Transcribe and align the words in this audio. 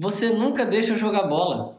Você 0.00 0.28
nunca 0.28 0.64
deixa 0.64 0.92
eu 0.92 0.96
jogar 0.96 1.24
bola. 1.24 1.76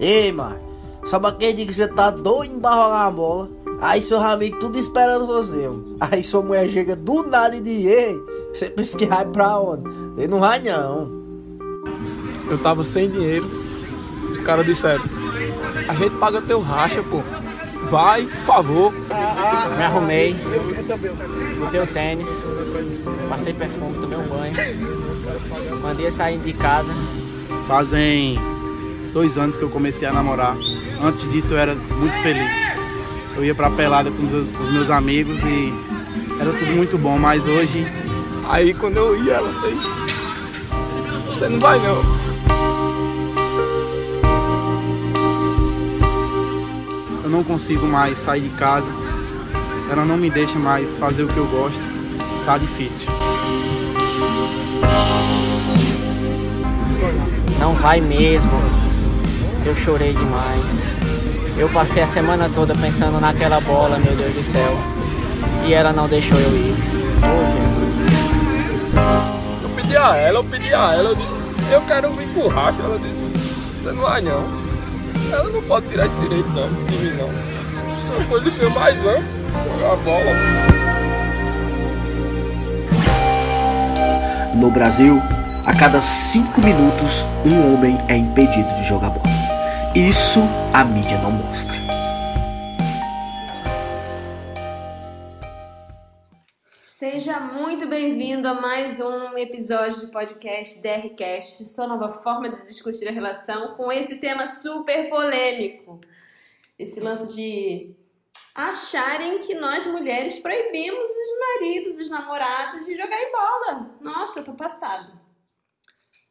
Ei, 0.00 0.32
Mar, 0.32 0.58
só 1.04 1.20
pra 1.20 1.30
quem 1.30 1.54
diz 1.54 1.66
que 1.66 1.74
você 1.74 1.86
tá 1.86 2.10
doido 2.10 2.60
pra 2.60 2.74
rolar 2.74 3.06
a 3.06 3.10
bola. 3.12 3.59
Aí 3.80 4.02
seu 4.02 4.20
amigo 4.20 4.58
tudo 4.58 4.78
esperando 4.78 5.26
você. 5.26 5.66
mano. 5.68 5.96
Aí 6.00 6.22
sua 6.22 6.42
mulher 6.42 6.68
chega 6.68 6.94
do 6.94 7.22
nada 7.22 7.56
e 7.56 7.60
diz, 7.60 7.86
ei, 7.86 8.16
você 8.52 8.66
pensa 8.66 8.96
que 8.96 9.06
vai 9.06 9.24
pra 9.24 9.58
onde? 9.58 9.88
Ele 10.18 10.28
não 10.28 10.40
vai 10.40 10.60
não. 10.60 11.20
Eu 12.48 12.58
tava 12.58 12.82
sem 12.84 13.08
dinheiro. 13.08 13.48
Os 14.30 14.40
caras 14.40 14.66
disseram: 14.66 15.02
A 15.88 15.94
gente 15.94 16.16
paga 16.16 16.40
teu 16.42 16.60
racha, 16.60 17.02
pô. 17.02 17.22
Vai, 17.86 18.26
por 18.26 18.40
favor. 18.40 18.92
Me 18.92 19.82
arrumei, 19.82 20.36
botei 21.58 21.80
o 21.80 21.86
tênis, 21.86 22.28
passei 23.28 23.52
perfume, 23.54 23.98
tomei 24.00 24.18
um 24.18 24.28
banho, 24.28 24.54
mandei 25.82 26.10
sair 26.10 26.38
de 26.38 26.52
casa. 26.52 26.92
Fazem 27.66 28.36
dois 29.12 29.38
anos 29.38 29.56
que 29.56 29.62
eu 29.64 29.70
comecei 29.70 30.06
a 30.06 30.12
namorar. 30.12 30.56
Antes 31.02 31.28
disso 31.30 31.54
eu 31.54 31.58
era 31.58 31.74
muito 31.74 32.16
feliz. 32.22 32.79
Eu 33.36 33.44
ia 33.44 33.54
pra 33.54 33.70
pelada 33.70 34.10
com 34.10 34.24
os 34.24 34.60
os 34.60 34.72
meus 34.72 34.90
amigos 34.90 35.40
e 35.42 35.72
era 36.40 36.52
tudo 36.52 36.72
muito 36.72 36.98
bom, 36.98 37.18
mas 37.18 37.46
hoje 37.46 37.86
Aí 38.50 38.74
quando 38.74 38.96
eu 38.96 39.24
ia, 39.24 39.34
ela 39.34 39.52
fez: 39.60 39.78
Você 41.26 41.48
não 41.48 41.60
vai 41.60 41.78
não. 41.78 42.20
eu 47.22 47.36
não 47.36 47.44
consigo 47.44 47.86
mais 47.86 48.18
sair 48.18 48.40
de 48.40 48.48
casa. 48.56 48.90
Ela 49.88 50.04
não 50.04 50.16
me 50.16 50.28
deixa 50.28 50.58
mais 50.58 50.98
fazer 50.98 51.22
o 51.22 51.28
que 51.28 51.36
eu 51.36 51.46
gosto. 51.46 51.80
Tá 52.44 52.58
difícil. 52.58 53.08
Não 57.60 57.74
vai 57.74 58.00
mesmo. 58.00 58.50
Eu 59.64 59.76
chorei 59.76 60.12
demais. 60.12 60.99
Eu 61.56 61.68
passei 61.68 62.02
a 62.02 62.06
semana 62.06 62.48
toda 62.48 62.74
pensando 62.74 63.20
naquela 63.20 63.60
bola, 63.60 63.98
meu 63.98 64.14
Deus 64.14 64.34
do 64.34 64.42
céu. 64.42 64.78
E 65.66 65.74
ela 65.74 65.92
não 65.92 66.08
deixou 66.08 66.38
eu 66.38 66.56
ir. 66.56 66.74
Oh. 67.22 67.60
Eu 69.62 69.68
pedi 69.70 69.96
a 69.96 70.16
ela, 70.16 70.38
eu 70.38 70.44
pedi 70.44 70.74
a 70.74 70.92
ela. 70.94 71.10
Eu 71.10 71.14
disse: 71.14 71.38
Eu 71.70 71.82
quero 71.82 72.12
vir 72.12 72.28
com 72.34 72.48
racha. 72.48 72.82
Ela 72.82 72.98
disse: 72.98 73.32
Você 73.82 73.92
não 73.92 74.02
vai 74.02 74.20
não. 74.20 74.44
Ela 75.32 75.50
não 75.50 75.62
pode 75.62 75.86
tirar 75.88 76.06
esse 76.06 76.16
direito 76.16 76.48
não, 76.48 76.68
de 76.68 76.96
mim 76.96 77.12
não. 77.16 77.28
É 78.18 78.22
a 78.22 78.24
coisa 78.26 78.50
que 78.50 78.60
eu 78.60 78.70
mais 78.70 78.98
amo: 79.04 79.24
jogar 79.78 79.96
bola. 79.96 80.32
No 84.54 84.70
Brasil, 84.70 85.22
a 85.64 85.74
cada 85.74 86.02
cinco 86.02 86.60
minutos, 86.60 87.24
um 87.44 87.74
homem 87.74 87.98
é 88.08 88.16
impedido 88.16 88.68
de 88.74 88.84
jogar 88.84 89.10
bola. 89.10 89.29
Isso 89.94 90.38
a 90.72 90.84
mídia 90.84 91.18
não 91.18 91.32
mostra. 91.32 91.74
Seja 96.80 97.40
muito 97.40 97.88
bem-vindo 97.88 98.46
a 98.46 98.54
mais 98.54 99.00
um 99.00 99.36
episódio 99.36 100.02
do 100.02 100.12
podcast 100.12 100.80
DRCast, 100.80 101.64
sua 101.64 101.88
nova 101.88 102.08
forma 102.08 102.48
de 102.50 102.64
discutir 102.66 103.08
a 103.08 103.10
relação 103.10 103.74
com 103.74 103.90
esse 103.90 104.20
tema 104.20 104.46
super 104.46 105.08
polêmico. 105.10 106.00
Esse 106.78 107.00
lance 107.00 107.34
de 107.34 107.92
acharem 108.54 109.40
que 109.40 109.56
nós 109.56 109.86
mulheres 109.86 110.38
proibimos 110.38 111.10
os 111.10 111.38
maridos, 111.58 111.98
os 111.98 112.08
namorados 112.08 112.86
de 112.86 112.94
jogarem 112.94 113.32
bola. 113.32 113.98
Nossa, 114.00 114.44
tô 114.44 114.54
passada. 114.54 115.19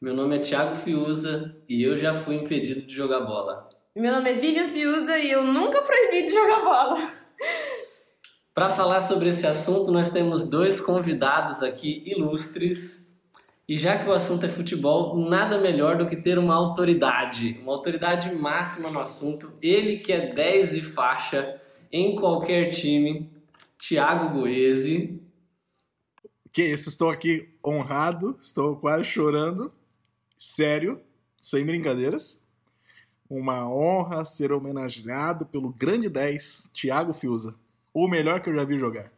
Meu 0.02 0.14
nome 0.14 0.38
é 0.38 0.40
Thiago 0.40 0.78
Fiuza 0.78 1.58
e 1.68 1.84
eu 1.84 1.98
já 1.98 2.14
fui 2.14 2.36
impedido 2.36 2.84
de 2.84 2.94
jogar 2.94 3.20
bola. 3.20 3.68
Meu 3.94 4.14
nome 4.14 4.32
é 4.32 4.34
Vivian 4.34 4.70
Fiuza 4.70 5.18
e 5.20 5.30
eu 5.30 5.44
nunca 5.44 5.82
proibi 5.82 6.24
de 6.24 6.32
jogar 6.32 6.64
bola. 6.64 7.12
Para 8.56 8.70
falar 8.70 9.02
sobre 9.02 9.28
esse 9.28 9.46
assunto, 9.46 9.92
nós 9.92 10.10
temos 10.10 10.50
dois 10.50 10.80
convidados 10.80 11.62
aqui 11.62 12.02
ilustres. 12.06 13.20
E 13.68 13.76
já 13.76 13.98
que 14.02 14.10
o 14.10 14.14
assunto 14.14 14.46
é 14.46 14.50
futebol, 14.50 15.18
nada 15.30 15.58
melhor 15.58 15.98
do 15.98 16.08
que 16.08 16.16
ter 16.16 16.40
uma 16.40 16.56
autoridade, 16.56 17.60
uma 17.62 17.74
autoridade 17.74 18.34
máxima 18.34 18.90
no 18.90 19.02
assunto. 19.02 19.52
Ele 19.62 19.98
que 19.98 20.14
é 20.14 20.34
10 20.34 20.78
e 20.78 20.82
faixa 20.82 21.60
em 21.92 22.16
qualquer 22.16 22.70
time, 22.70 23.30
Thiago 23.78 24.30
Goese. 24.30 25.22
Que 26.54 26.64
isso, 26.64 26.88
estou 26.88 27.10
aqui 27.10 27.54
honrado, 27.62 28.38
estou 28.40 28.78
quase 28.78 29.04
chorando. 29.04 29.74
Sério, 30.42 31.02
sem 31.36 31.66
brincadeiras. 31.66 32.42
Uma 33.30 33.70
honra 33.70 34.24
ser 34.24 34.54
homenageado 34.54 35.46
pelo 35.46 35.70
grande 35.74 36.08
10, 36.08 36.72
Thiago 36.74 37.12
Fiuza. 37.12 37.60
O 37.94 38.08
melhor 38.08 38.40
que 38.40 38.50
eu 38.50 38.56
já 38.56 38.64
vi 38.64 38.78
jogar. 38.78 39.12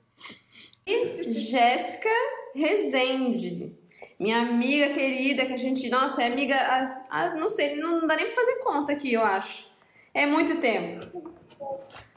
E 0.83 1.31
Jéssica 1.31 2.09
Rezende, 2.55 3.77
minha 4.19 4.39
amiga 4.41 4.95
querida, 4.95 5.45
que 5.45 5.53
a 5.53 5.57
gente, 5.57 5.87
nossa, 5.91 6.23
é 6.23 6.25
amiga, 6.25 6.55
ah, 6.55 7.05
ah, 7.11 7.35
não 7.35 7.51
sei, 7.51 7.75
não 7.75 8.07
dá 8.07 8.15
nem 8.15 8.25
pra 8.25 8.33
fazer 8.33 8.55
conta 8.55 8.91
aqui, 8.91 9.13
eu 9.13 9.21
acho. 9.21 9.69
É 10.15 10.25
muito 10.25 10.59
tempo. 10.59 11.37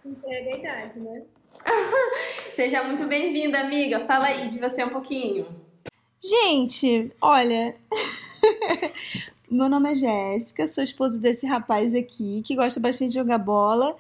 Entrega 0.03 0.51
a 0.51 0.59
idade, 0.59 1.01
né? 1.01 1.23
Seja 2.55 2.83
muito 2.83 3.05
bem-vinda, 3.05 3.61
amiga. 3.61 4.07
Fala 4.07 4.29
aí 4.29 4.49
de 4.49 4.59
você 4.59 4.83
um 4.83 4.89
pouquinho. 4.89 5.47
Gente, 6.19 7.13
olha. 7.21 7.77
Meu 9.51 9.69
nome 9.69 9.93
é 9.93 9.95
Jéssica, 9.95 10.67
sou 10.67 10.83
esposa 10.83 11.21
desse 11.21 11.47
rapaz 11.47 11.95
aqui 11.95 12.43
que 12.45 12.57
gosta 12.57 12.81
bastante 12.81 13.11
de 13.11 13.15
jogar 13.15 13.39
bola. 13.39 13.95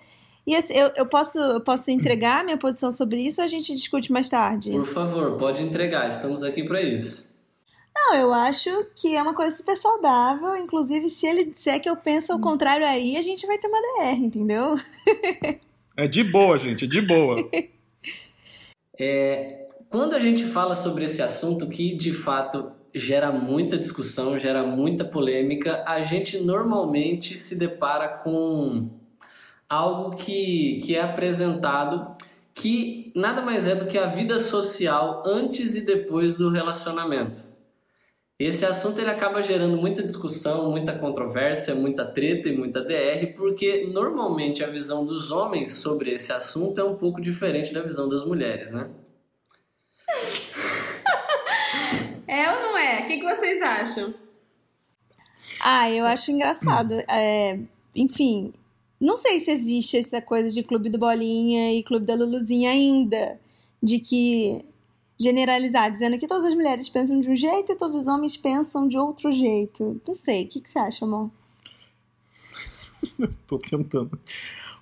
E 0.46 0.54
assim, 0.54 0.74
eu, 0.74 0.90
eu, 0.96 1.06
posso, 1.06 1.38
eu 1.38 1.60
posso 1.60 1.90
entregar 1.90 2.44
minha 2.44 2.58
posição 2.58 2.90
sobre 2.90 3.20
isso 3.22 3.40
ou 3.40 3.44
a 3.44 3.48
gente 3.48 3.74
discute 3.74 4.12
mais 4.12 4.28
tarde? 4.28 4.70
Por 4.72 4.86
favor, 4.86 5.38
pode 5.38 5.62
entregar, 5.62 6.08
estamos 6.08 6.42
aqui 6.42 6.62
para 6.62 6.82
isso. 6.82 7.34
Não, 7.94 8.16
eu 8.16 8.32
acho 8.32 8.70
que 8.96 9.14
é 9.14 9.22
uma 9.22 9.34
coisa 9.34 9.54
super 9.56 9.76
saudável. 9.76 10.56
Inclusive, 10.56 11.08
se 11.08 11.26
ele 11.26 11.44
disser 11.44 11.80
que 11.80 11.88
eu 11.88 11.96
penso 11.96 12.32
ao 12.32 12.40
contrário 12.40 12.84
aí, 12.84 13.16
a 13.16 13.22
gente 13.22 13.46
vai 13.46 13.56
ter 13.56 13.68
uma 13.68 13.80
DR, 13.80 14.18
entendeu? 14.18 14.74
É 15.96 16.08
de 16.08 16.24
boa, 16.24 16.58
gente, 16.58 16.86
é 16.86 16.88
de 16.88 17.00
boa. 17.00 17.36
É, 18.98 19.68
quando 19.88 20.14
a 20.14 20.18
gente 20.18 20.44
fala 20.44 20.74
sobre 20.74 21.04
esse 21.04 21.22
assunto 21.22 21.68
que 21.68 21.96
de 21.96 22.12
fato 22.12 22.72
gera 22.94 23.32
muita 23.32 23.76
discussão, 23.76 24.38
gera 24.38 24.62
muita 24.62 25.04
polêmica, 25.04 25.82
a 25.86 26.02
gente 26.02 26.38
normalmente 26.38 27.36
se 27.36 27.58
depara 27.58 28.08
com 28.08 28.88
algo 29.68 30.14
que, 30.14 30.80
que 30.84 30.94
é 30.94 31.02
apresentado 31.02 32.16
que 32.54 33.12
nada 33.16 33.42
mais 33.42 33.66
é 33.66 33.74
do 33.74 33.86
que 33.86 33.98
a 33.98 34.06
vida 34.06 34.38
social 34.38 35.24
antes 35.26 35.74
e 35.74 35.84
depois 35.84 36.36
do 36.36 36.50
relacionamento. 36.50 37.42
Esse 38.38 38.64
assunto 38.64 39.00
ele 39.00 39.10
acaba 39.10 39.42
gerando 39.42 39.76
muita 39.76 40.02
discussão, 40.02 40.70
muita 40.70 40.92
controvérsia, 40.92 41.74
muita 41.74 42.04
treta 42.04 42.48
e 42.48 42.56
muita 42.56 42.80
DR, 42.80 43.32
porque 43.36 43.88
normalmente 43.92 44.62
a 44.62 44.66
visão 44.68 45.04
dos 45.04 45.30
homens 45.30 45.74
sobre 45.74 46.10
esse 46.10 46.32
assunto 46.32 46.80
é 46.80 46.84
um 46.84 46.96
pouco 46.96 47.20
diferente 47.20 47.72
da 47.72 47.82
visão 47.82 48.08
das 48.08 48.24
mulheres, 48.24 48.72
né? 48.72 48.90
É 52.34 52.50
ou 52.50 52.60
não 52.62 52.76
é? 52.76 53.02
O 53.02 53.06
que, 53.06 53.18
que 53.18 53.24
vocês 53.24 53.62
acham? 53.62 54.12
Ah, 55.60 55.88
eu 55.88 56.04
acho 56.04 56.32
engraçado. 56.32 56.94
É, 57.08 57.60
enfim, 57.94 58.52
não 59.00 59.16
sei 59.16 59.38
se 59.38 59.52
existe 59.52 59.96
essa 59.96 60.20
coisa 60.20 60.50
de 60.50 60.64
clube 60.64 60.90
do 60.90 60.98
Bolinha 60.98 61.72
e 61.72 61.84
clube 61.84 62.04
da 62.04 62.16
Luluzinha 62.16 62.72
ainda. 62.72 63.38
De 63.80 64.00
que 64.00 64.64
generalizar, 65.16 65.92
dizendo 65.92 66.18
que 66.18 66.26
todas 66.26 66.44
as 66.44 66.54
mulheres 66.54 66.88
pensam 66.88 67.20
de 67.20 67.30
um 67.30 67.36
jeito 67.36 67.70
e 67.70 67.76
todos 67.76 67.94
os 67.94 68.08
homens 68.08 68.36
pensam 68.36 68.88
de 68.88 68.98
outro 68.98 69.30
jeito. 69.30 70.00
Não 70.04 70.12
sei, 70.12 70.42
o 70.44 70.48
que, 70.48 70.60
que 70.60 70.68
você 70.68 70.80
acha, 70.80 71.04
amor? 71.04 71.30
Tô 73.46 73.58
tentando. 73.58 74.18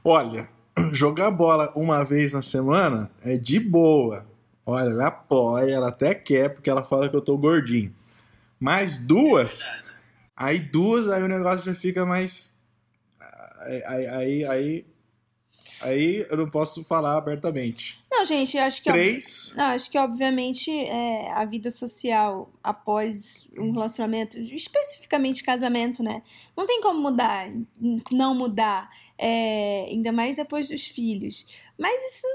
Olha, 0.02 0.48
jogar 0.94 1.30
bola 1.30 1.70
uma 1.76 2.02
vez 2.02 2.32
na 2.32 2.40
semana 2.40 3.10
é 3.20 3.36
de 3.36 3.60
boa. 3.60 4.31
Olha, 4.64 4.90
ela 4.90 5.08
apoia, 5.08 5.74
ela 5.74 5.88
até 5.88 6.14
quer, 6.14 6.48
porque 6.50 6.70
ela 6.70 6.84
fala 6.84 7.08
que 7.08 7.16
eu 7.16 7.20
tô 7.20 7.36
gordinho. 7.36 7.94
Mas 8.58 9.04
duas, 9.04 9.68
aí 10.36 10.60
duas, 10.60 11.08
aí 11.08 11.22
o 11.22 11.28
negócio 11.28 11.64
já 11.64 11.74
fica 11.74 12.06
mais. 12.06 12.60
Aí, 13.60 14.06
aí, 14.06 14.44
aí, 14.44 14.86
aí 15.80 16.26
eu 16.30 16.36
não 16.36 16.46
posso 16.46 16.84
falar 16.84 17.16
abertamente. 17.16 18.00
Não, 18.08 18.24
gente, 18.24 18.56
acho 18.56 18.80
que. 18.80 18.92
Três. 18.92 19.52
Não, 19.56 19.64
acho 19.64 19.90
que 19.90 19.98
obviamente 19.98 20.70
é, 20.70 21.32
a 21.32 21.44
vida 21.44 21.72
social 21.72 22.52
após 22.62 23.50
um 23.58 23.72
relacionamento, 23.72 24.38
especificamente 24.38 25.42
casamento, 25.42 26.02
né? 26.04 26.22
Não 26.56 26.64
tem 26.64 26.80
como 26.80 27.00
mudar, 27.00 27.50
não 28.12 28.32
mudar, 28.32 28.88
é, 29.18 29.86
ainda 29.88 30.12
mais 30.12 30.36
depois 30.36 30.68
dos 30.68 30.86
filhos. 30.86 31.46
Mas 31.76 32.00
isso 32.14 32.26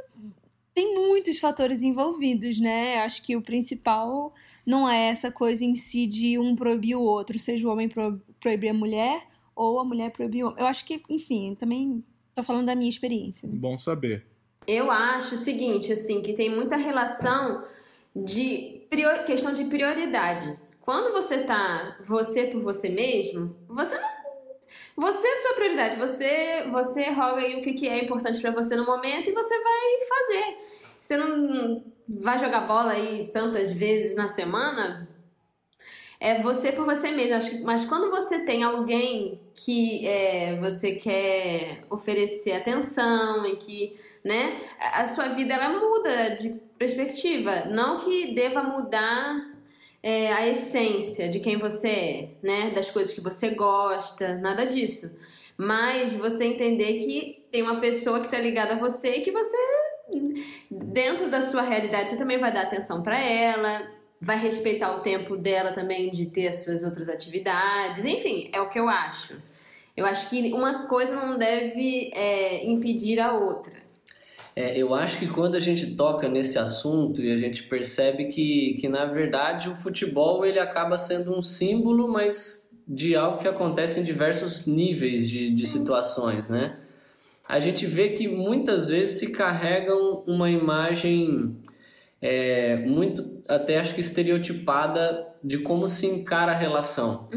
tem 0.77 0.93
muitos 0.93 1.39
fatores 1.39 1.81
envolvidos, 1.81 2.59
né? 2.59 2.99
Acho 2.99 3.23
que 3.23 3.35
o 3.35 3.41
principal 3.41 4.31
não 4.63 4.87
é 4.87 5.07
essa 5.07 5.31
coisa 5.31 5.65
em 5.65 5.73
si 5.73 6.05
de 6.05 6.37
um 6.37 6.55
proibir 6.55 6.95
o 6.95 7.01
outro, 7.01 7.39
seja 7.39 7.67
o 7.67 7.71
homem 7.71 7.89
pro, 7.89 8.21
proibir 8.39 8.69
a 8.69 8.73
mulher 8.75 9.23
ou 9.55 9.79
a 9.79 9.83
mulher 9.83 10.11
proibir 10.11 10.43
o 10.43 10.49
homem. 10.49 10.59
Eu 10.59 10.67
acho 10.67 10.85
que, 10.85 11.01
enfim, 11.09 11.55
também 11.55 12.03
tô 12.35 12.43
falando 12.43 12.67
da 12.67 12.75
minha 12.75 12.89
experiência. 12.89 13.49
né? 13.49 13.55
Bom 13.57 13.75
saber. 13.75 14.23
Eu 14.67 14.91
acho 14.91 15.33
o 15.33 15.37
seguinte, 15.37 15.91
assim, 15.91 16.21
que 16.21 16.33
tem 16.33 16.53
muita 16.55 16.75
relação 16.75 17.63
de 18.15 18.85
prior- 18.87 19.25
questão 19.25 19.55
de 19.55 19.63
prioridade. 19.65 20.55
Quando 20.81 21.11
você 21.11 21.39
tá 21.39 21.97
você 22.05 22.45
por 22.45 22.61
você 22.61 22.87
mesmo, 22.87 23.55
você 23.67 23.95
não 23.99 24.16
você 24.97 25.27
é 25.27 25.35
sua 25.35 25.53
prioridade, 25.53 25.95
você 25.95 26.67
você 26.71 27.11
roga 27.11 27.41
aí 27.41 27.59
o 27.59 27.61
que, 27.61 27.73
que 27.73 27.87
é 27.87 28.03
importante 28.03 28.41
pra 28.41 28.49
você 28.49 28.75
no 28.75 28.85
momento 28.85 29.29
e 29.29 29.33
você 29.33 29.55
vai 29.61 30.07
fazer. 30.09 30.57
Você 30.99 31.15
não 31.15 31.83
vai 32.07 32.39
jogar 32.39 32.61
bola 32.61 32.93
aí 32.93 33.29
tantas 33.31 33.71
vezes 33.71 34.15
na 34.15 34.27
semana, 34.27 35.07
é 36.19 36.41
você 36.41 36.71
por 36.71 36.85
você 36.85 37.11
mesmo. 37.11 37.63
Mas 37.63 37.85
quando 37.85 38.09
você 38.09 38.43
tem 38.43 38.63
alguém 38.63 39.39
que 39.53 40.07
é, 40.07 40.55
você 40.55 40.95
quer 40.95 41.85
oferecer 41.89 42.53
atenção 42.53 43.45
e 43.45 43.55
que, 43.55 43.99
né, 44.23 44.59
a 44.79 45.05
sua 45.05 45.27
vida 45.27 45.53
ela 45.53 45.69
muda 45.69 46.29
de 46.29 46.49
perspectiva. 46.77 47.65
Não 47.65 47.97
que 47.97 48.33
deva 48.33 48.63
mudar 48.63 49.56
é, 50.07 50.31
a 50.31 50.47
essência 50.47 51.27
de 51.27 51.41
quem 51.41 51.57
você 51.57 51.89
é, 51.89 52.29
né, 52.41 52.69
das 52.69 52.89
coisas 52.89 53.13
que 53.13 53.19
você 53.19 53.49
gosta, 53.49 54.35
nada 54.35 54.65
disso. 54.65 55.19
Mas 55.57 56.13
você 56.13 56.45
entender 56.45 56.93
que 56.93 57.45
tem 57.51 57.61
uma 57.61 57.81
pessoa 57.81 58.21
que 58.21 58.29
tá 58.29 58.39
ligada 58.39 58.75
a 58.75 58.77
você 58.77 59.17
e 59.17 59.21
que 59.21 59.31
você 59.31 59.57
dentro 60.71 61.29
da 61.29 61.41
sua 61.41 61.61
realidade, 61.61 62.09
você 62.09 62.15
também 62.15 62.37
vai 62.37 62.53
dar 62.53 62.61
atenção 62.61 63.03
para 63.03 63.19
ela, 63.19 63.85
vai 64.21 64.39
respeitar 64.39 64.95
o 64.95 65.01
tempo 65.01 65.35
dela 65.35 65.73
também 65.73 66.09
de 66.09 66.27
ter 66.27 66.47
as 66.47 66.63
suas 66.63 66.83
outras 66.83 67.09
atividades, 67.09 68.05
enfim, 68.05 68.49
é 68.53 68.61
o 68.61 68.69
que 68.69 68.79
eu 68.79 68.87
acho. 68.87 69.35
Eu 69.97 70.05
acho 70.05 70.29
que 70.29 70.53
uma 70.53 70.87
coisa 70.87 71.17
não 71.17 71.37
deve 71.37 72.11
é, 72.13 72.65
impedir 72.65 73.19
a 73.19 73.33
outra. 73.33 73.86
É, 74.57 74.75
eu 74.75 74.95
acho 74.95 75.19
que 75.19 75.27
quando 75.27 75.53
a 75.53 75.59
gente 75.59 75.95
toca 75.95 76.27
nesse 76.27 76.57
assunto 76.57 77.21
e 77.21 77.31
a 77.31 77.37
gente 77.37 77.61
percebe 77.61 78.25
que, 78.25 78.75
que 78.81 78.89
na 78.89 79.05
verdade 79.05 79.69
o 79.69 79.75
futebol 79.75 80.43
ele 80.43 80.57
acaba 80.57 80.97
sendo 80.97 81.31
um 81.31 81.43
símbolo, 81.43 82.07
mas 82.07 82.75
de 82.87 83.15
algo 83.15 83.37
que 83.37 83.47
acontece 83.47 83.99
em 83.99 84.03
diversos 84.03 84.65
níveis 84.65 85.29
de, 85.29 85.51
de 85.51 85.67
situações, 85.67 86.49
né? 86.49 86.75
A 87.47 87.59
gente 87.59 87.85
vê 87.85 88.09
que 88.09 88.27
muitas 88.27 88.87
vezes 88.87 89.19
se 89.19 89.31
carregam 89.31 90.23
uma 90.25 90.49
imagem 90.49 91.55
é, 92.19 92.77
muito, 92.77 93.43
até 93.47 93.77
acho 93.77 93.93
que 93.93 94.01
estereotipada 94.01 95.35
de 95.43 95.59
como 95.59 95.87
se 95.87 96.07
encara 96.07 96.53
a 96.53 96.55
relação. 96.55 97.29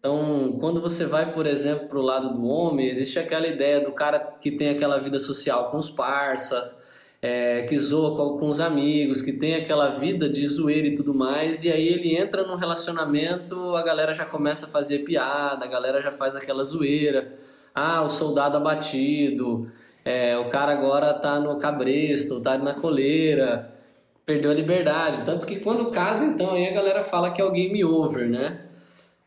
Então, 0.00 0.56
quando 0.58 0.80
você 0.80 1.04
vai, 1.04 1.30
por 1.30 1.46
exemplo, 1.46 1.86
para 1.86 1.98
o 1.98 2.02
lado 2.02 2.32
do 2.32 2.42
homem, 2.46 2.88
existe 2.88 3.18
aquela 3.18 3.46
ideia 3.46 3.84
do 3.84 3.92
cara 3.92 4.18
que 4.18 4.50
tem 4.50 4.70
aquela 4.70 4.98
vida 4.98 5.20
social 5.20 5.70
com 5.70 5.76
os 5.76 5.90
parça, 5.90 6.78
é, 7.20 7.64
que 7.64 7.78
zoa 7.78 8.16
com, 8.16 8.38
com 8.38 8.46
os 8.48 8.60
amigos, 8.60 9.20
que 9.20 9.34
tem 9.34 9.54
aquela 9.54 9.90
vida 9.90 10.26
de 10.26 10.46
zoeira 10.46 10.88
e 10.88 10.94
tudo 10.94 11.12
mais, 11.12 11.64
e 11.64 11.70
aí 11.70 11.86
ele 11.86 12.16
entra 12.16 12.44
num 12.46 12.56
relacionamento, 12.56 13.76
a 13.76 13.82
galera 13.82 14.14
já 14.14 14.24
começa 14.24 14.64
a 14.64 14.68
fazer 14.70 15.00
piada, 15.00 15.66
a 15.66 15.68
galera 15.68 16.00
já 16.00 16.10
faz 16.10 16.34
aquela 16.34 16.64
zoeira. 16.64 17.34
Ah, 17.74 18.02
o 18.02 18.08
soldado 18.08 18.56
abatido, 18.56 19.70
é, 20.02 20.36
o 20.38 20.48
cara 20.48 20.72
agora 20.72 21.12
tá 21.12 21.38
no 21.38 21.58
cabresto, 21.58 22.40
tá 22.40 22.56
na 22.56 22.72
coleira, 22.72 23.70
perdeu 24.24 24.50
a 24.50 24.54
liberdade. 24.54 25.22
Tanto 25.26 25.46
que 25.46 25.60
quando 25.60 25.90
casa, 25.90 26.24
então, 26.24 26.52
aí 26.52 26.66
a 26.66 26.72
galera 26.72 27.02
fala 27.02 27.30
que 27.30 27.40
é 27.40 27.44
o 27.44 27.52
game 27.52 27.84
over, 27.84 28.28
né? 28.28 28.69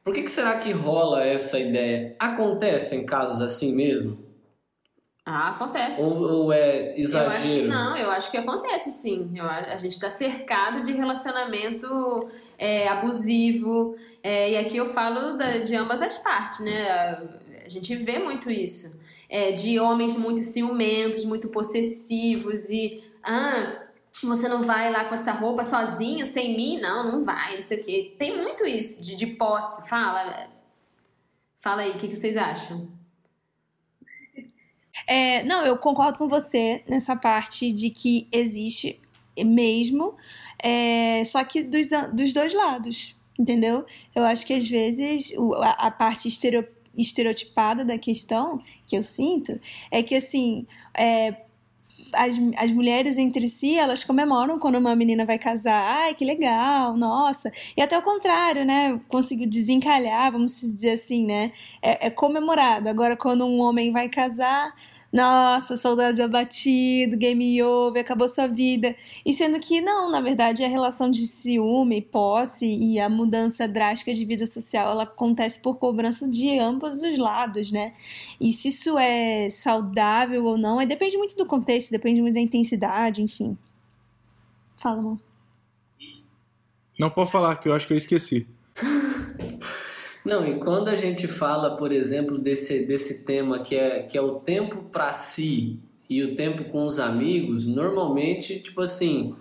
Por 0.04 0.14
que, 0.14 0.24
que 0.24 0.32
será 0.32 0.58
que 0.60 0.72
rola 0.72 1.24
essa 1.24 1.60
ideia? 1.60 2.16
Acontecem 2.20 3.06
casos 3.06 3.42
assim 3.42 3.74
mesmo? 3.74 4.22
Ah, 5.26 5.52
acontece. 5.52 6.02
Ou, 6.02 6.22
ou 6.22 6.54
é 6.54 6.92
Eu 6.92 7.00
exagero? 7.00 7.32
acho 7.38 7.48
que 7.48 7.62
não, 7.68 7.96
eu 7.98 8.12
acho 8.12 8.32
que 8.32 8.38
acontece 8.38 8.92
sim. 8.92 9.32
Eu, 9.34 9.46
a 9.46 9.60
a 9.74 9.78
gente 9.78 9.94
está 9.94 10.10
cercado 10.10 10.84
de 10.84 10.92
relacionamento 10.92 12.28
é, 12.58 12.90
abusivo. 12.90 13.96
é, 14.22 14.52
e 14.52 14.58
aqui 14.58 14.76
eu 14.76 14.86
falo 14.86 15.38
da- 15.38 15.60
de 15.60 15.74
ambas 15.76 16.02
as 16.02 16.18
partes, 16.18 16.60
né? 16.60 16.90
A, 16.92 17.24
a 17.66 17.70
gente 17.70 17.96
vê 17.96 18.20
muito 18.20 18.52
isso. 18.52 19.00
É, 19.30 19.54
de 19.54 19.80
homens 19.80 20.18
muito 20.18 20.44
ciumentos, 20.44 21.24
muito 21.24 21.48
possessivos 21.48 22.70
e. 22.70 23.02
Ah, 23.24 23.83
você 24.22 24.48
não 24.48 24.62
vai 24.62 24.92
lá 24.92 25.06
com 25.06 25.16
essa 25.16 25.32
roupa 25.32 25.64
sozinho, 25.64 26.26
sem 26.26 26.56
mim? 26.56 26.80
Não, 26.80 27.12
não 27.12 27.24
vai, 27.24 27.56
não 27.56 27.64
sei 27.64 27.82
o 27.82 27.84
quê. 27.84 28.16
Tem 28.18 28.38
muito 28.42 28.66
isso 28.66 29.04
de, 29.04 29.16
de 29.16 29.26
posse. 29.28 29.88
Fala. 29.90 30.48
Fala 31.58 31.82
aí, 31.82 31.92
o 31.92 31.98
que, 31.98 32.08
que 32.08 32.16
vocês 32.16 32.38
acham? 32.38 32.92
É, 35.08 35.44
não, 35.44 35.66
eu 35.66 35.78
concordo 35.78 36.18
com 36.18 36.28
você 36.28 36.84
nessa 36.88 37.16
parte 37.16 37.72
de 37.72 37.90
que 37.90 38.28
existe 38.32 39.02
mesmo, 39.38 40.16
é, 40.60 41.24
só 41.26 41.44
que 41.44 41.64
dos, 41.64 41.88
dos 42.14 42.32
dois 42.32 42.54
lados, 42.54 43.20
entendeu? 43.38 43.86
Eu 44.14 44.24
acho 44.24 44.46
que 44.46 44.54
às 44.54 44.68
vezes 44.68 45.34
a, 45.62 45.88
a 45.88 45.92
parte 45.92 46.28
estereo- 46.28 46.68
estereotipada 46.96 47.84
da 47.84 47.98
questão 47.98 48.62
que 48.86 48.96
eu 48.96 49.02
sinto 49.04 49.60
é 49.90 50.04
que 50.04 50.16
assim. 50.16 50.68
é, 50.94 51.42
as, 52.16 52.40
as 52.58 52.72
mulheres 52.72 53.18
entre 53.18 53.48
si, 53.48 53.78
elas 53.78 54.04
comemoram 54.04 54.60
quando 54.60 54.78
uma 54.78 54.96
menina 54.96 55.26
vai 55.26 55.38
casar. 55.38 56.04
Ai, 56.04 56.14
que 56.14 56.26
legal, 56.26 56.96
nossa. 56.98 57.52
E 57.76 57.82
até 57.82 57.98
o 57.98 58.02
contrário, 58.02 58.66
né? 58.66 59.00
Conseguiu 59.08 59.48
desencalhar, 59.48 60.32
vamos 60.32 60.60
dizer 60.60 60.92
assim, 60.92 61.26
né? 61.26 61.52
É, 61.82 62.08
é 62.08 62.10
comemorado. 62.10 62.90
Agora, 62.90 63.16
quando 63.16 63.46
um 63.46 63.60
homem 63.60 63.92
vai 63.92 64.10
casar, 64.10 64.74
nossa, 65.14 65.78
saudade 65.78 66.24
abatido, 66.24 67.16
game 67.16 67.62
over, 67.62 68.02
acabou 68.02 68.28
sua 68.28 68.48
vida. 68.48 68.96
E 69.24 69.32
sendo 69.32 69.60
que 69.60 69.80
não, 69.80 70.10
na 70.10 70.20
verdade, 70.20 70.64
a 70.64 70.68
relação 70.68 71.12
de 71.12 71.28
ciúme, 71.28 72.02
posse 72.02 72.66
e 72.66 73.00
a 73.00 73.08
mudança 73.08 73.68
drástica 73.68 74.12
de 74.12 74.26
vida 74.26 74.48
social, 74.48 74.92
ela 74.92 75.04
acontece 75.04 75.60
por 75.60 75.78
cobrança 75.78 76.28
de 76.28 76.58
ambos 76.58 77.04
os 77.04 77.16
lados, 77.20 77.72
né? 77.72 77.94
E 78.42 78.52
se 78.52 78.70
isso 78.70 78.98
é 78.98 79.52
saudável 79.52 80.46
ou 80.46 80.58
não, 80.58 80.84
depende 80.84 81.16
muito 81.16 81.38
do 81.38 81.46
contexto, 81.46 81.92
depende 81.92 82.20
muito 82.20 82.34
da 82.34 82.42
intensidade, 82.42 83.22
enfim. 83.22 83.56
Fala, 84.76 84.98
amor. 84.98 85.20
Não 87.00 87.12
pode 87.12 87.30
falar, 87.30 87.56
que 87.58 87.70
eu 87.70 87.76
acho 87.76 87.86
que 87.86 87.94
eu 87.94 87.98
esqueci. 87.98 88.48
Não, 90.26 90.48
e 90.48 90.56
quando 90.56 90.88
a 90.88 90.96
gente 90.96 91.28
fala, 91.28 91.76
por 91.76 91.92
exemplo, 91.92 92.38
desse, 92.38 92.86
desse 92.86 93.26
tema 93.26 93.60
que 93.60 93.76
é, 93.76 94.04
que 94.04 94.18
é 94.18 94.22
o 94.22 94.36
tempo 94.36 94.84
para 94.84 95.12
si 95.12 95.80
e 96.10 96.24
o 96.24 96.36
tempo 96.36 96.66
com 96.66 96.86
os 96.86 96.98
amigos, 96.98 97.66
normalmente, 97.66 98.60
tipo 98.60 98.82
assim, 98.82 99.36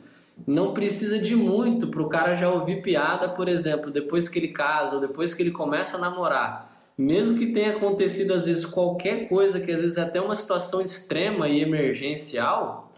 não 0.47 0.73
precisa 0.75 1.19
de 1.19 1.37
muito 1.37 1.87
pro 1.87 2.09
cara 2.09 2.35
já 2.35 2.51
ouvir 2.51 2.83
piada, 2.83 3.29
por 3.29 3.49
exemplo, 3.49 3.91
depois 3.91 4.29
que 4.29 4.39
ele 4.39 4.49
casa 4.49 4.97
ou 4.97 5.01
depois 5.01 5.33
que 5.33 5.43
ele 5.43 5.53
começa 5.53 5.97
a 5.97 6.01
namorar. 6.01 6.73
Mesmo 6.99 7.39
que 7.39 7.53
tenha 7.53 7.77
acontecido 7.77 8.33
às 8.35 8.47
vezes 8.47 8.67
qualquer 8.67 9.29
coisa, 9.29 9.61
que 9.61 9.71
às 9.71 9.81
vezes 9.81 9.97
é 9.97 10.03
até 10.03 10.21
uma 10.21 10.35
situação 10.35 10.81
extrema 10.81 11.49
e 11.49 11.61
emergencial, 11.61 12.92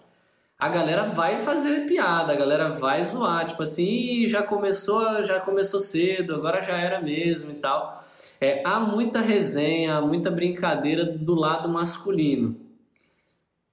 a 0.65 0.69
galera 0.71 1.05
vai 1.05 1.37
fazer 1.39 1.87
piada, 1.87 2.33
a 2.33 2.37
galera 2.37 2.71
vai 2.71 3.05
zoar, 3.05 3.45
tipo 3.47 3.63
assim, 3.63 3.85
"Ih, 3.85 4.29
já 4.29 4.43
começou, 4.43 5.23
já 5.23 5.39
começou 5.41 5.79
cedo, 5.79 6.35
agora 6.35 6.61
já 6.63 6.77
era 6.79 7.01
mesmo 7.03 7.51
e 7.51 7.55
tal. 7.57 8.03
É, 8.41 8.63
há 8.65 8.81
muita 8.81 9.21
resenha, 9.21 10.01
muita 10.01 10.31
brincadeira 10.31 11.05
do 11.05 11.35
lado 11.35 11.69
masculino. 11.69 12.57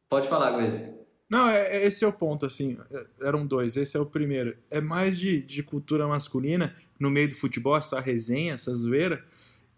Pode 0.10 0.28
falar, 0.28 0.52
Gleice. 0.52 1.00
Não, 1.30 1.50
é, 1.50 1.78
é- 1.78 1.86
esse 1.86 2.04
é 2.04 2.08
o 2.08 2.12
ponto, 2.12 2.46
assim. 2.46 2.78
é- 2.92 3.28
Eram 3.28 3.46
dois, 3.48 3.78
esse 3.78 3.96
é 3.96 4.00
o 4.00 4.06
primeiro. 4.06 4.58
É 4.70 4.82
mais 4.82 5.18
de, 5.18 5.42
de 5.42 5.64
cultura 5.64 6.06
masculina, 6.08 6.76
no 7.00 7.10
meio 7.10 7.30
do 7.30 7.36
futebol, 7.36 7.78
essa 7.78 8.02
resenha, 8.02 8.56
essa 8.56 8.74
zoeira, 8.74 9.24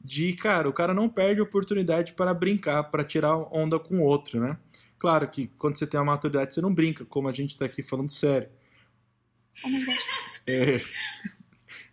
de, 0.03 0.33
cara, 0.33 0.67
o 0.67 0.73
cara 0.73 0.93
não 0.93 1.07
perde 1.07 1.41
oportunidade 1.41 2.13
para 2.13 2.33
brincar, 2.33 2.83
para 2.85 3.03
tirar 3.03 3.37
onda 3.55 3.77
com 3.79 3.99
o 3.99 4.01
outro, 4.03 4.39
né? 4.39 4.57
Claro 5.03 5.27
que 5.27 5.47
quando 5.57 5.77
você 5.77 5.85
tem 5.85 5.99
uma 5.99 6.13
maturidade, 6.13 6.53
você 6.53 6.61
não 6.61 6.73
brinca, 6.73 7.03
como 7.03 7.27
a 7.27 7.31
gente 7.33 7.57
tá 7.57 7.65
aqui 7.65 7.83
falando 7.83 8.09
sério. 8.09 8.47
Oh. 9.65 9.69
É. 10.47 10.79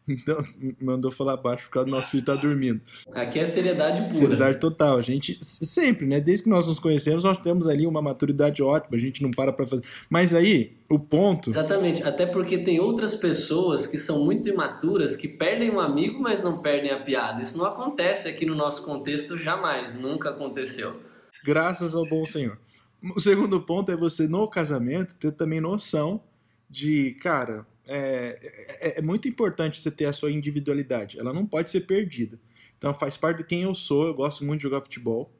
Então, 0.08 0.42
mandou 0.80 1.08
falar 1.08 1.36
baixo 1.36 1.66
por 1.66 1.74
causa 1.74 1.88
do 1.88 1.92
nosso 1.94 2.10
filho 2.10 2.24
tá 2.24 2.34
dormindo. 2.34 2.80
Aqui 3.12 3.38
é 3.38 3.46
seriedade 3.46 4.00
pura. 4.02 4.14
Seriedade 4.14 4.58
total. 4.58 4.98
A 4.98 5.02
gente 5.02 5.38
sempre, 5.40 6.04
né? 6.04 6.20
Desde 6.20 6.44
que 6.44 6.50
nós 6.50 6.66
nos 6.66 6.80
conhecemos, 6.80 7.22
nós 7.22 7.38
temos 7.38 7.68
ali 7.68 7.86
uma 7.86 8.02
maturidade 8.02 8.60
ótima. 8.60 8.96
A 8.96 8.98
gente 8.98 9.22
não 9.22 9.30
para 9.30 9.52
pra 9.52 9.68
fazer. 9.68 9.84
Mas 10.08 10.34
aí, 10.34 10.76
o 10.88 10.98
ponto. 10.98 11.50
Exatamente. 11.50 12.02
Até 12.02 12.26
porque 12.26 12.58
tem 12.58 12.80
outras 12.80 13.14
pessoas 13.14 13.86
que 13.86 13.98
são 13.98 14.24
muito 14.24 14.48
imaturas 14.48 15.14
que 15.14 15.28
perdem 15.28 15.70
um 15.70 15.78
amigo, 15.78 16.20
mas 16.20 16.42
não 16.42 16.60
perdem 16.60 16.90
a 16.90 16.98
piada. 16.98 17.40
Isso 17.40 17.56
não 17.56 17.66
acontece 17.66 18.26
aqui 18.26 18.44
no 18.44 18.56
nosso 18.56 18.84
contexto 18.84 19.36
jamais. 19.36 19.94
Nunca 19.94 20.30
aconteceu. 20.30 20.98
Graças 21.44 21.94
ao 21.94 22.04
bom 22.08 22.26
Senhor. 22.26 22.58
O 23.02 23.20
segundo 23.20 23.60
ponto 23.60 23.90
é 23.90 23.96
você, 23.96 24.28
no 24.28 24.46
casamento, 24.48 25.16
ter 25.16 25.32
também 25.32 25.60
noção 25.60 26.22
de, 26.68 27.12
cara, 27.14 27.66
é, 27.86 28.38
é, 28.80 28.98
é, 28.98 29.02
muito 29.02 29.26
importante 29.26 29.80
você 29.80 29.90
ter 29.90 30.04
a 30.04 30.12
sua 30.12 30.30
individualidade. 30.30 31.18
Ela 31.18 31.32
não 31.32 31.46
pode 31.46 31.70
ser 31.70 31.80
perdida. 31.82 32.38
Então 32.76 32.94
faz 32.94 33.16
parte 33.16 33.38
de 33.38 33.44
quem 33.44 33.62
eu 33.62 33.74
sou. 33.74 34.06
Eu 34.06 34.14
gosto 34.14 34.44
muito 34.44 34.58
de 34.60 34.64
jogar 34.64 34.82
futebol. 34.82 35.32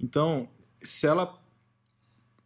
Então, 0.00 0.48
se 0.80 1.06
ela 1.06 1.38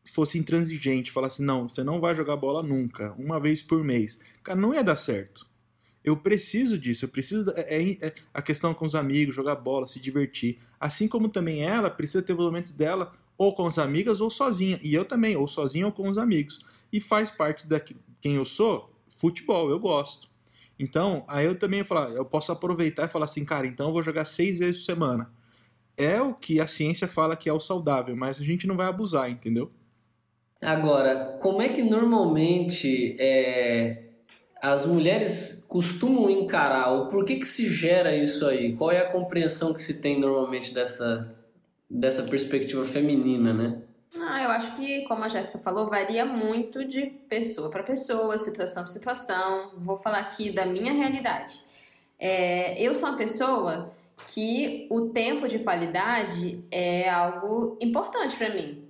fosse 0.04 0.38
intransigente, 0.38 1.12
falasse 1.12 1.42
não, 1.42 1.68
você 1.68 1.84
não 1.84 2.00
vai 2.00 2.14
jogar 2.14 2.36
bola 2.36 2.62
nunca, 2.62 3.12
uma 3.12 3.38
vez 3.38 3.62
por 3.62 3.84
mês, 3.84 4.18
cara, 4.42 4.58
não 4.58 4.74
ia 4.74 4.82
dar 4.82 4.96
certo. 4.96 5.46
Eu 6.04 6.16
preciso 6.16 6.76
disso, 6.76 7.04
eu 7.04 7.08
preciso. 7.08 7.52
É, 7.54 7.82
é, 7.82 8.06
é, 8.06 8.14
a 8.34 8.42
questão 8.42 8.74
com 8.74 8.84
os 8.84 8.94
amigos, 8.94 9.34
jogar 9.34 9.54
bola, 9.54 9.86
se 9.86 10.00
divertir. 10.00 10.58
Assim 10.80 11.06
como 11.06 11.28
também 11.28 11.62
ela 11.62 11.88
precisa 11.88 12.20
ter 12.20 12.34
momentos 12.34 12.72
dela 12.72 13.12
ou 13.42 13.52
com 13.52 13.66
as 13.66 13.78
amigas 13.78 14.20
ou 14.20 14.30
sozinha. 14.30 14.78
E 14.82 14.94
eu 14.94 15.04
também, 15.04 15.36
ou 15.36 15.48
sozinha 15.48 15.86
ou 15.86 15.92
com 15.92 16.08
os 16.08 16.16
amigos. 16.16 16.60
E 16.92 17.00
faz 17.00 17.30
parte 17.30 17.66
da 17.66 17.80
quem 17.80 18.36
eu 18.36 18.44
sou, 18.44 18.92
futebol, 19.08 19.68
eu 19.68 19.80
gosto. 19.80 20.28
Então, 20.78 21.24
aí 21.26 21.44
eu 21.44 21.58
também 21.58 21.84
falar, 21.84 22.10
eu 22.10 22.24
posso 22.24 22.52
aproveitar 22.52 23.06
e 23.06 23.08
falar 23.08 23.24
assim, 23.24 23.44
cara, 23.44 23.66
então 23.66 23.88
eu 23.88 23.92
vou 23.92 24.02
jogar 24.02 24.24
seis 24.24 24.58
vezes 24.58 24.78
por 24.78 24.84
semana. 24.84 25.30
É 25.96 26.20
o 26.20 26.34
que 26.34 26.60
a 26.60 26.66
ciência 26.66 27.08
fala 27.08 27.36
que 27.36 27.48
é 27.48 27.52
o 27.52 27.60
saudável, 27.60 28.16
mas 28.16 28.40
a 28.40 28.44
gente 28.44 28.66
não 28.66 28.76
vai 28.76 28.86
abusar, 28.86 29.28
entendeu? 29.28 29.68
Agora, 30.60 31.38
como 31.40 31.60
é 31.60 31.68
que 31.68 31.82
normalmente 31.82 33.16
é, 33.18 34.04
as 34.62 34.86
mulheres 34.86 35.66
costumam 35.68 36.30
encarar, 36.30 36.92
ou 36.92 37.08
por 37.08 37.24
que 37.24 37.36
que 37.36 37.46
se 37.46 37.68
gera 37.68 38.16
isso 38.16 38.46
aí? 38.46 38.74
Qual 38.74 38.90
é 38.92 38.98
a 38.98 39.10
compreensão 39.10 39.74
que 39.74 39.82
se 39.82 40.00
tem 40.00 40.20
normalmente 40.20 40.72
dessa, 40.72 41.41
dessa 41.92 42.22
perspectiva 42.22 42.84
feminina, 42.84 43.52
né? 43.52 43.82
Ah, 44.20 44.42
eu 44.42 44.50
acho 44.50 44.76
que, 44.76 45.02
como 45.02 45.24
a 45.24 45.28
Jéssica 45.28 45.58
falou, 45.58 45.88
varia 45.88 46.24
muito 46.24 46.84
de 46.84 47.06
pessoa 47.28 47.70
para 47.70 47.82
pessoa, 47.82 48.36
situação 48.38 48.82
para 48.82 48.92
situação. 48.92 49.72
Vou 49.76 49.96
falar 49.96 50.18
aqui 50.18 50.50
da 50.50 50.66
minha 50.66 50.92
realidade. 50.92 51.60
É, 52.18 52.80
eu 52.80 52.94
sou 52.94 53.08
uma 53.08 53.16
pessoa 53.16 53.92
que 54.28 54.86
o 54.90 55.08
tempo 55.08 55.48
de 55.48 55.58
qualidade 55.60 56.62
é 56.70 57.08
algo 57.08 57.76
importante 57.80 58.36
para 58.36 58.50
mim. 58.50 58.84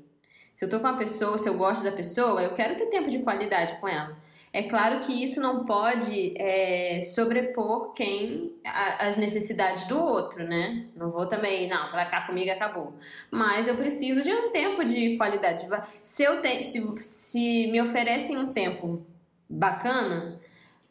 Se 0.55 0.65
eu 0.65 0.69
tô 0.69 0.79
com 0.81 0.87
uma 0.87 0.99
pessoa, 0.99 1.39
se 1.39 1.49
eu 1.49 1.55
gosto 1.55 1.83
da 1.85 1.93
pessoa, 1.93 2.43
eu 2.43 2.55
quero 2.55 2.77
ter 2.77 2.87
tempo 2.87 3.09
de 3.09 3.21
qualidade 3.21 3.81
com 3.81 3.89
ela. 3.89 4.17
É 4.53 4.63
claro 4.65 5.01
que 5.01 5.25
isso 5.25 5.41
não 5.41 5.65
pode 5.65 6.35
é, 6.37 7.01
sobrepor 7.01 7.95
quem 7.95 8.55
a, 8.65 9.09
as 9.09 9.17
necessidades 9.17 9.85
do 9.89 9.99
outro, 9.99 10.45
né? 10.45 10.89
Não 10.95 11.11
vou 11.11 11.27
também, 11.27 11.67
não, 11.67 11.89
você 11.89 11.97
vai 11.97 12.05
ficar 12.05 12.27
comigo 12.27 12.49
e 12.49 12.51
acabou. 12.51 12.93
Mas 13.31 13.67
eu 13.67 13.75
preciso 13.75 14.23
de 14.23 14.31
um 14.31 14.51
tempo 14.51 14.85
de 14.85 15.17
qualidade. 15.17 15.67
Se 16.03 16.23
eu 16.23 16.43
te, 16.43 16.63
se, 16.63 16.99
se 16.99 17.67
me 17.73 17.81
oferecem 17.81 18.37
um 18.37 18.53
tempo 18.53 19.07
bacana, 19.49 20.39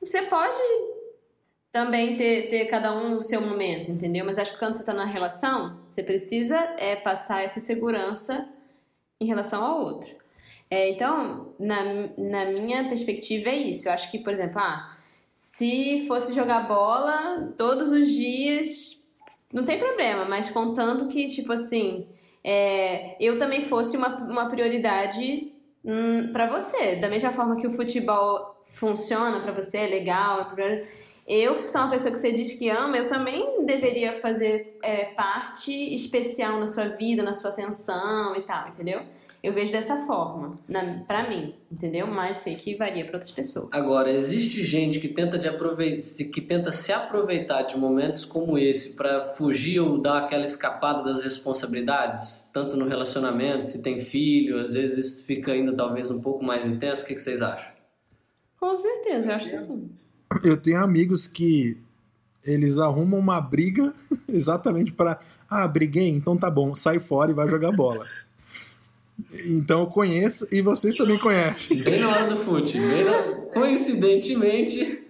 você 0.01 0.23
pode 0.23 0.59
também 1.71 2.17
ter, 2.17 2.49
ter 2.49 2.65
cada 2.65 2.91
um 2.93 3.15
o 3.15 3.21
seu 3.21 3.41
momento, 3.41 3.91
entendeu? 3.91 4.25
Mas 4.25 4.39
acho 4.39 4.53
que 4.53 4.59
quando 4.59 4.73
você 4.73 4.81
está 4.81 4.93
na 4.93 5.05
relação, 5.05 5.79
você 5.85 6.01
precisa 6.01 6.57
é, 6.79 6.95
passar 6.95 7.43
essa 7.43 7.59
segurança 7.59 8.49
em 9.19 9.27
relação 9.27 9.63
ao 9.63 9.79
outro. 9.79 10.21
É, 10.71 10.89
então, 10.89 11.53
na, 11.59 11.83
na 12.17 12.45
minha 12.45 12.87
perspectiva 12.87 13.49
é 13.49 13.57
isso. 13.57 13.89
Eu 13.89 13.93
acho 13.93 14.09
que, 14.09 14.19
por 14.19 14.31
exemplo, 14.31 14.57
ah, 14.57 14.95
se 15.29 16.05
fosse 16.07 16.33
jogar 16.33 16.65
bola 16.65 17.53
todos 17.57 17.91
os 17.91 18.09
dias, 18.09 19.05
não 19.53 19.65
tem 19.65 19.77
problema, 19.77 20.23
mas 20.23 20.49
contando 20.49 21.09
que, 21.09 21.27
tipo 21.27 21.51
assim, 21.51 22.07
é, 22.41 23.17
eu 23.19 23.37
também 23.37 23.59
fosse 23.59 23.97
uma, 23.97 24.15
uma 24.23 24.47
prioridade 24.47 25.51
hum, 25.83 26.31
para 26.31 26.47
você. 26.47 26.95
Da 26.95 27.09
mesma 27.09 27.31
forma 27.31 27.57
que 27.57 27.67
o 27.67 27.71
futebol 27.71 28.57
funciona 28.63 29.41
para 29.41 29.51
você, 29.51 29.79
é 29.79 29.87
legal, 29.87 30.53
é 30.57 31.11
eu 31.27 31.67
sou 31.67 31.81
uma 31.81 31.91
pessoa 31.91 32.11
que 32.11 32.17
você 32.17 32.31
diz 32.31 32.53
que 32.57 32.69
ama, 32.69 32.97
eu 32.97 33.07
também 33.07 33.65
deveria 33.65 34.19
fazer 34.19 34.77
é, 34.81 35.05
parte 35.05 35.71
especial 35.93 36.59
na 36.59 36.67
sua 36.67 36.85
vida, 36.85 37.21
na 37.23 37.33
sua 37.33 37.51
atenção 37.51 38.35
e 38.35 38.41
tal, 38.41 38.69
entendeu? 38.69 39.01
Eu 39.43 39.51
vejo 39.51 39.71
dessa 39.71 40.05
forma, 40.05 40.51
na, 40.67 40.99
pra 41.07 41.27
mim, 41.27 41.55
entendeu? 41.71 42.05
Mas 42.05 42.37
sei 42.37 42.53
que 42.55 42.75
varia 42.75 43.03
para 43.03 43.15
outras 43.15 43.31
pessoas. 43.31 43.69
Agora, 43.71 44.11
existe 44.11 44.63
gente 44.63 44.99
que 44.99 45.07
tenta, 45.07 45.39
de 45.39 45.47
aproveitar, 45.47 45.99
que 46.31 46.41
tenta 46.41 46.71
se 46.71 46.93
aproveitar 46.93 47.63
de 47.63 47.75
momentos 47.75 48.23
como 48.23 48.55
esse 48.55 48.95
para 48.95 49.19
fugir 49.19 49.79
ou 49.79 49.99
dar 49.99 50.19
aquela 50.19 50.43
escapada 50.43 51.03
das 51.03 51.23
responsabilidades, 51.23 52.51
tanto 52.53 52.77
no 52.77 52.87
relacionamento, 52.87 53.65
se 53.65 53.81
tem 53.81 53.97
filho, 53.97 54.59
às 54.59 54.73
vezes 54.73 55.07
isso 55.07 55.25
fica 55.25 55.53
ainda 55.53 55.73
talvez 55.73 56.11
um 56.11 56.21
pouco 56.21 56.43
mais 56.43 56.63
intenso. 56.63 57.03
O 57.03 57.07
que, 57.07 57.15
que 57.15 57.21
vocês 57.21 57.41
acham? 57.41 57.73
Com 58.59 58.77
certeza, 58.77 59.31
eu 59.31 59.35
acho 59.35 59.49
que 59.49 59.57
sim. 59.57 59.89
Eu 60.43 60.55
tenho 60.55 60.77
amigos 60.83 61.25
que 61.25 61.77
eles 62.45 62.77
arrumam 62.77 63.19
uma 63.19 63.41
briga 63.41 63.93
exatamente 64.29 64.93
para 64.93 65.19
ah, 65.49 65.67
briguei, 65.67 66.09
então 66.09 66.37
tá 66.37 66.49
bom, 66.49 66.73
sai 66.73 66.99
fora 66.99 67.31
e 67.31 67.33
vai 67.33 67.47
jogar 67.47 67.71
bola. 67.71 68.05
Então 69.49 69.81
eu 69.81 69.87
conheço 69.87 70.47
e 70.51 70.61
vocês 70.61 70.95
também 70.95 71.17
conhecem. 71.17 71.81
Bem 71.83 71.99
na 71.99 72.09
hora 72.09 72.27
do 72.27 72.37
fute. 72.37 72.79
Na... 72.79 73.21
Coincidentemente, 73.53 75.03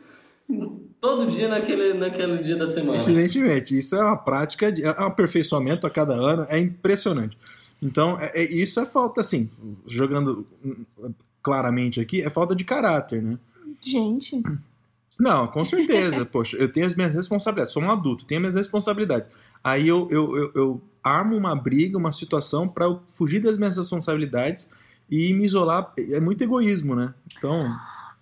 todo 0.99 1.29
dia 1.29 1.47
naquele, 1.47 1.93
naquele 1.93 2.37
dia 2.39 2.55
da 2.55 2.67
semana. 2.67 2.93
Coincidentemente. 2.93 3.77
Isso 3.77 3.95
é 3.95 4.03
uma 4.03 4.17
prática, 4.17 4.71
de, 4.71 4.83
é 4.83 4.91
um 4.91 5.05
aperfeiçoamento 5.05 5.85
a 5.87 5.89
cada 5.89 6.13
ano. 6.13 6.45
É 6.47 6.59
impressionante. 6.59 7.37
Então, 7.81 8.17
é, 8.19 8.31
é, 8.35 8.43
isso 8.43 8.79
é 8.79 8.85
falta, 8.85 9.21
assim, 9.21 9.49
jogando 9.87 10.45
claramente 11.41 11.99
aqui, 11.99 12.21
é 12.21 12.29
falta 12.29 12.55
de 12.55 12.63
caráter, 12.63 13.21
né? 13.21 13.39
Gente. 13.81 14.41
Não, 15.19 15.47
com 15.47 15.65
certeza. 15.65 16.25
Poxa, 16.27 16.57
eu 16.57 16.71
tenho 16.71 16.85
as 16.85 16.95
minhas 16.95 17.15
responsabilidades. 17.15 17.73
Sou 17.73 17.81
um 17.81 17.89
adulto, 17.89 18.25
tenho 18.25 18.39
as 18.39 18.41
minhas 18.41 18.55
responsabilidades. 18.55 19.31
Aí 19.63 19.87
eu, 19.87 20.07
eu, 20.11 20.37
eu, 20.37 20.51
eu 20.55 20.81
armo 21.03 21.35
uma 21.35 21.55
briga, 21.55 21.97
uma 21.97 22.11
situação 22.11 22.67
para 22.67 22.85
eu 22.85 23.01
fugir 23.07 23.39
das 23.39 23.57
minhas 23.57 23.77
responsabilidades 23.77 24.69
e 25.09 25.33
me 25.33 25.45
isolar. 25.45 25.93
É 25.97 26.19
muito 26.19 26.43
egoísmo, 26.43 26.95
né? 26.95 27.13
Então. 27.37 27.67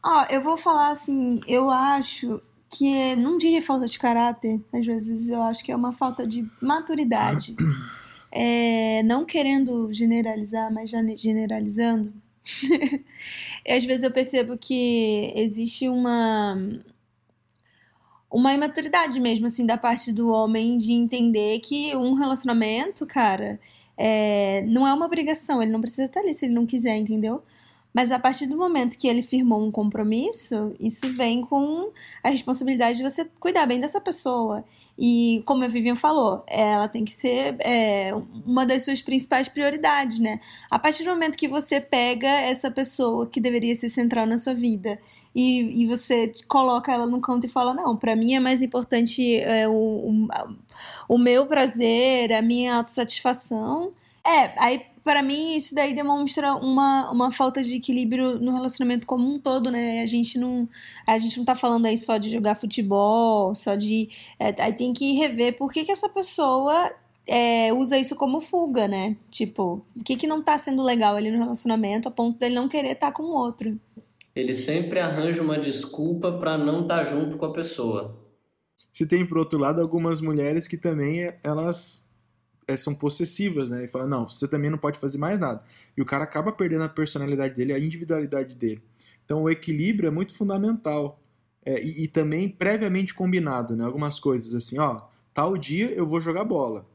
Ó, 0.04 0.26
eu 0.30 0.42
vou 0.42 0.58
falar 0.58 0.92
assim, 0.92 1.42
eu 1.48 1.70
acho 1.70 2.42
que 2.70 2.88
é, 2.94 3.16
não 3.16 3.38
diria 3.38 3.62
falta 3.62 3.86
de 3.86 3.98
caráter, 3.98 4.62
às 4.74 4.86
vezes 4.86 5.30
eu 5.30 5.42
acho 5.42 5.64
que 5.64 5.72
é 5.72 5.76
uma 5.76 5.92
falta 5.92 6.26
de 6.26 6.48
maturidade. 6.62 7.56
É, 8.32 9.02
não 9.02 9.26
querendo 9.26 9.92
generalizar, 9.92 10.72
mas 10.72 10.92
já 10.92 11.00
generalizando, 11.16 12.14
às 13.68 13.84
vezes 13.84 14.04
eu 14.04 14.12
percebo 14.12 14.56
que 14.56 15.34
existe 15.36 15.90
uma 15.90 16.56
uma 18.32 18.54
imaturidade 18.54 19.20
mesmo, 19.20 19.48
assim, 19.48 19.66
da 19.66 19.78
parte 19.78 20.12
do 20.12 20.30
homem 20.30 20.78
de 20.78 20.94
entender 20.94 21.60
que 21.60 21.96
um 21.96 22.14
relacionamento, 22.14 23.06
cara, 23.06 23.60
é, 23.98 24.64
não 24.68 24.88
é 24.88 24.94
uma 24.94 25.06
obrigação, 25.06 25.62
ele 25.62 25.72
não 25.72 25.82
precisa 25.82 26.06
estar 26.06 26.22
ali 26.22 26.34
se 26.34 26.46
ele 26.46 26.54
não 26.54 26.66
quiser, 26.66 26.96
entendeu? 26.96 27.42
Mas 27.94 28.12
a 28.12 28.20
partir 28.20 28.46
do 28.46 28.56
momento 28.56 28.98
que 28.98 29.08
ele 29.08 29.24
firmou 29.24 29.66
um 29.66 29.72
compromisso, 29.72 30.76
isso 30.80 31.12
vem 31.14 31.42
com 31.42 31.92
a 32.24 32.30
responsabilidade 32.30 33.00
de 33.00 33.04
você 33.04 33.26
cuidar 33.40 33.66
bem 33.66 33.80
dessa 33.80 34.00
pessoa. 34.00 34.64
E 35.02 35.42
como 35.46 35.64
a 35.64 35.68
Vivian 35.70 35.96
falou, 35.96 36.44
ela 36.46 36.90
tem 36.90 37.06
que 37.06 37.14
ser 37.14 37.56
é, 37.60 38.12
uma 38.46 38.66
das 38.66 38.84
suas 38.84 39.02
principais 39.02 39.48
prioridades, 39.48 40.20
né? 40.20 40.42
A 40.70 40.78
partir 40.78 41.06
do 41.06 41.12
momento 41.12 41.38
que 41.38 41.48
você 41.48 41.80
pega 41.80 42.28
essa 42.28 42.70
pessoa 42.70 43.26
que 43.26 43.40
deveria 43.40 43.74
ser 43.76 43.88
central 43.88 44.26
na 44.26 44.38
sua 44.38 44.54
vida 44.54 45.00
e, 45.34 45.84
e 45.84 45.86
você 45.86 46.34
coloca 46.50 46.92
ela 46.92 47.06
no 47.06 47.22
canto 47.22 47.46
e 47.46 47.50
fala: 47.50 47.74
Não, 47.74 47.96
para 47.96 48.14
mim 48.14 48.34
é 48.34 48.42
mais 48.42 48.62
importante 48.62 49.38
é, 49.38 49.70
o, 49.70 49.72
o, 49.72 50.28
o 51.08 51.18
meu 51.18 51.46
prazer, 51.46 52.34
a 52.34 52.42
minha 52.42 52.76
autossatisfação. 52.76 53.94
É, 54.26 54.52
aí 54.58 54.82
para 55.10 55.24
mim 55.24 55.56
isso 55.56 55.74
daí 55.74 55.96
demonstra 55.96 56.54
uma, 56.54 57.10
uma 57.10 57.32
falta 57.32 57.64
de 57.64 57.78
equilíbrio 57.78 58.38
no 58.38 58.52
relacionamento 58.52 59.08
como 59.08 59.28
um 59.28 59.40
todo, 59.40 59.72
né? 59.72 60.04
A 60.04 60.06
gente 60.06 60.38
não 60.38 60.70
a 61.08 61.18
gente 61.18 61.36
não 61.40 61.44
tá 61.44 61.56
falando 61.56 61.88
aí 61.88 61.98
só 61.98 62.18
de 62.18 62.30
jogar 62.30 62.54
futebol, 62.54 63.56
só 63.56 63.74
de 63.74 64.08
é, 64.40 64.54
aí 64.62 64.72
tem 64.72 64.94
que 64.94 65.14
rever 65.14 65.56
por 65.56 65.74
que, 65.74 65.84
que 65.84 65.92
essa 65.92 66.08
pessoa 66.10 66.94
é, 67.28 67.74
usa 67.74 67.98
isso 67.98 68.16
como 68.16 68.40
fuga, 68.40 68.88
né? 68.88 69.18
Tipo, 69.32 69.84
o 69.98 70.04
que 70.04 70.16
que 70.16 70.28
não 70.28 70.44
tá 70.44 70.60
sendo 70.60 70.84
legal 70.84 71.16
ali 71.16 71.32
no 71.32 71.40
relacionamento 71.40 72.08
a 72.08 72.12
ponto 72.12 72.38
dele 72.38 72.54
não 72.54 72.70
querer 72.70 72.92
estar 72.92 73.08
tá 73.08 73.12
com 73.12 73.24
o 73.24 73.34
outro. 73.36 73.80
Ele 74.36 74.54
sempre 74.54 75.00
arranja 75.00 75.42
uma 75.42 75.58
desculpa 75.58 76.34
para 76.34 76.56
não 76.56 76.84
estar 76.84 76.98
tá 77.00 77.04
junto 77.04 77.36
com 77.36 77.48
a 77.48 77.52
pessoa. 77.52 78.16
Se 78.92 79.08
tem, 79.08 79.26
por 79.26 79.40
outro 79.40 79.58
lado, 79.58 79.82
algumas 79.82 80.22
mulheres 80.22 80.68
que 80.68 80.78
também 80.78 81.34
elas 81.44 82.08
são 82.78 82.94
possessivas, 82.94 83.70
né? 83.70 83.86
E 83.86 83.88
falam, 83.88 84.08
não, 84.08 84.28
você 84.28 84.48
também 84.48 84.70
não 84.70 84.78
pode 84.78 85.00
fazer 85.00 85.18
mais 85.18 85.40
nada. 85.40 85.64
E 85.96 86.02
o 86.02 86.06
cara 86.06 86.24
acaba 86.24 86.52
perdendo 86.52 86.84
a 86.84 86.90
personalidade 86.90 87.56
dele, 87.56 87.74
a 87.74 87.80
individualidade 87.80 88.56
dele. 88.56 88.82
Então 89.26 89.44
o 89.44 89.50
equilíbrio 89.50 90.08
é 90.08 90.12
muito 90.12 90.34
fundamental. 90.34 91.20
É, 91.66 91.84
e, 91.84 92.06
e, 92.06 92.08
também 92.08 92.48
previamente 92.50 93.14
combinado, 93.14 93.76
né? 93.76 93.84
Algumas 93.84 94.18
coisas 94.18 94.56
assim, 94.56 94.80
ó, 94.80 95.02
tal 95.34 95.58
dia 95.58 95.92
eu 95.92 96.08
vou 96.08 96.22
jogar 96.22 96.44
bola. 96.46 96.88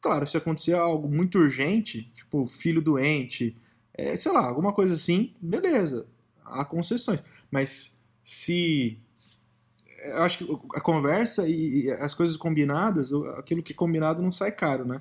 Claro, 0.00 0.26
se 0.26 0.36
acontecer 0.36 0.74
algo 0.74 1.08
muito 1.08 1.38
urgente, 1.38 2.10
tipo 2.14 2.46
filho 2.46 2.80
doente, 2.82 3.56
é, 3.94 4.16
sei 4.16 4.32
lá, 4.32 4.46
alguma 4.46 4.72
coisa 4.72 4.94
assim, 4.94 5.32
beleza, 5.40 6.06
há 6.44 6.64
concessões. 6.64 7.22
Mas 7.50 8.00
se 8.22 8.98
eu 10.04 10.22
acho 10.22 10.38
que 10.38 10.58
a 10.74 10.80
conversa 10.80 11.46
e 11.48 11.90
as 12.00 12.14
coisas 12.14 12.36
combinadas, 12.36 13.10
aquilo 13.36 13.62
que 13.62 13.72
é 13.72 13.76
combinado 13.76 14.22
não 14.22 14.32
sai 14.32 14.52
caro, 14.52 14.84
né? 14.84 15.00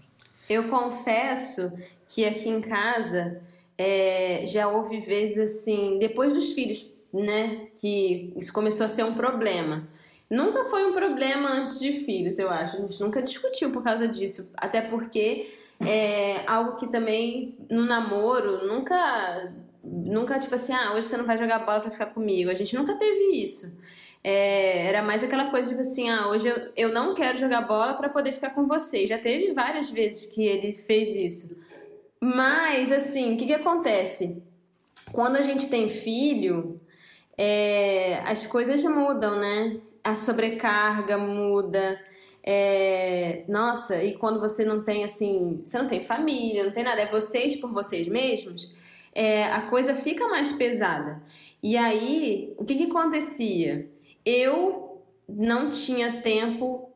Eu 0.49 0.69
confesso 0.69 1.71
que 2.07 2.25
aqui 2.25 2.49
em 2.49 2.61
casa 2.61 3.41
é, 3.77 4.43
já 4.45 4.67
houve 4.67 4.99
vezes 4.99 5.37
assim, 5.37 5.97
depois 5.99 6.33
dos 6.33 6.51
filhos, 6.51 6.97
né, 7.13 7.67
que 7.79 8.33
isso 8.35 8.51
começou 8.51 8.85
a 8.85 8.89
ser 8.89 9.03
um 9.03 9.13
problema. 9.13 9.87
Nunca 10.29 10.65
foi 10.65 10.85
um 10.85 10.93
problema 10.93 11.49
antes 11.49 11.79
de 11.79 11.93
filhos, 11.93 12.37
eu 12.37 12.49
acho. 12.49 12.77
A 12.77 12.79
gente 12.81 12.99
nunca 12.99 13.21
discutiu 13.21 13.71
por 13.71 13.83
causa 13.83 14.07
disso. 14.07 14.51
Até 14.55 14.79
porque 14.79 15.49
é 15.79 16.43
algo 16.45 16.75
que 16.75 16.87
também 16.87 17.57
no 17.69 17.83
namoro 17.85 18.67
nunca. 18.67 19.51
Nunca, 19.81 20.37
tipo 20.37 20.53
assim, 20.53 20.73
ah, 20.73 20.93
hoje 20.93 21.07
você 21.07 21.17
não 21.17 21.25
vai 21.25 21.37
jogar 21.37 21.65
bola 21.65 21.79
pra 21.79 21.89
ficar 21.89 22.07
comigo. 22.07 22.51
A 22.51 22.53
gente 22.53 22.75
nunca 22.75 22.93
teve 22.95 23.37
isso. 23.41 23.79
É, 24.23 24.85
era 24.85 25.01
mais 25.01 25.23
aquela 25.23 25.49
coisa 25.49 25.69
tipo 25.69 25.81
assim, 25.81 26.09
ah, 26.09 26.27
hoje 26.27 26.47
eu, 26.47 26.71
eu 26.75 26.93
não 26.93 27.15
quero 27.15 27.37
jogar 27.37 27.61
bola 27.61 27.93
para 27.93 28.09
poder 28.09 28.33
ficar 28.33 28.49
com 28.51 28.65
você. 28.65 29.07
Já 29.07 29.17
teve 29.17 29.53
várias 29.53 29.89
vezes 29.89 30.25
que 30.27 30.45
ele 30.45 30.73
fez 30.73 31.15
isso. 31.15 31.59
Mas, 32.19 32.91
assim, 32.91 33.33
o 33.33 33.37
que, 33.37 33.45
que 33.45 33.53
acontece? 33.53 34.43
Quando 35.11 35.37
a 35.37 35.41
gente 35.41 35.69
tem 35.69 35.89
filho, 35.89 36.79
é, 37.37 38.19
as 38.25 38.45
coisas 38.45 38.83
mudam, 38.83 39.39
né? 39.39 39.79
A 40.03 40.13
sobrecarga 40.15 41.17
muda. 41.17 41.99
É, 42.43 43.43
nossa, 43.47 44.03
e 44.03 44.17
quando 44.17 44.39
você 44.39 44.65
não 44.65 44.83
tem 44.83 45.03
assim, 45.03 45.61
você 45.63 45.77
não 45.77 45.87
tem 45.87 46.01
família, 46.03 46.63
não 46.65 46.71
tem 46.71 46.83
nada, 46.83 47.01
é 47.01 47.05
vocês 47.05 47.55
por 47.55 47.71
vocês 47.71 48.07
mesmos, 48.07 48.73
é, 49.13 49.45
a 49.45 49.61
coisa 49.63 49.93
fica 49.93 50.27
mais 50.27 50.51
pesada. 50.53 51.21
E 51.61 51.77
aí, 51.77 52.53
o 52.57 52.65
que, 52.65 52.75
que 52.75 52.83
acontecia? 52.85 53.89
Eu 54.29 55.01
não 55.27 55.69
tinha 55.69 56.21
tempo 56.21 56.89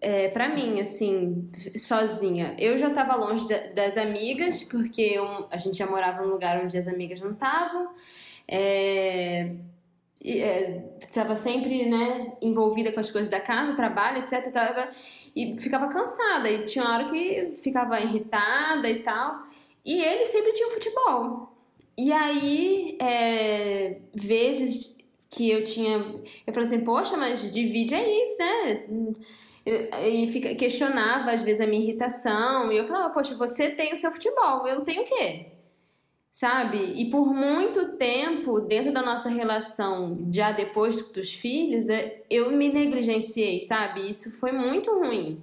é, 0.00 0.28
para 0.28 0.48
mim, 0.48 0.80
assim, 0.80 1.50
sozinha. 1.76 2.56
Eu 2.58 2.78
já 2.78 2.88
estava 2.88 3.14
longe 3.14 3.46
de, 3.46 3.58
das 3.74 3.98
amigas, 3.98 4.62
porque 4.62 5.02
eu, 5.02 5.46
a 5.50 5.56
gente 5.58 5.76
já 5.76 5.86
morava 5.86 6.22
num 6.22 6.30
lugar 6.30 6.62
onde 6.62 6.76
as 6.76 6.88
amigas 6.88 7.20
não 7.20 7.32
estavam. 7.32 7.90
É, 8.48 9.52
estava 10.22 11.32
é, 11.34 11.36
sempre 11.36 11.86
né, 11.88 12.32
envolvida 12.40 12.92
com 12.92 13.00
as 13.00 13.10
coisas 13.10 13.28
da 13.28 13.40
casa, 13.40 13.74
trabalho, 13.74 14.18
etc. 14.18 14.50
Tava, 14.50 14.88
e 15.36 15.58
ficava 15.58 15.88
cansada. 15.88 16.50
E 16.50 16.64
tinha 16.64 16.84
uma 16.84 16.94
hora 16.94 17.04
que 17.04 17.52
ficava 17.54 18.00
irritada 18.00 18.88
e 18.88 19.02
tal. 19.02 19.42
E 19.84 20.02
ele 20.02 20.24
sempre 20.26 20.52
tinha 20.52 20.68
um 20.68 20.72
futebol. 20.72 21.56
E 21.96 22.12
aí, 22.12 22.96
é, 23.00 23.98
vezes 24.14 24.99
que 25.30 25.48
eu 25.48 25.62
tinha. 25.62 25.96
Eu 26.46 26.52
falei 26.52 26.66
assim, 26.68 26.84
poxa, 26.84 27.16
mas 27.16 27.52
divide 27.52 27.94
aí, 27.94 28.36
né? 28.38 28.86
E 30.08 30.26
fica, 30.28 30.54
questionava 30.54 31.30
às 31.30 31.42
vezes 31.42 31.60
a 31.60 31.66
minha 31.66 31.82
irritação. 31.82 32.72
E 32.72 32.76
eu 32.76 32.86
falava, 32.86 33.14
poxa, 33.14 33.34
você 33.34 33.70
tem 33.70 33.92
o 33.92 33.96
seu 33.96 34.10
futebol, 34.10 34.66
eu 34.66 34.80
tenho 34.84 35.02
o 35.02 35.06
quê? 35.06 35.52
Sabe? 36.30 36.78
E 36.78 37.10
por 37.10 37.32
muito 37.34 37.96
tempo, 37.96 38.60
dentro 38.60 38.92
da 38.92 39.02
nossa 39.02 39.28
relação, 39.28 40.28
já 40.32 40.52
depois 40.52 41.00
dos 41.12 41.32
filhos, 41.32 41.88
é, 41.88 42.22
eu 42.30 42.50
me 42.52 42.72
negligenciei, 42.72 43.60
sabe? 43.60 44.08
Isso 44.08 44.38
foi 44.38 44.52
muito 44.52 44.90
ruim. 44.98 45.42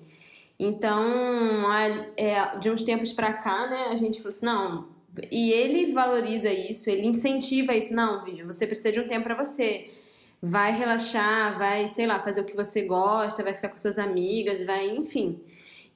Então, 0.60 1.72
é, 2.18 2.58
de 2.58 2.70
uns 2.70 2.84
tempos 2.84 3.14
pra 3.14 3.34
cá, 3.34 3.68
né, 3.68 3.88
a 3.90 3.96
gente 3.96 4.18
falou 4.22 4.36
assim: 4.36 4.46
não, 4.46 4.88
e 5.32 5.52
ele 5.52 5.92
valoriza 5.92 6.52
isso, 6.52 6.90
ele 6.90 7.06
incentiva 7.08 7.76
isso. 7.76 7.94
Não, 7.94 8.24
vídeo, 8.24 8.46
você 8.46 8.66
precisa 8.68 8.92
de 8.92 9.00
um 9.00 9.08
tempo 9.08 9.24
para 9.24 9.36
você. 9.36 9.90
Vai 10.42 10.72
relaxar, 10.72 11.58
vai, 11.58 11.88
sei 11.88 12.06
lá, 12.06 12.20
fazer 12.20 12.42
o 12.42 12.46
que 12.46 12.56
você 12.56 12.84
gosta, 12.84 13.44
vai 13.44 13.54
ficar 13.54 13.70
com 13.70 13.78
suas 13.78 13.98
amigas, 13.98 14.64
vai, 14.66 14.90
enfim. 14.90 15.40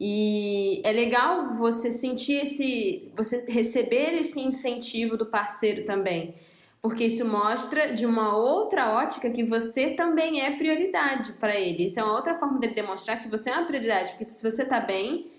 E 0.04 0.82
é 0.84 0.92
legal 0.92 1.46
você 1.50 1.92
sentir 1.92 2.42
esse, 2.42 3.12
você 3.16 3.46
receber 3.48 4.16
esse 4.16 4.40
incentivo 4.40 5.16
do 5.16 5.28
parceiro 5.28 5.86
também, 5.86 6.34
porque 6.82 7.04
isso 7.04 7.24
mostra 7.24 7.94
de 7.94 8.04
uma 8.04 8.36
outra 8.36 8.94
ótica 8.94 9.30
que 9.30 9.44
você 9.44 9.92
também 9.92 10.42
é 10.42 10.58
prioridade 10.58 11.34
para 11.34 11.56
ele. 11.56 11.86
Isso 11.86 12.00
é 12.00 12.04
uma 12.04 12.16
outra 12.16 12.34
forma 12.34 12.58
dele 12.58 12.74
demonstrar 12.74 13.22
que 13.22 13.30
você 13.30 13.52
é 13.52 13.54
uma 13.54 13.68
prioridade, 13.68 14.10
porque 14.14 14.28
se 14.28 14.42
você 14.42 14.66
tá 14.66 14.80
bem, 14.80 15.30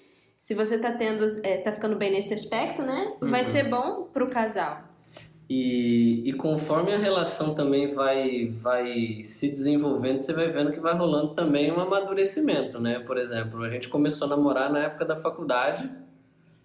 se 0.43 0.55
você 0.55 0.77
tá 0.77 0.91
tendo, 0.91 1.25
é, 1.45 1.59
tá 1.59 1.71
ficando 1.71 1.95
bem 1.95 2.11
nesse 2.11 2.35
aspecto, 2.35 2.83
né? 2.83 3.13
Vai 3.21 3.45
uhum. 3.45 3.49
ser 3.49 3.63
bom 3.69 4.09
pro 4.13 4.29
casal. 4.29 4.83
E, 5.49 6.29
e 6.29 6.33
conforme 6.33 6.93
a 6.93 6.99
relação 6.99 7.55
também 7.55 7.95
vai, 7.95 8.53
vai 8.57 9.21
se 9.23 9.49
desenvolvendo, 9.49 10.19
você 10.19 10.33
vai 10.33 10.49
vendo 10.49 10.73
que 10.73 10.81
vai 10.81 10.97
rolando 10.97 11.33
também 11.33 11.71
um 11.71 11.79
amadurecimento, 11.79 12.81
né? 12.81 12.99
Por 12.99 13.19
exemplo, 13.19 13.63
a 13.63 13.69
gente 13.69 13.89
começou 13.89 14.27
a 14.27 14.31
namorar 14.31 14.69
na 14.73 14.81
época 14.81 15.05
da 15.05 15.15
faculdade, 15.15 15.89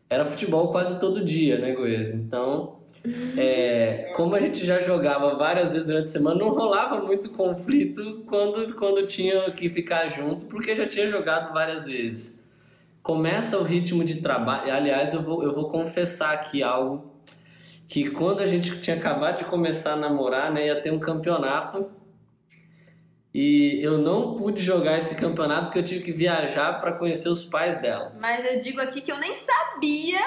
era 0.10 0.26
futebol 0.26 0.72
quase 0.72 1.00
todo 1.00 1.24
dia, 1.24 1.60
né, 1.60 1.74
Goiás? 1.74 2.16
Então, 2.16 2.80
é, 3.38 4.12
como 4.16 4.34
a 4.34 4.40
gente 4.40 4.66
já 4.66 4.80
jogava 4.80 5.38
várias 5.38 5.74
vezes 5.74 5.86
durante 5.86 6.06
a 6.06 6.12
semana, 6.12 6.40
não 6.40 6.50
rolava 6.50 7.00
muito 7.06 7.30
conflito 7.30 8.24
quando, 8.26 8.74
quando 8.74 9.06
tinha 9.06 9.52
que 9.52 9.70
ficar 9.70 10.08
junto, 10.08 10.48
porque 10.48 10.74
já 10.74 10.88
tinha 10.88 11.08
jogado 11.08 11.54
várias 11.54 11.86
vezes 11.86 12.37
começa 13.08 13.58
o 13.58 13.63
ritmo 13.63 14.04
de 14.04 14.22
trabalho. 14.22 14.70
Aliás, 14.70 15.13
eu 15.13 15.22
vou, 15.22 15.41
eu 15.41 15.54
vou 15.54 15.70
confessar 15.70 16.34
aqui 16.34 16.62
algo 16.62 17.10
que 17.88 18.10
quando 18.10 18.41
a 18.41 18.46
gente 18.46 18.82
tinha 18.82 18.98
acabado 18.98 19.38
de 19.38 19.46
começar 19.46 19.93
a 19.93 19.96
namorar, 19.96 20.52
né, 20.52 20.65
ia 20.65 20.82
ter 20.82 20.91
um 20.91 21.00
campeonato 21.00 21.89
e 23.34 23.80
eu 23.82 23.98
não 23.98 24.36
pude 24.36 24.62
jogar 24.62 24.98
esse 24.98 25.15
campeonato 25.15 25.67
porque 25.67 25.80
eu 25.80 25.84
tive 25.84 26.04
que 26.04 26.12
viajar 26.12 26.82
para 26.82 26.91
conhecer 26.91 27.30
os 27.30 27.46
pais 27.46 27.78
dela. 27.78 28.13
Mas 28.20 28.43
eu 28.43 28.60
digo 28.60 28.82
aqui 28.82 29.00
que 29.00 29.10
eu 29.10 29.20
nem 29.20 29.34
sabia, 29.34 30.20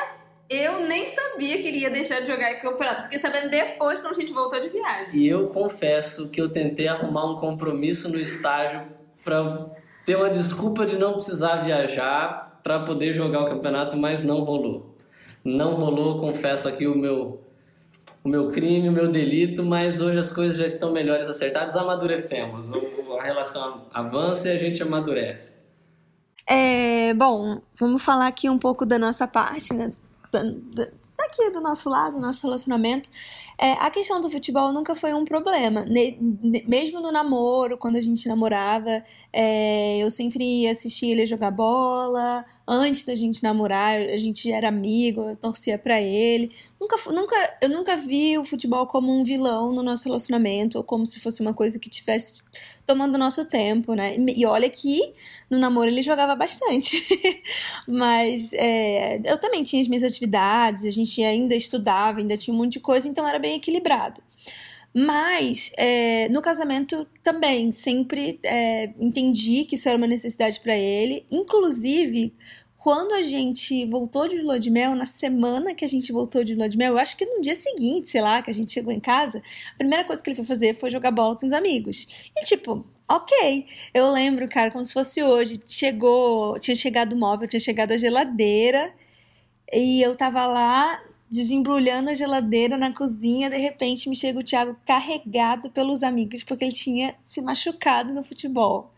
eu 0.49 0.87
nem 0.87 1.07
sabia 1.07 1.61
que 1.61 1.69
ele 1.69 1.81
ia 1.81 1.91
deixar 1.91 2.21
de 2.21 2.29
jogar 2.29 2.51
esse 2.51 2.63
campeonato. 2.63 3.03
Fiquei 3.03 3.19
sabendo 3.19 3.51
depois 3.51 4.01
quando 4.01 4.15
a 4.15 4.21
gente 4.21 4.33
voltou 4.33 4.59
de 4.59 4.71
viagem. 4.71 5.21
E 5.21 5.29
eu 5.29 5.49
confesso 5.49 6.31
que 6.31 6.41
eu 6.41 6.49
tentei 6.49 6.89
arrumar 6.89 7.27
um 7.27 7.37
compromisso 7.37 8.09
no 8.09 8.19
estágio 8.19 8.81
para 9.23 9.69
ter 10.07 10.17
uma 10.17 10.31
desculpa 10.31 10.87
de 10.87 10.97
não 10.97 11.13
precisar 11.13 11.57
viajar 11.57 12.50
para 12.63 12.81
poder 12.81 13.13
jogar 13.15 13.43
o 13.43 13.49
campeonato, 13.49 13.97
mas 13.97 14.23
não 14.23 14.41
rolou. 14.41 14.97
Não 15.45 15.75
rolou, 15.75 16.19
confesso 16.19 16.69
aqui 16.69 16.87
o 16.87 16.97
meu 16.97 17.41
o 18.23 18.29
meu 18.29 18.51
crime, 18.51 18.89
o 18.89 18.93
meu 18.93 19.11
delito, 19.11 19.65
mas 19.65 20.01
hoje 20.01 20.19
as 20.19 20.31
coisas 20.31 20.57
já 20.57 20.67
estão 20.67 20.93
melhores 20.93 21.27
acertadas, 21.29 21.75
amadurecemos. 21.75 22.67
A 23.19 23.23
relação 23.23 23.87
avança 23.93 24.49
e 24.49 24.53
a 24.53 24.59
gente 24.59 24.83
amadurece. 24.83 25.61
É, 26.47 27.15
bom, 27.15 27.63
vamos 27.79 28.03
falar 28.03 28.27
aqui 28.27 28.51
um 28.51 28.59
pouco 28.59 28.85
da 28.85 28.99
nossa 28.99 29.27
parte, 29.27 29.73
né? 29.73 29.93
daqui 31.21 31.51
do 31.51 31.61
nosso 31.61 31.89
lado, 31.89 32.15
do 32.15 32.21
nosso 32.21 32.43
relacionamento. 32.47 33.09
É, 33.63 33.73
a 33.73 33.91
questão 33.91 34.23
do 34.23 34.31
futebol 34.31 34.73
nunca 34.73 34.95
foi 34.95 35.13
um 35.13 35.23
problema. 35.23 35.85
Ne, 35.85 36.17
mesmo 36.67 36.99
no 36.99 37.13
namoro, 37.13 37.77
quando 37.77 37.97
a 37.97 38.01
gente 38.01 38.27
namorava, 38.27 39.05
é, 39.31 39.99
eu 39.99 40.11
sempre 40.11 40.67
assistia 40.67 41.13
ele 41.13 41.27
jogar 41.27 41.51
bola. 41.51 42.43
Antes 42.73 43.03
da 43.03 43.17
gente 43.17 43.43
namorar, 43.43 44.01
a 44.01 44.17
gente 44.17 44.49
era 44.49 44.69
amigo, 44.69 45.23
eu 45.23 45.37
torcia 45.37 45.77
para 45.77 46.01
ele. 46.01 46.53
Nunca, 46.81 46.97
nunca, 47.11 47.57
eu 47.61 47.69
nunca 47.69 47.97
vi 47.97 48.39
o 48.39 48.45
futebol 48.45 48.87
como 48.87 49.13
um 49.13 49.25
vilão 49.25 49.73
no 49.73 49.83
nosso 49.83 50.05
relacionamento, 50.05 50.79
ou 50.79 50.85
como 50.85 51.05
se 51.05 51.19
fosse 51.19 51.41
uma 51.41 51.53
coisa 51.53 51.81
que 51.81 51.91
tivesse 51.91 52.45
tomando 52.87 53.19
nosso 53.19 53.45
tempo, 53.45 53.95
né? 53.95 54.15
E 54.37 54.47
olha 54.47 54.71
que 54.71 55.01
no 55.51 55.59
namoro 55.59 55.91
ele 55.91 56.01
jogava 56.01 56.37
bastante. 56.37 57.05
Mas 57.89 58.53
é, 58.53 59.21
eu 59.25 59.37
também 59.39 59.65
tinha 59.65 59.83
as 59.83 59.89
minhas 59.89 60.05
atividades, 60.05 60.85
a 60.85 60.91
gente 60.93 61.21
ainda 61.25 61.57
estudava, 61.57 62.21
ainda 62.21 62.37
tinha 62.37 62.55
um 62.55 62.59
monte 62.59 62.75
de 62.75 62.81
coisa, 62.81 63.09
então 63.09 63.27
era 63.27 63.41
bem 63.41 63.57
equilibrado. 63.57 64.23
Mas 64.93 65.71
é, 65.77 66.29
no 66.31 66.43
casamento 66.43 67.07
também 67.23 67.71
sempre 67.71 68.41
é, 68.43 68.91
entendi 68.99 69.65
que 69.65 69.77
isso 69.77 69.89
era 69.89 69.97
uma 69.97 70.07
necessidade 70.07 70.59
para 70.61 70.77
ele. 70.77 71.25
Inclusive, 71.31 72.35
quando 72.81 73.13
a 73.13 73.21
gente 73.21 73.85
voltou 73.85 74.27
de 74.27 74.41
lua 74.41 74.59
de 74.59 74.71
mel, 74.71 74.95
na 74.95 75.05
semana 75.05 75.75
que 75.75 75.85
a 75.85 75.89
gente 75.89 76.11
voltou 76.11 76.43
de 76.43 76.55
lua 76.55 76.67
de 76.67 76.79
mel, 76.79 76.95
eu 76.95 76.99
acho 76.99 77.15
que 77.15 77.27
no 77.27 77.43
dia 77.43 77.55
seguinte, 77.55 78.09
sei 78.09 78.23
lá, 78.23 78.41
que 78.41 78.51
a 78.51 78.55
gente 78.55 78.73
chegou 78.73 78.91
em 78.91 78.99
casa, 78.99 79.43
a 79.75 79.77
primeira 79.77 80.03
coisa 80.03 80.23
que 80.23 80.31
ele 80.31 80.37
foi 80.37 80.47
fazer 80.47 80.75
foi 80.75 80.89
jogar 80.89 81.11
bola 81.11 81.37
com 81.37 81.45
os 81.45 81.53
amigos. 81.53 82.09
E 82.35 82.43
tipo, 82.47 82.83
ok. 83.07 83.67
Eu 83.93 84.11
lembro, 84.11 84.49
cara, 84.49 84.71
como 84.71 84.83
se 84.83 84.95
fosse 84.95 85.23
hoje. 85.23 85.61
Chegou, 85.67 86.59
tinha 86.59 86.75
chegado 86.75 87.13
o 87.13 87.19
móvel, 87.19 87.47
tinha 87.47 87.61
chegado 87.61 87.93
a 87.93 87.99
geladeira. 87.99 88.95
E 89.71 90.01
eu 90.01 90.17
tava 90.17 90.47
lá 90.47 91.03
desembrulhando 91.31 92.09
a 92.09 92.15
geladeira 92.15 92.79
na 92.79 92.95
cozinha, 92.95 93.51
de 93.51 93.59
repente 93.59 94.09
me 94.09 94.17
chega 94.17 94.41
o 94.41 94.43
Thiago 94.43 94.75
carregado 94.87 95.71
pelos 95.71 96.03
amigos 96.03 96.43
porque 96.43 96.65
ele 96.65 96.73
tinha 96.73 97.15
se 97.23 97.43
machucado 97.43 98.15
no 98.15 98.25
futebol. 98.25 98.91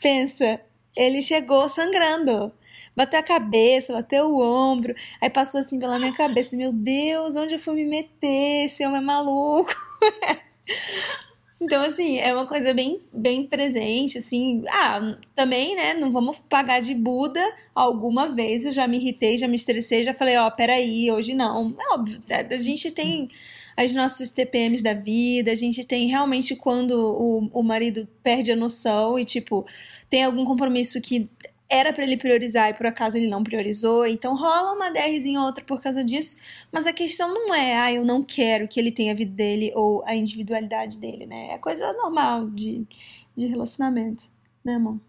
Pensa, 0.00 0.60
ele 0.96 1.20
chegou 1.20 1.68
sangrando. 1.68 2.52
Bateu 2.96 3.20
a 3.20 3.22
cabeça, 3.22 3.92
bateu 3.92 4.26
o 4.26 4.40
ombro, 4.40 4.94
aí 5.20 5.28
passou 5.28 5.60
assim 5.60 5.78
pela 5.78 5.98
minha 5.98 6.14
cabeça, 6.14 6.56
meu 6.56 6.72
Deus, 6.72 7.36
onde 7.36 7.54
eu 7.54 7.58
fui 7.58 7.74
me 7.74 7.84
meter? 7.84 8.64
Esse 8.64 8.86
homem 8.86 8.98
é 8.98 9.04
maluco. 9.04 9.74
Então, 11.58 11.82
assim, 11.82 12.18
é 12.18 12.34
uma 12.34 12.46
coisa 12.46 12.74
bem, 12.74 13.00
bem 13.10 13.46
presente, 13.46 14.18
assim. 14.18 14.62
Ah, 14.68 15.16
também, 15.34 15.74
né? 15.74 15.94
Não 15.94 16.12
vamos 16.12 16.38
pagar 16.38 16.80
de 16.80 16.94
Buda. 16.94 17.40
Alguma 17.74 18.28
vez 18.28 18.66
eu 18.66 18.72
já 18.72 18.86
me 18.86 18.98
irritei, 18.98 19.38
já 19.38 19.48
me 19.48 19.56
estressei, 19.56 20.04
já 20.04 20.12
falei, 20.12 20.36
ó, 20.36 20.48
oh, 20.48 20.50
peraí, 20.50 21.10
hoje 21.10 21.34
não. 21.34 21.74
É 21.80 21.94
óbvio, 21.94 22.22
é, 22.28 22.54
a 22.54 22.58
gente 22.58 22.90
tem 22.90 23.28
as 23.76 23.94
nossas 23.94 24.30
TPMs 24.30 24.82
da 24.82 24.92
vida, 24.92 25.50
a 25.50 25.54
gente 25.54 25.84
tem 25.84 26.08
realmente 26.08 26.56
quando 26.56 26.92
o, 26.92 27.50
o 27.52 27.62
marido 27.62 28.08
perde 28.22 28.52
a 28.52 28.56
noção 28.56 29.18
e, 29.18 29.24
tipo, 29.24 29.66
tem 30.10 30.24
algum 30.24 30.44
compromisso 30.44 31.00
que 31.00 31.28
era 31.68 31.92
para 31.92 32.04
ele 32.04 32.16
priorizar 32.16 32.70
e 32.70 32.74
por 32.74 32.86
acaso 32.86 33.16
ele 33.16 33.28
não 33.28 33.42
priorizou, 33.42 34.06
então 34.06 34.36
rola 34.36 34.72
uma 34.72 34.90
DRzinha 34.90 35.40
ou 35.40 35.46
outra 35.46 35.64
por 35.64 35.80
causa 35.80 36.04
disso, 36.04 36.36
mas 36.72 36.86
a 36.86 36.92
questão 36.92 37.32
não 37.32 37.54
é, 37.54 37.76
ah, 37.76 37.92
eu 37.92 38.04
não 38.04 38.22
quero 38.22 38.68
que 38.68 38.78
ele 38.78 38.92
tenha 38.92 39.12
a 39.12 39.16
vida 39.16 39.32
dele 39.32 39.72
ou 39.74 40.04
a 40.06 40.14
individualidade 40.14 40.98
dele, 40.98 41.26
né? 41.26 41.48
É 41.50 41.58
coisa 41.58 41.92
normal 41.94 42.48
de, 42.50 42.86
de 43.36 43.46
relacionamento, 43.46 44.24
né, 44.64 44.74
amor? 44.74 45.00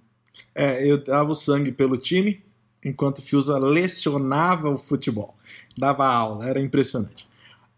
É, 0.53 0.85
eu 0.85 1.03
dava 1.03 1.31
o 1.31 1.35
sangue 1.35 1.71
pelo 1.71 1.97
time, 1.97 2.43
enquanto 2.83 3.19
o 3.19 3.21
Fiusa 3.21 3.57
lecionava 3.57 4.69
o 4.69 4.77
futebol, 4.77 5.35
dava 5.77 6.07
aula, 6.07 6.47
era 6.47 6.59
impressionante. 6.59 7.27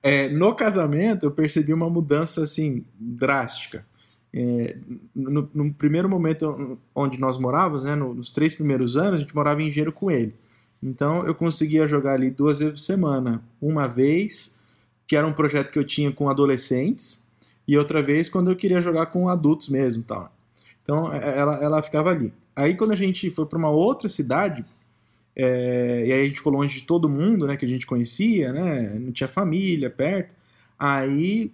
É, 0.02 0.30
no 0.30 0.56
casamento, 0.56 1.26
eu 1.26 1.32
percebi 1.32 1.74
uma 1.74 1.89
mudança 1.89 2.44
assim 2.44 2.86
drástica. 2.98 3.86
É, 4.34 4.78
no, 5.15 5.50
no, 5.54 5.74
primeiro 5.74 6.08
momento 6.08 6.78
onde 6.94 7.20
nós 7.20 7.38
morávamos, 7.38 7.84
né, 7.84 7.96
nos 7.96 8.32
três 8.32 8.54
primeiros 8.54 8.96
anos, 8.96 9.20
a 9.20 9.24
gente 9.24 9.36
morava 9.36 9.62
em 9.62 9.68
Engenheiro 9.68 9.92
com 9.92 10.12
ele. 10.12 10.36
Então 10.82 11.26
eu 11.26 11.36
conseguia 11.36 11.88
jogar 11.88 12.13
ali 12.13 12.30
duas 12.30 12.60
vezes 12.60 12.74
por 12.74 12.80
semana. 12.80 13.44
Uma 13.62 13.88
vez, 13.88 14.60
que 15.08 15.15
era 15.15 15.26
um 15.26 15.34
projeto 15.34 15.72
que 15.72 15.80
eu 15.80 15.84
tinha 15.84 16.12
com 16.12 16.30
adolescentes, 16.30 17.28
e 17.68 17.78
outra 17.78 18.02
vez 18.02 18.30
quando 18.30 18.50
eu 18.50 18.56
queria 18.56 18.80
jogar 18.80 19.08
com 19.08 19.28
adultos 19.28 19.70
mesmo. 19.70 20.04
Tal. 20.04 20.32
Então 20.82 21.12
é, 21.12 21.38
ela, 21.38 21.63
ela 21.63 21.82
ficava 21.82 22.10
ali. 22.12 22.34
Aí 22.56 22.76
quando 22.76 22.92
a 22.92 22.96
gente 22.96 23.30
foi 23.32 23.46
para 23.46 23.58
uma 23.58 23.70
outra 23.70 24.08
cidade, 24.08 24.63
é, 25.36 26.04
e 26.06 26.13
aí 26.13 26.22
a 26.22 26.26
gente 26.26 26.38
ficou 26.38 26.54
longe 26.54 26.82
de 26.82 26.86
todo 26.86 27.10
mundo 27.10 27.48
né, 27.48 27.56
que 27.56 27.65
a 27.65 27.68
gente 27.68 27.86
conhecia, 27.86 28.52
né, 28.52 28.98
não 29.00 29.12
tinha 29.12 29.28
família 29.28 29.89
perto, 29.89 30.36
aí 30.78 31.52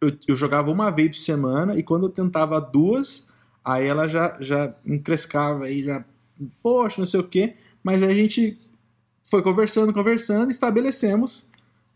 eu, 0.00 0.16
eu 0.26 0.36
jogava 0.36 0.70
uma 0.70 0.90
vez 0.90 1.08
por 1.08 1.22
semana 1.22 1.76
e 1.76 1.82
quando 1.82 2.06
eu 2.06 2.10
tentava 2.10 2.60
duas, 2.60 3.28
aí 3.64 3.86
ela 3.86 4.06
já, 4.06 4.36
já 4.40 4.72
encrescava 4.86 5.64
aí, 5.64 5.82
já, 5.82 6.04
poxa, 6.62 7.00
não 7.00 7.06
sei 7.06 7.20
o 7.20 7.28
quê. 7.28 7.54
Mas 7.82 8.02
a 8.02 8.12
gente 8.12 8.58
foi 9.22 9.42
conversando, 9.42 9.92
conversando, 9.92 10.50
estabelecemos 10.50 11.48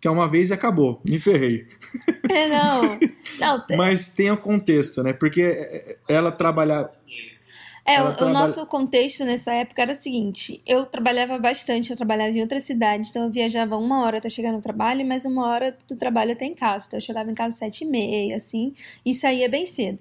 que 0.02 0.08
é 0.08 0.10
uma 0.10 0.28
vez 0.28 0.50
e 0.50 0.52
acabou. 0.52 1.00
Me 1.08 1.16
ferrei. 1.16 1.64
É, 2.28 2.48
não. 2.48 2.82
não 3.38 3.64
Mas 3.78 4.10
tem 4.10 4.32
o 4.32 4.36
contexto, 4.36 5.00
né? 5.00 5.12
Porque 5.12 5.56
ela 6.08 6.32
trabalhava. 6.32 6.90
É, 7.84 8.00
o, 8.00 8.14
trabalha... 8.14 8.30
o, 8.30 8.32
nosso 8.32 8.66
contexto 8.66 9.24
nessa 9.24 9.52
época 9.52 9.82
era 9.82 9.92
o 9.92 9.94
seguinte: 9.94 10.62
eu 10.66 10.86
trabalhava 10.86 11.38
bastante, 11.38 11.90
eu 11.90 11.96
trabalhava 11.96 12.30
em 12.30 12.40
outra 12.40 12.60
cidade, 12.60 13.08
então 13.08 13.24
eu 13.24 13.30
viajava 13.30 13.76
uma 13.76 14.04
hora 14.04 14.18
até 14.18 14.28
chegar 14.28 14.52
no 14.52 14.60
trabalho, 14.60 15.00
e 15.00 15.04
mais 15.04 15.24
uma 15.24 15.48
hora 15.48 15.76
do 15.88 15.96
trabalho 15.96 16.32
até 16.32 16.44
em 16.44 16.54
casa. 16.54 16.86
Então 16.86 16.96
eu 16.96 17.02
chegava 17.02 17.30
em 17.30 17.34
casa 17.34 17.48
às 17.48 17.58
sete 17.58 17.82
e 17.82 17.86
meia, 17.86 18.36
assim, 18.36 18.72
e 19.04 19.12
saía 19.12 19.48
bem 19.48 19.66
cedo. 19.66 19.98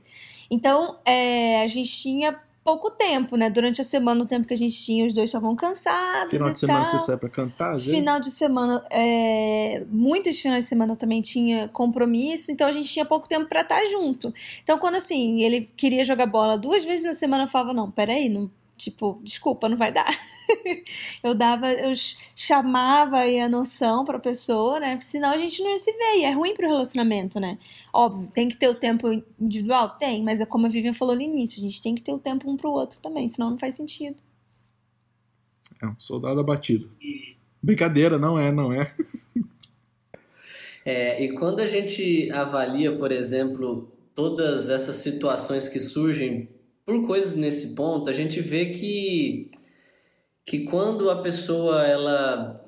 Então 0.50 1.00
é, 1.06 1.63
a 1.63 1.67
gente 1.67 1.91
tinha 1.91 2.39
pouco 2.63 2.91
tempo, 2.91 3.36
né? 3.36 3.50
Durante 3.50 3.82
a 3.82 3.84
semana, 3.84 4.24
o 4.24 4.26
tempo 4.26 4.47
que 4.47 4.54
a 4.54 4.58
gente 4.58 4.76
tinha, 4.76 5.06
os 5.06 5.13
dois 5.13 5.30
estavam 5.30 5.56
cansados. 5.56 6.32
Final 6.32 6.52
de 6.52 6.60
semana 6.60 6.86
você 6.86 7.00
sai 7.00 7.17
pra 7.17 7.30
cantar? 7.30 7.74
Às 7.74 7.86
Final 7.86 8.19
de 8.19 8.32
semana, 8.32 8.82
é... 8.91 9.84
muitos 9.89 10.39
finais 10.39 10.65
de 10.65 10.69
semana 10.69 10.95
também 10.95 11.21
tinha 11.21 11.67
compromisso, 11.69 12.52
então 12.52 12.67
a 12.67 12.71
gente 12.71 12.91
tinha 12.91 13.06
pouco 13.06 13.28
tempo 13.28 13.47
para 13.47 13.62
estar 13.62 13.84
junto. 13.86 14.34
Então, 14.63 14.78
quando 14.78 14.95
assim, 14.95 15.41
ele 15.41 15.69
queria 15.76 16.04
jogar 16.04 16.26
bola 16.26 16.58
duas 16.58 16.84
vezes 16.84 17.06
na 17.06 17.13
semana, 17.13 17.43
eu 17.43 17.47
falava: 17.47 17.74
não, 17.74 17.89
peraí, 17.89 18.30
não 18.30 18.50
tipo, 18.82 19.19
desculpa, 19.24 19.69
não 19.69 19.78
vai 19.78 19.91
dar. 19.91 20.06
eu 21.23 21.33
dava, 21.33 21.71
eu 21.73 21.91
chamava 22.35 23.17
aí 23.17 23.39
a 23.39 23.49
noção 23.49 24.05
pra 24.05 24.19
pessoa, 24.19 24.79
né? 24.79 24.99
Senão 24.99 25.31
a 25.31 25.37
gente 25.37 25.61
não 25.61 25.71
ia 25.71 25.77
se 25.77 25.91
ver. 25.91 26.17
E 26.17 26.23
é 26.23 26.31
ruim 26.31 26.53
pro 26.53 26.67
relacionamento, 26.67 27.39
né? 27.39 27.57
Óbvio, 27.93 28.31
tem 28.31 28.47
que 28.47 28.55
ter 28.55 28.69
o 28.69 28.75
tempo 28.75 29.07
individual? 29.39 29.89
Tem, 29.97 30.23
mas 30.23 30.41
é 30.41 30.45
como 30.45 30.65
a 30.65 30.69
Vivian 30.69 30.93
falou 30.93 31.15
no 31.15 31.21
início, 31.21 31.59
a 31.59 31.61
gente 31.61 31.81
tem 31.81 31.95
que 31.95 32.01
ter 32.01 32.13
o 32.13 32.19
tempo 32.19 32.49
um 32.49 32.57
pro 32.57 32.71
outro 32.71 33.01
também, 33.01 33.27
senão 33.27 33.51
não 33.51 33.57
faz 33.57 33.75
sentido. 33.75 34.17
É 35.81 35.87
um 35.87 35.95
soldado 35.97 36.39
abatido. 36.39 36.89
Brincadeira, 37.61 38.17
não 38.17 38.37
é, 38.37 38.51
não 38.51 38.71
é. 38.71 38.91
é, 40.85 41.23
e 41.23 41.33
quando 41.33 41.59
a 41.59 41.67
gente 41.67 42.31
avalia, 42.31 42.95
por 42.97 43.11
exemplo, 43.11 43.91
todas 44.15 44.69
essas 44.69 44.97
situações 44.97 45.67
que 45.67 45.79
surgem 45.79 46.47
por 46.85 47.05
coisas 47.05 47.35
nesse 47.35 47.75
ponto, 47.75 48.09
a 48.09 48.13
gente 48.13 48.41
vê 48.41 48.67
que, 48.67 49.49
que 50.51 50.65
quando 50.65 51.09
a 51.09 51.15
pessoa 51.21 51.81
ela 51.87 52.61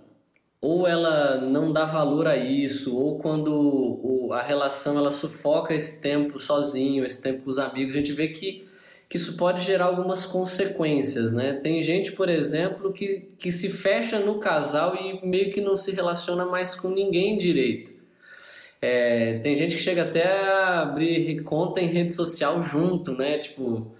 ou 0.61 0.87
ela 0.87 1.41
não 1.41 1.73
dá 1.73 1.83
valor 1.83 2.25
a 2.25 2.37
isso, 2.37 2.97
ou 2.97 3.17
quando 3.17 4.29
a 4.31 4.41
relação 4.41 4.97
ela 4.97 5.11
sufoca 5.11 5.73
esse 5.73 6.01
tempo 6.01 6.39
sozinho, 6.39 7.03
esse 7.03 7.21
tempo 7.21 7.43
com 7.43 7.49
os 7.49 7.59
amigos, 7.59 7.93
a 7.93 7.97
gente 7.97 8.13
vê 8.13 8.29
que, 8.29 8.65
que 9.09 9.17
isso 9.17 9.35
pode 9.35 9.65
gerar 9.65 9.87
algumas 9.87 10.25
consequências, 10.25 11.33
né? 11.33 11.59
Tem 11.61 11.81
gente, 11.81 12.13
por 12.13 12.29
exemplo, 12.29 12.93
que, 12.93 13.27
que 13.37 13.51
se 13.51 13.67
fecha 13.67 14.17
no 14.17 14.39
casal 14.39 14.95
e 14.95 15.19
meio 15.27 15.51
que 15.51 15.59
não 15.59 15.75
se 15.75 15.91
relaciona 15.91 16.45
mais 16.45 16.75
com 16.75 16.87
ninguém 16.87 17.37
direito. 17.37 17.91
É, 18.81 19.39
tem 19.39 19.55
gente 19.55 19.75
que 19.75 19.81
chega 19.81 20.03
até 20.03 20.25
a 20.25 20.83
abrir 20.83 21.43
conta 21.43 21.81
em 21.81 21.87
rede 21.87 22.13
social 22.13 22.63
junto, 22.63 23.11
né? 23.11 23.39
Tipo, 23.39 23.93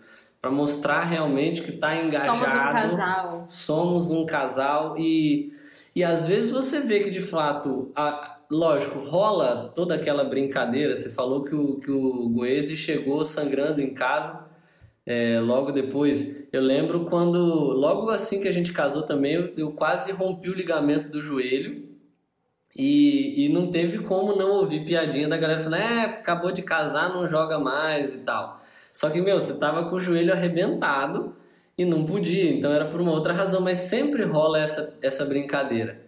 para 0.44 0.52
mostrar 0.52 1.04
realmente 1.04 1.62
que 1.62 1.70
está 1.70 1.96
engajado. 1.96 2.38
Somos 2.38 2.54
um 2.54 2.74
casal. 2.74 3.46
Somos 3.48 4.12
um 4.12 4.26
casal 4.26 4.96
e, 4.98 5.54
e 5.96 6.04
às 6.04 6.28
vezes 6.28 6.52
você 6.52 6.82
vê 6.82 7.00
que 7.00 7.10
de 7.10 7.22
fato, 7.22 7.90
a, 7.96 8.40
lógico, 8.52 9.00
rola 9.00 9.72
toda 9.74 9.96
aquela 9.96 10.26
brincadeira. 10.26 10.98
Você 10.98 11.08
falou 11.12 11.44
que 11.44 11.56
o, 11.56 11.80
que 11.80 11.90
o 11.90 12.28
Goese 12.28 12.76
chegou 12.76 13.24
sangrando 13.24 13.80
em 13.80 13.94
casa. 13.94 14.50
É, 15.06 15.40
logo 15.40 15.72
depois, 15.72 16.46
eu 16.52 16.62
lembro 16.62 17.06
quando, 17.06 17.38
logo 17.38 18.10
assim 18.10 18.42
que 18.42 18.48
a 18.50 18.54
gente 18.54 18.74
casou 18.74 19.04
também, 19.04 19.36
eu, 19.36 19.54
eu 19.56 19.72
quase 19.72 20.12
rompi 20.12 20.50
o 20.50 20.54
ligamento 20.54 21.08
do 21.08 21.22
joelho. 21.22 21.88
E, 22.76 23.46
e 23.46 23.50
não 23.54 23.72
teve 23.72 24.00
como 24.00 24.36
não 24.36 24.50
ouvir 24.50 24.84
piadinha 24.84 25.30
da 25.30 25.38
galera 25.38 25.62
falando: 25.62 25.82
é, 25.82 26.04
acabou 26.04 26.52
de 26.52 26.64
casar, 26.64 27.14
não 27.14 27.26
joga 27.30 27.58
mais 27.58 28.14
e 28.14 28.26
tal. 28.26 28.60
Só 28.94 29.10
que, 29.10 29.20
meu, 29.20 29.42
você 29.42 29.58
tava 29.58 29.90
com 29.90 29.96
o 29.96 30.00
joelho 30.00 30.32
arrebentado 30.32 31.36
e 31.76 31.84
não 31.84 32.06
podia, 32.06 32.52
então 32.52 32.72
era 32.72 32.86
por 32.86 33.02
uma 33.02 33.12
outra 33.12 33.34
razão, 33.34 33.60
mas 33.60 33.80
sempre 33.80 34.24
rola 34.24 34.60
essa, 34.60 35.00
essa 35.02 35.26
brincadeira. 35.26 36.00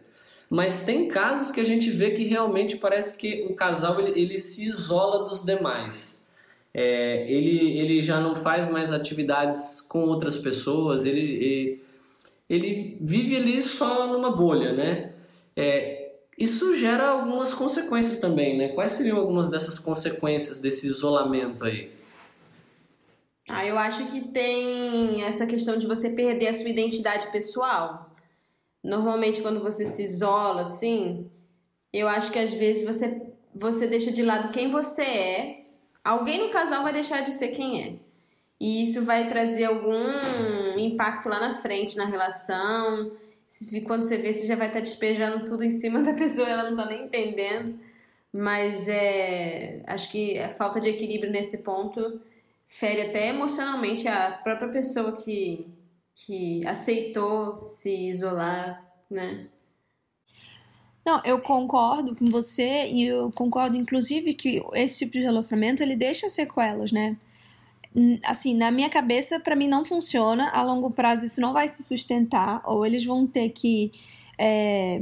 Mas 0.48 0.86
tem 0.86 1.08
casos 1.08 1.52
que 1.52 1.60
a 1.60 1.64
gente 1.64 1.90
vê 1.90 2.12
que 2.12 2.24
realmente 2.24 2.78
parece 2.78 3.18
que 3.18 3.48
o 3.50 3.56
casal 3.56 4.00
ele, 4.00 4.20
ele 4.20 4.38
se 4.38 4.66
isola 4.66 5.28
dos 5.28 5.44
demais. 5.44 6.30
É, 6.72 7.26
ele, 7.32 7.80
ele 7.80 8.02
já 8.02 8.20
não 8.20 8.36
faz 8.36 8.70
mais 8.70 8.92
atividades 8.92 9.82
com 9.82 10.04
outras 10.04 10.38
pessoas, 10.38 11.06
ele, 11.06 11.22
ele, 11.22 11.84
ele 12.48 12.98
vive 13.02 13.36
ali 13.36 13.64
só 13.64 14.06
numa 14.08 14.36
bolha, 14.36 14.74
né? 14.74 15.14
É, 15.56 16.12
isso 16.38 16.78
gera 16.78 17.08
algumas 17.08 17.54
consequências 17.54 18.20
também, 18.20 18.58
né? 18.58 18.68
Quais 18.70 18.92
seriam 18.92 19.18
algumas 19.18 19.50
dessas 19.50 19.80
consequências 19.80 20.60
desse 20.60 20.86
isolamento 20.86 21.64
aí? 21.64 21.95
Ah, 23.48 23.66
eu 23.66 23.78
acho 23.78 24.08
que 24.08 24.22
tem 24.30 25.24
essa 25.24 25.46
questão 25.46 25.78
de 25.78 25.86
você 25.86 26.10
perder 26.10 26.48
a 26.48 26.54
sua 26.54 26.70
identidade 26.70 27.32
pessoal. 27.32 28.10
Normalmente, 28.84 29.42
quando 29.42 29.62
você 29.62 29.86
se 29.86 30.04
isola, 30.04 30.62
assim, 30.62 31.30
eu 31.94 32.08
acho 32.08 32.32
que 32.32 32.40
às 32.40 32.54
vezes 32.54 32.86
você, 32.86 33.34
você 33.54 33.88
deixa 33.88 34.12
de 34.12 34.24
lado 34.24 34.52
quem 34.52 34.72
você 34.72 35.04
é. 35.04 35.66
Alguém 36.04 36.46
no 36.46 36.52
casal 36.52 36.84
vai 36.84 36.94
deixar 36.94 37.22
de 37.22 37.32
ser 37.32 37.50
quem 37.50 37.84
é. 37.84 37.96
E 38.60 38.82
isso 38.82 39.06
vai 39.06 39.28
trazer 39.28 39.66
algum 39.66 40.78
impacto 40.78 41.30
lá 41.30 41.40
na 41.40 41.54
frente 41.54 41.98
na 41.98 42.06
relação. 42.06 43.12
Quando 43.86 44.04
você 44.04 44.18
vê, 44.18 44.34
você 44.34 44.46
já 44.46 44.56
vai 44.56 44.68
estar 44.68 44.80
despejando 44.80 45.46
tudo 45.46 45.64
em 45.64 45.70
cima 45.70 46.02
da 46.04 46.14
pessoa, 46.14 46.50
ela 46.50 46.64
não 46.64 46.72
está 46.72 46.86
nem 46.86 47.06
entendendo. 47.06 47.80
Mas 48.34 48.88
é, 48.88 49.82
acho 49.86 50.12
que 50.12 50.38
a 50.40 50.50
falta 50.50 50.80
de 50.80 50.90
equilíbrio 50.90 51.32
nesse 51.32 51.64
ponto 51.64 52.20
fere 52.68 53.02
até 53.02 53.28
emocionalmente 53.30 54.08
a 54.08 54.32
própria 54.32 54.70
pessoa 54.70 55.16
que, 55.16 55.74
que 56.16 56.66
aceitou 56.68 57.56
se 57.56 58.08
isolar, 58.08 58.84
né? 59.10 59.48
Não, 61.06 61.22
eu 61.24 61.40
concordo 61.40 62.16
com 62.16 62.26
você 62.26 62.86
e 62.88 63.04
eu 63.04 63.32
concordo 63.32 63.78
inclusive 63.78 64.34
que 64.34 64.60
esse 64.74 65.06
tipo 65.06 65.14
de 65.14 65.22
relacionamento 65.22 65.84
ele 65.84 65.96
deixa 65.96 66.28
sequelas, 66.30 66.92
né? 66.92 67.16
Assim, 68.26 68.56
na 68.56 68.72
minha 68.72 68.90
cabeça, 68.90 69.40
pra 69.40 69.56
mim 69.56 69.68
não 69.68 69.86
funciona. 69.86 70.50
A 70.50 70.62
longo 70.64 70.92
prazo 70.92 71.26
isso 71.26 71.40
não 71.40 71.54
vai 71.54 71.70
se 71.70 71.84
sustentar, 71.84 72.62
ou 72.66 72.86
eles 72.86 73.06
vão 73.06 73.26
ter 73.26 73.50
que 73.50 73.92
é, 74.38 75.02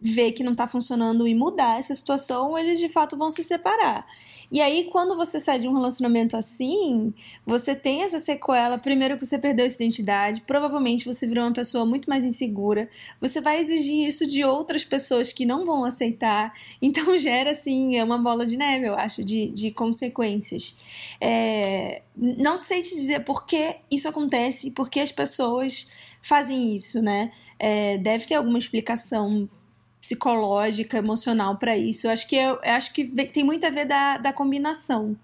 ver 0.00 0.32
que 0.32 0.44
não 0.44 0.54
tá 0.54 0.66
funcionando 0.66 1.26
e 1.26 1.34
mudar 1.34 1.78
essa 1.78 1.94
situação, 1.94 2.56
eles 2.56 2.78
de 2.78 2.88
fato 2.88 3.16
vão 3.16 3.30
se 3.30 3.42
separar. 3.42 4.06
E 4.50 4.62
aí, 4.62 4.88
quando 4.90 5.14
você 5.14 5.38
sai 5.38 5.58
de 5.58 5.68
um 5.68 5.74
relacionamento 5.74 6.34
assim, 6.34 7.12
você 7.44 7.74
tem 7.74 8.02
essa 8.02 8.18
sequela. 8.18 8.78
Primeiro 8.78 9.18
que 9.18 9.26
você 9.26 9.38
perdeu 9.38 9.66
essa 9.66 9.82
identidade, 9.82 10.40
provavelmente 10.40 11.04
você 11.04 11.26
virou 11.26 11.44
uma 11.44 11.52
pessoa 11.52 11.84
muito 11.84 12.08
mais 12.08 12.24
insegura. 12.24 12.88
Você 13.20 13.42
vai 13.42 13.60
exigir 13.60 14.08
isso 14.08 14.26
de 14.26 14.42
outras 14.44 14.84
pessoas 14.84 15.32
que 15.32 15.44
não 15.44 15.66
vão 15.66 15.84
aceitar. 15.84 16.52
Então 16.80 17.18
gera, 17.18 17.50
assim, 17.50 17.96
é 17.96 18.04
uma 18.04 18.16
bola 18.18 18.46
de 18.46 18.56
neve, 18.56 18.86
eu 18.86 18.94
acho, 18.94 19.22
de, 19.22 19.48
de 19.48 19.70
consequências. 19.70 20.76
É, 21.20 22.02
não 22.16 22.56
sei 22.56 22.82
te 22.82 22.94
dizer 22.94 23.24
por 23.24 23.44
que 23.44 23.76
isso 23.90 24.08
acontece, 24.08 24.70
por 24.70 24.88
que 24.88 25.00
as 25.00 25.12
pessoas 25.12 25.88
fazem 26.22 26.74
isso, 26.74 27.02
né? 27.02 27.30
É, 27.58 27.98
deve 27.98 28.26
ter 28.26 28.34
alguma 28.36 28.58
explicação 28.58 29.48
psicológica, 30.00 30.98
emocional 30.98 31.56
para 31.56 31.76
isso. 31.76 32.06
Eu 32.06 32.10
acho 32.10 32.26
que, 32.28 32.36
eu, 32.36 32.58
eu 32.62 32.72
acho 32.72 32.92
que 32.92 33.06
tem 33.26 33.44
muito 33.44 33.64
a 33.66 33.70
ver 33.70 33.84
da, 33.84 34.18
da 34.18 34.32
combinação. 34.32 35.16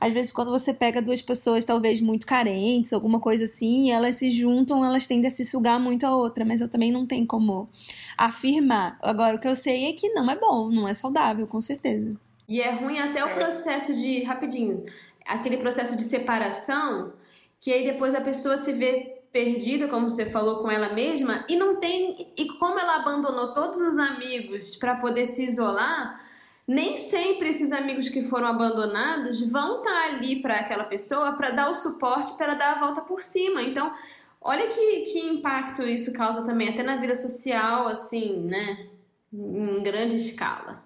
Às 0.00 0.12
vezes, 0.12 0.32
quando 0.32 0.50
você 0.50 0.74
pega 0.74 1.00
duas 1.00 1.22
pessoas 1.22 1.64
talvez 1.64 2.00
muito 2.00 2.26
carentes, 2.26 2.92
alguma 2.92 3.18
coisa 3.18 3.44
assim, 3.44 3.86
e 3.86 3.90
elas 3.90 4.16
se 4.16 4.30
juntam, 4.30 4.84
elas 4.84 5.06
tendem 5.06 5.28
a 5.28 5.30
se 5.30 5.44
sugar 5.44 5.80
muito 5.80 6.04
a 6.04 6.14
outra, 6.14 6.44
mas 6.44 6.60
eu 6.60 6.68
também 6.68 6.92
não 6.92 7.06
tenho 7.06 7.26
como 7.26 7.68
afirmar. 8.16 8.98
Agora, 9.02 9.36
o 9.36 9.38
que 9.38 9.48
eu 9.48 9.56
sei 9.56 9.86
é 9.86 9.92
que 9.92 10.10
não 10.10 10.30
é 10.30 10.36
bom, 10.36 10.70
não 10.70 10.86
é 10.86 10.92
saudável, 10.92 11.46
com 11.46 11.60
certeza. 11.60 12.14
E 12.48 12.60
é 12.60 12.70
ruim 12.70 12.98
até 12.98 13.24
o 13.24 13.34
processo 13.34 13.94
de, 13.94 14.22
rapidinho, 14.22 14.84
aquele 15.26 15.56
processo 15.56 15.96
de 15.96 16.02
separação, 16.02 17.12
que 17.60 17.72
aí 17.72 17.84
depois 17.84 18.14
a 18.14 18.20
pessoa 18.20 18.56
se 18.56 18.72
vê 18.72 19.15
perdida, 19.36 19.86
como 19.86 20.10
você 20.10 20.24
falou, 20.24 20.62
com 20.62 20.70
ela 20.70 20.94
mesma, 20.94 21.44
e 21.46 21.56
não 21.56 21.76
tem. 21.76 22.32
E 22.34 22.46
como 22.54 22.78
ela 22.78 22.96
abandonou 22.96 23.52
todos 23.52 23.78
os 23.78 23.98
amigos 23.98 24.74
para 24.76 24.96
poder 24.96 25.26
se 25.26 25.44
isolar, 25.44 26.24
nem 26.66 26.96
sempre 26.96 27.50
esses 27.50 27.70
amigos 27.70 28.08
que 28.08 28.22
foram 28.22 28.46
abandonados 28.46 29.38
vão 29.50 29.78
estar 29.78 30.04
ali 30.06 30.40
para 30.40 30.54
aquela 30.54 30.84
pessoa 30.84 31.32
para 31.32 31.50
dar 31.50 31.68
o 31.68 31.74
suporte, 31.74 32.32
para 32.38 32.54
dar 32.54 32.76
a 32.76 32.80
volta 32.80 33.02
por 33.02 33.20
cima. 33.20 33.62
Então, 33.62 33.92
olha 34.40 34.68
que, 34.68 35.00
que 35.12 35.18
impacto 35.18 35.82
isso 35.82 36.14
causa 36.14 36.42
também, 36.42 36.70
até 36.70 36.82
na 36.82 36.96
vida 36.96 37.14
social, 37.14 37.88
assim, 37.88 38.38
né? 38.38 38.86
Em 39.30 39.82
grande 39.82 40.16
escala. 40.16 40.82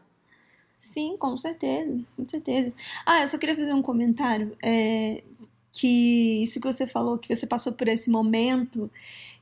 Sim, 0.77 1.17
com 1.17 1.37
certeza, 1.37 2.01
com 2.17 2.29
certeza. 2.29 2.73
Ah, 3.07 3.23
eu 3.23 3.29
só 3.29 3.39
queria 3.39 3.55
fazer 3.55 3.73
um 3.73 3.83
comentário. 3.83 4.57
É, 4.61 5.23
que 5.73 6.43
isso 6.43 6.61
que 6.61 6.67
você 6.67 6.87
falou, 6.87 7.19
que 7.19 7.35
você 7.35 7.47
passou 7.47 7.73
por 7.75 7.89
esse 7.89 8.11
momento, 8.11 8.91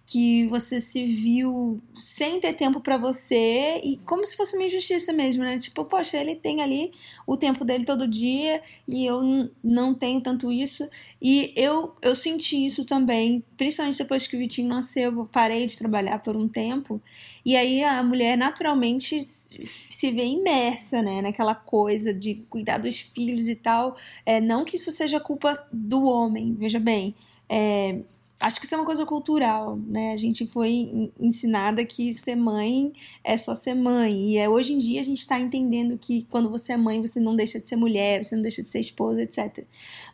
que 0.09 0.47
você 0.47 0.81
se 0.81 1.05
viu 1.05 1.79
sem 1.95 2.41
ter 2.41 2.55
tempo 2.55 2.81
para 2.81 2.97
você 2.97 3.79
e 3.85 3.99
como 4.07 4.25
se 4.25 4.39
fosse 4.39 4.57
uma 4.57 4.65
injustiça 4.65 5.13
mesmo, 5.13 5.45
né? 5.45 5.59
Tipo, 5.59 5.85
poxa, 5.85 6.17
ele 6.17 6.35
tem 6.35 6.63
ali 6.63 6.93
o 7.27 7.37
tempo 7.37 7.63
dele 7.63 7.85
todo 7.85 8.09
dia 8.09 8.63
e 8.89 9.05
eu 9.05 9.21
não 9.63 9.93
tenho 9.93 10.19
tanto 10.23 10.51
isso. 10.51 10.89
E 11.21 11.53
eu, 11.55 11.95
eu 12.01 12.17
senti 12.17 12.67
isso 12.67 12.87
também, 12.87 13.45
principalmente 13.55 13.99
depois 13.99 14.27
que 14.27 14.35
o 14.35 14.39
Vitinho 14.39 14.69
nasceu, 14.69 15.13
eu 15.13 15.27
parei 15.27 15.67
de 15.67 15.77
trabalhar 15.77 16.21
por 16.21 16.39
um 16.39 16.49
tempo. 16.49 17.03
E 17.45 17.55
aí 17.55 17.85
a 17.85 18.03
mulher 18.03 18.39
naturalmente 18.39 19.21
se 19.21 20.11
vê 20.11 20.25
imersa, 20.25 21.03
né, 21.03 21.21
naquela 21.21 21.55
coisa 21.55 22.15
de 22.15 22.47
cuidar 22.49 22.79
dos 22.79 22.99
filhos 22.99 23.47
e 23.47 23.57
tal. 23.57 23.95
É, 24.25 24.41
não 24.41 24.65
que 24.65 24.77
isso 24.77 24.91
seja 24.91 25.21
culpa 25.21 25.69
do 25.71 26.05
homem, 26.05 26.55
veja 26.55 26.81
bem. 26.81 27.15
É, 27.47 28.01
acho 28.41 28.61
que 28.61 28.67
isso 28.67 28.75
é 28.75 28.79
uma 28.79 28.85
coisa 28.85 29.05
cultural, 29.05 29.77
né? 29.87 30.13
A 30.13 30.17
gente 30.17 30.47
foi 30.47 31.11
ensinada 31.19 31.85
que 31.85 32.13
ser 32.13 32.37
mãe 32.37 32.93
é 33.25 33.37
só 33.37 33.55
ser 33.55 33.75
mãe. 33.75 34.31
E 34.31 34.39
é, 34.39 34.49
hoje 34.49 34.73
em 34.73 34.79
dia 34.79 35.01
a 35.01 35.05
gente 35.05 35.19
está 35.19 35.39
entendendo 35.39 35.99
que 35.99 36.27
quando 36.31 36.49
você 36.49 36.73
é 36.73 36.77
mãe, 36.77 37.01
você 37.01 37.19
não 37.19 37.35
deixa 37.35 37.59
de 37.59 37.67
ser 37.67 37.77
mulher, 37.77 38.23
você 38.23 38.37
não 38.37 38.43
deixa 38.43 38.63
de 38.63 38.71
ser 38.71 38.81
esposa, 38.81 39.23
etc. 39.23 39.65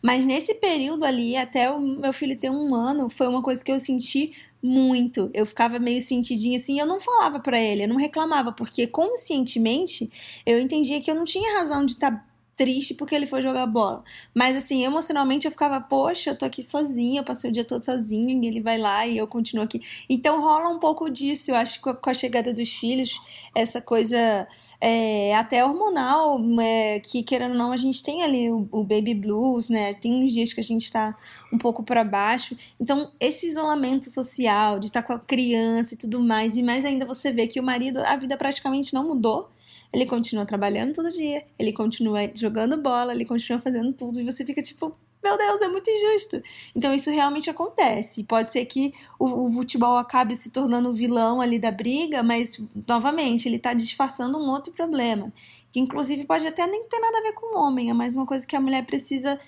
Mas 0.02 0.24
nesse 0.24 0.54
período 0.54 1.04
ali, 1.04 1.36
até 1.36 1.70
o 1.70 1.78
meu 1.80 2.12
filho 2.12 2.36
ter 2.36 2.50
um 2.50 2.74
ano, 2.74 3.10
foi 3.10 3.28
uma 3.28 3.42
coisa 3.42 3.62
que 3.62 3.70
eu 3.70 3.78
senti 3.78 4.32
muito. 4.62 5.30
Eu 5.34 5.44
ficava 5.44 5.78
meio 5.78 6.00
sentidinha 6.00 6.56
assim, 6.56 6.80
eu 6.80 6.86
não 6.86 7.00
falava 7.00 7.38
para 7.38 7.60
ele, 7.60 7.84
eu 7.84 7.88
não 7.88 7.96
reclamava, 7.96 8.52
porque 8.52 8.86
conscientemente 8.86 10.10
eu 10.46 10.58
entendia 10.58 11.00
que 11.00 11.10
eu 11.10 11.14
não 11.14 11.24
tinha 11.24 11.58
razão 11.58 11.84
de 11.84 11.92
estar 11.92 12.10
tá 12.10 12.33
triste 12.56 12.94
porque 12.94 13.14
ele 13.14 13.26
foi 13.26 13.42
jogar 13.42 13.66
bola. 13.66 14.02
Mas 14.34 14.56
assim, 14.56 14.84
emocionalmente 14.84 15.46
eu 15.46 15.50
ficava, 15.50 15.80
poxa, 15.80 16.30
eu 16.30 16.36
tô 16.36 16.44
aqui 16.44 16.62
sozinha, 16.62 17.20
eu 17.20 17.24
passei 17.24 17.50
o 17.50 17.52
dia 17.52 17.64
todo 17.64 17.84
sozinho, 17.84 18.42
e 18.42 18.46
ele 18.46 18.60
vai 18.60 18.78
lá 18.78 19.06
e 19.06 19.16
eu 19.18 19.26
continuo 19.26 19.64
aqui. 19.64 19.80
Então 20.08 20.40
rola 20.40 20.68
um 20.68 20.78
pouco 20.78 21.08
disso, 21.10 21.50
eu 21.50 21.56
acho 21.56 21.82
que 21.82 21.94
com 21.94 22.10
a 22.10 22.14
chegada 22.14 22.52
dos 22.52 22.70
filhos, 22.70 23.20
essa 23.54 23.80
coisa 23.80 24.46
é, 24.80 25.34
até 25.34 25.64
hormonal, 25.64 26.38
é, 26.60 27.00
que 27.00 27.22
querendo 27.22 27.52
ou 27.52 27.58
não, 27.58 27.72
a 27.72 27.76
gente 27.76 28.02
tem 28.02 28.22
ali 28.22 28.50
o, 28.50 28.68
o, 28.70 28.84
baby 28.84 29.14
blues, 29.14 29.70
né? 29.70 29.94
Tem 29.94 30.12
uns 30.22 30.30
dias 30.30 30.52
que 30.52 30.60
a 30.60 30.62
gente 30.64 30.92
tá 30.92 31.16
um 31.50 31.56
pouco 31.56 31.82
para 31.82 32.04
baixo. 32.04 32.54
Então, 32.78 33.10
esse 33.18 33.46
isolamento 33.46 34.10
social, 34.10 34.78
de 34.78 34.88
estar 34.88 35.00
tá 35.00 35.06
com 35.06 35.14
a 35.14 35.18
criança 35.18 35.94
e 35.94 35.96
tudo 35.96 36.20
mais, 36.20 36.58
e 36.58 36.62
mais 36.62 36.84
ainda 36.84 37.06
você 37.06 37.32
vê 37.32 37.46
que 37.46 37.58
o 37.58 37.62
marido, 37.62 38.00
a 38.00 38.14
vida 38.16 38.36
praticamente 38.36 38.92
não 38.92 39.08
mudou 39.08 39.48
ele 39.94 40.06
continua 40.06 40.44
trabalhando 40.44 40.92
todo 40.92 41.08
dia, 41.08 41.44
ele 41.56 41.72
continua 41.72 42.28
jogando 42.34 42.76
bola, 42.76 43.14
ele 43.14 43.24
continua 43.24 43.60
fazendo 43.60 43.92
tudo, 43.92 44.20
e 44.20 44.24
você 44.24 44.44
fica 44.44 44.60
tipo, 44.60 44.92
meu 45.22 45.38
Deus, 45.38 45.62
é 45.62 45.68
muito 45.68 45.88
injusto. 45.88 46.42
Então 46.74 46.92
isso 46.92 47.10
realmente 47.10 47.48
acontece. 47.48 48.24
Pode 48.24 48.50
ser 48.50 48.66
que 48.66 48.92
o, 49.18 49.46
o 49.46 49.52
futebol 49.52 49.96
acabe 49.96 50.34
se 50.34 50.50
tornando 50.50 50.90
o 50.90 50.92
vilão 50.92 51.40
ali 51.40 51.60
da 51.60 51.70
briga, 51.70 52.24
mas 52.24 52.60
novamente 52.88 53.48
ele 53.48 53.56
está 53.56 53.72
disfarçando 53.72 54.36
um 54.36 54.50
outro 54.50 54.72
problema, 54.72 55.32
que 55.70 55.78
inclusive 55.78 56.26
pode 56.26 56.44
até 56.44 56.66
nem 56.66 56.84
ter 56.88 56.98
nada 56.98 57.18
a 57.18 57.22
ver 57.22 57.32
com 57.32 57.56
o 57.56 57.60
homem, 57.60 57.88
é 57.88 57.94
mais 57.94 58.16
uma 58.16 58.26
coisa 58.26 58.44
que 58.44 58.56
a 58.56 58.60
mulher 58.60 58.84
precisa 58.84 59.38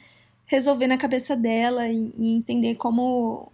resolver 0.47 0.87
na 0.87 0.97
cabeça 0.97 1.37
dela 1.37 1.89
e, 1.89 2.13
e 2.17 2.37
entender 2.37 2.77
como 2.77 3.51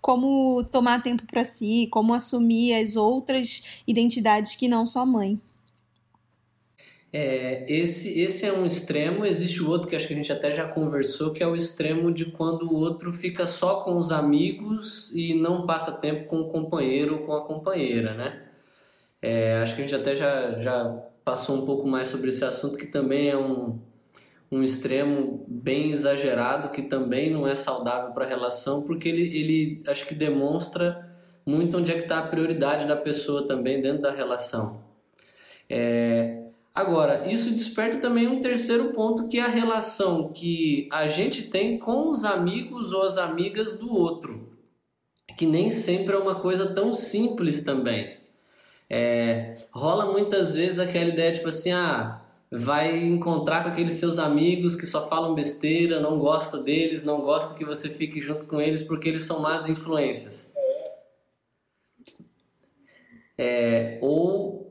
como 0.00 0.64
tomar 0.64 1.00
tempo 1.00 1.24
para 1.26 1.44
si, 1.44 1.88
como 1.92 2.12
assumir 2.12 2.74
as 2.74 2.96
outras 2.96 3.82
identidades 3.86 4.56
que 4.56 4.68
não 4.68 4.84
só 4.84 5.06
mãe. 5.06 5.40
É, 7.18 7.64
esse, 7.66 8.20
esse 8.20 8.44
é 8.44 8.52
um 8.52 8.66
extremo, 8.66 9.24
existe 9.24 9.62
o 9.62 9.70
outro 9.70 9.88
que 9.88 9.96
acho 9.96 10.06
que 10.06 10.12
a 10.12 10.16
gente 10.18 10.30
até 10.30 10.52
já 10.52 10.68
conversou, 10.68 11.32
que 11.32 11.42
é 11.42 11.46
o 11.46 11.56
extremo 11.56 12.12
de 12.12 12.26
quando 12.26 12.70
o 12.70 12.74
outro 12.74 13.10
fica 13.10 13.46
só 13.46 13.80
com 13.80 13.96
os 13.96 14.12
amigos 14.12 15.14
e 15.14 15.32
não 15.32 15.64
passa 15.64 15.92
tempo 15.92 16.26
com 16.26 16.42
o 16.42 16.48
companheiro 16.48 17.14
ou 17.14 17.20
com 17.20 17.32
a 17.32 17.42
companheira, 17.42 18.12
né? 18.12 18.42
É, 19.22 19.56
acho 19.62 19.74
que 19.74 19.80
a 19.80 19.84
gente 19.84 19.94
até 19.94 20.14
já, 20.14 20.58
já 20.58 20.84
passou 21.24 21.56
um 21.56 21.64
pouco 21.64 21.88
mais 21.88 22.08
sobre 22.08 22.28
esse 22.28 22.44
assunto, 22.44 22.76
que 22.76 22.86
também 22.86 23.30
é 23.30 23.36
um, 23.36 23.78
um 24.52 24.62
extremo 24.62 25.42
bem 25.48 25.92
exagerado, 25.92 26.68
que 26.68 26.82
também 26.82 27.30
não 27.30 27.48
é 27.48 27.54
saudável 27.54 28.12
para 28.12 28.26
a 28.26 28.28
relação, 28.28 28.82
porque 28.82 29.08
ele, 29.08 29.22
ele 29.22 29.82
acho 29.88 30.06
que 30.06 30.14
demonstra 30.14 31.16
muito 31.46 31.78
onde 31.78 31.90
é 31.90 31.94
que 31.94 32.02
está 32.02 32.18
a 32.18 32.26
prioridade 32.26 32.86
da 32.86 32.94
pessoa 32.94 33.46
também 33.46 33.80
dentro 33.80 34.02
da 34.02 34.10
relação. 34.10 34.84
É, 35.66 36.45
Agora, 36.76 37.26
isso 37.32 37.50
desperta 37.52 37.96
também 37.96 38.28
um 38.28 38.42
terceiro 38.42 38.92
ponto, 38.92 39.28
que 39.28 39.38
é 39.38 39.42
a 39.42 39.48
relação 39.48 40.30
que 40.30 40.86
a 40.92 41.08
gente 41.08 41.44
tem 41.44 41.78
com 41.78 42.10
os 42.10 42.22
amigos 42.22 42.92
ou 42.92 43.02
as 43.02 43.16
amigas 43.16 43.78
do 43.78 43.90
outro, 43.94 44.52
que 45.38 45.46
nem 45.46 45.70
sempre 45.70 46.14
é 46.14 46.18
uma 46.18 46.34
coisa 46.34 46.74
tão 46.74 46.92
simples 46.92 47.64
também. 47.64 48.18
É, 48.90 49.54
rola 49.72 50.12
muitas 50.12 50.54
vezes 50.54 50.78
aquela 50.78 51.08
ideia 51.08 51.32
tipo 51.32 51.48
assim, 51.48 51.72
ah, 51.72 52.20
vai 52.52 53.06
encontrar 53.06 53.62
com 53.62 53.70
aqueles 53.70 53.94
seus 53.94 54.18
amigos 54.18 54.76
que 54.76 54.84
só 54.84 55.08
falam 55.08 55.34
besteira, 55.34 55.98
não 55.98 56.18
gosta 56.18 56.58
deles, 56.58 57.02
não 57.02 57.22
gosta 57.22 57.56
que 57.56 57.64
você 57.64 57.88
fique 57.88 58.20
junto 58.20 58.44
com 58.44 58.60
eles 58.60 58.82
porque 58.82 59.08
eles 59.08 59.22
são 59.22 59.40
más 59.40 59.66
influências. 59.66 60.52
É, 63.38 63.98
ou 64.02 64.65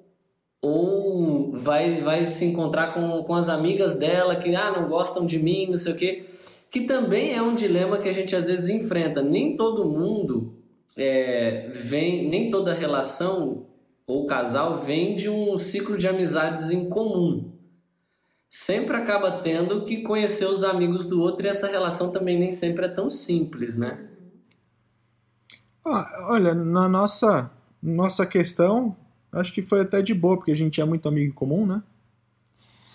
ou 0.66 1.52
vai, 1.52 2.02
vai 2.02 2.26
se 2.26 2.46
encontrar 2.46 2.94
com, 2.94 3.24
com 3.24 3.36
as 3.36 3.50
amigas 3.50 3.96
dela 3.96 4.36
que 4.36 4.56
ah, 4.56 4.72
não 4.72 4.88
gostam 4.88 5.26
de 5.26 5.38
mim, 5.38 5.68
não 5.70 5.78
sei 5.78 5.94
o 5.94 5.96
quê. 5.96 6.26
Que 6.72 6.82
também 6.82 7.34
é 7.34 7.42
um 7.42 7.54
dilema 7.54 8.00
que 8.00 8.10
a 8.10 8.12
gente 8.12 8.36
às 8.36 8.48
vezes 8.48 8.68
enfrenta. 8.70 9.22
Nem 9.22 9.56
todo 9.56 9.86
mundo 9.86 10.56
é, 10.98 11.70
vem, 11.72 12.28
nem 12.30 12.50
toda 12.50 12.74
relação 12.74 13.68
ou 14.08 14.26
casal 14.26 14.82
vem 14.82 15.16
de 15.16 15.30
um 15.30 15.56
ciclo 15.58 15.98
de 15.98 16.08
amizades 16.08 16.72
em 16.72 16.90
comum. 16.90 17.52
sempre 18.50 18.96
acaba 18.96 19.32
tendo 19.32 19.84
que 19.86 20.02
conhecer 20.02 20.46
os 20.46 20.64
amigos 20.64 21.06
do 21.06 21.22
outro 21.22 21.46
e 21.46 21.50
essa 21.50 21.68
relação 21.68 22.12
também 22.12 22.40
nem 22.40 22.52
sempre 22.52 22.86
é 22.86 22.90
tão 22.90 23.10
simples, 23.10 23.78
né? 23.78 24.08
Olha, 26.28 26.56
na 26.56 26.90
nossa, 26.90 27.52
nossa 27.84 28.26
questão, 28.26 28.96
acho 29.40 29.54
que 29.54 29.62
foi 29.62 29.82
até 29.82 30.02
de 30.02 30.14
boa, 30.14 30.38
porque 30.38 30.52
a 30.52 30.56
gente 30.56 30.80
é 30.82 30.86
muito 30.86 31.08
amigo 31.08 31.30
em 31.30 31.34
comum, 31.34 31.66
né? 31.66 31.84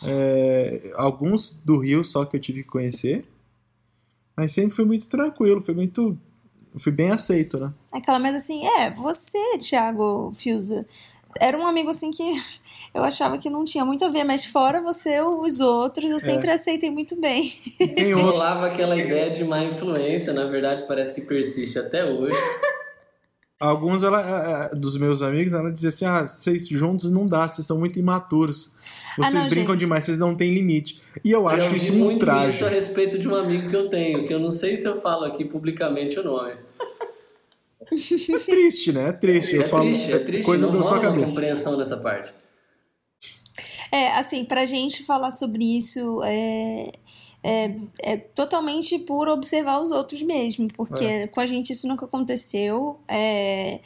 É, 0.03 0.93
alguns 0.97 1.51
do 1.51 1.79
Rio 1.79 2.05
só 2.05 2.25
que 2.25 2.37
eu 2.37 2.41
tive 2.41 2.63
que 2.63 2.69
conhecer. 2.69 3.25
Mas 4.37 4.53
sempre 4.53 4.75
foi 4.75 4.85
muito 4.85 5.09
tranquilo, 5.09 5.61
foi 5.61 5.75
muito. 5.75 6.17
Fui 6.79 6.93
bem 6.93 7.11
aceito, 7.11 7.59
né? 7.59 7.73
Aquela, 7.93 8.19
mas 8.19 8.35
assim, 8.37 8.65
é, 8.65 8.91
você, 8.91 9.59
Thiago 9.59 10.31
Fiuza, 10.33 10.87
era 11.39 11.59
um 11.59 11.67
amigo 11.67 11.91
assim 11.91 12.11
que 12.11 12.23
eu 12.95 13.05
achava 13.05 13.37
que 13.39 13.51
não 13.51 13.65
tinha 13.65 13.85
muito 13.85 14.05
a 14.05 14.09
ver, 14.09 14.25
mas 14.25 14.45
fora 14.45 14.81
você, 14.81 15.21
os 15.21 15.61
outros, 15.61 16.11
eu 16.11 16.19
sempre 16.19 16.51
aceitei 16.51 16.91
muito 16.91 17.21
bem. 17.21 17.53
Tem 17.77 18.15
outro. 18.15 18.31
Rolava 18.33 18.67
aquela 18.67 18.97
ideia 18.97 19.31
de 19.31 19.45
má 19.45 19.63
influência, 19.65 20.33
na 20.33 20.45
verdade 20.47 20.85
parece 20.87 21.15
que 21.15 21.21
persiste 21.23 21.79
até 21.79 22.05
hoje. 22.05 22.37
Alguns 23.61 24.03
ela, 24.03 24.71
é, 24.73 24.75
dos 24.75 24.97
meus 24.97 25.21
amigos, 25.21 25.53
ela 25.53 25.71
dizia 25.71 25.91
assim: 25.91 26.07
ah, 26.07 26.27
vocês 26.27 26.67
juntos 26.67 27.11
não 27.11 27.27
dá, 27.27 27.47
vocês 27.47 27.67
são 27.67 27.79
muito 27.79 27.99
imaturos. 27.99 28.73
Vocês 29.19 29.35
Ah, 29.35 29.39
não, 29.41 29.49
brincam 29.51 29.75
gente. 29.75 29.81
demais, 29.81 30.05
vocês 30.05 30.19
não 30.19 30.35
têm 30.35 30.51
limite. 30.55 30.99
E 31.23 31.31
eu 31.31 31.47
acho 31.47 31.67
eu 31.67 31.77
isso 31.77 31.93
um 31.93 31.97
muito 31.97 32.23
ultraje. 32.23 32.55
isso 32.55 32.65
a 32.65 32.71
respeito 32.71 33.19
de 33.19 33.29
um 33.29 33.35
amigo 33.35 33.69
que 33.69 33.77
eu 33.77 33.91
tenho, 33.91 34.27
que 34.27 34.33
eu 34.33 34.39
não 34.41 34.51
sei 34.51 34.79
se 34.79 34.89
eu 34.89 34.99
falo 35.01 35.25
aqui 35.25 35.45
publicamente 35.45 36.19
o 36.19 36.25
nome. 36.25 36.55
É 37.93 38.39
triste, 38.39 38.93
né? 38.93 39.09
É 39.09 39.13
triste. 39.13 39.57
Eu 39.57 39.63
é 39.63 39.65
falo, 39.65 39.83
triste, 39.85 40.13
é 40.13 40.19
triste. 40.21 40.45
coisa 40.47 40.67
não 40.67 40.75
da 40.77 40.83
sua 40.83 41.01
cabeça. 41.01 41.27
compreensão 41.35 41.77
nessa 41.77 41.97
parte. 41.99 42.33
É, 43.93 44.13
assim, 44.17 44.45
pra 44.45 44.65
gente 44.65 45.05
falar 45.05 45.33
sobre 45.33 45.65
isso 45.77 46.23
é, 46.25 46.93
é, 47.43 47.75
é 48.03 48.17
totalmente 48.17 48.99
por 48.99 49.29
observar 49.29 49.81
os 49.81 49.91
outros 49.91 50.23
mesmo, 50.23 50.69
porque 50.75 51.27
com 51.29 51.41
a 51.41 51.47
gente 51.47 51.71
isso 51.73 51.89
nunca 51.89 52.05
aconteceu. 52.05 52.99
É, 53.09 53.81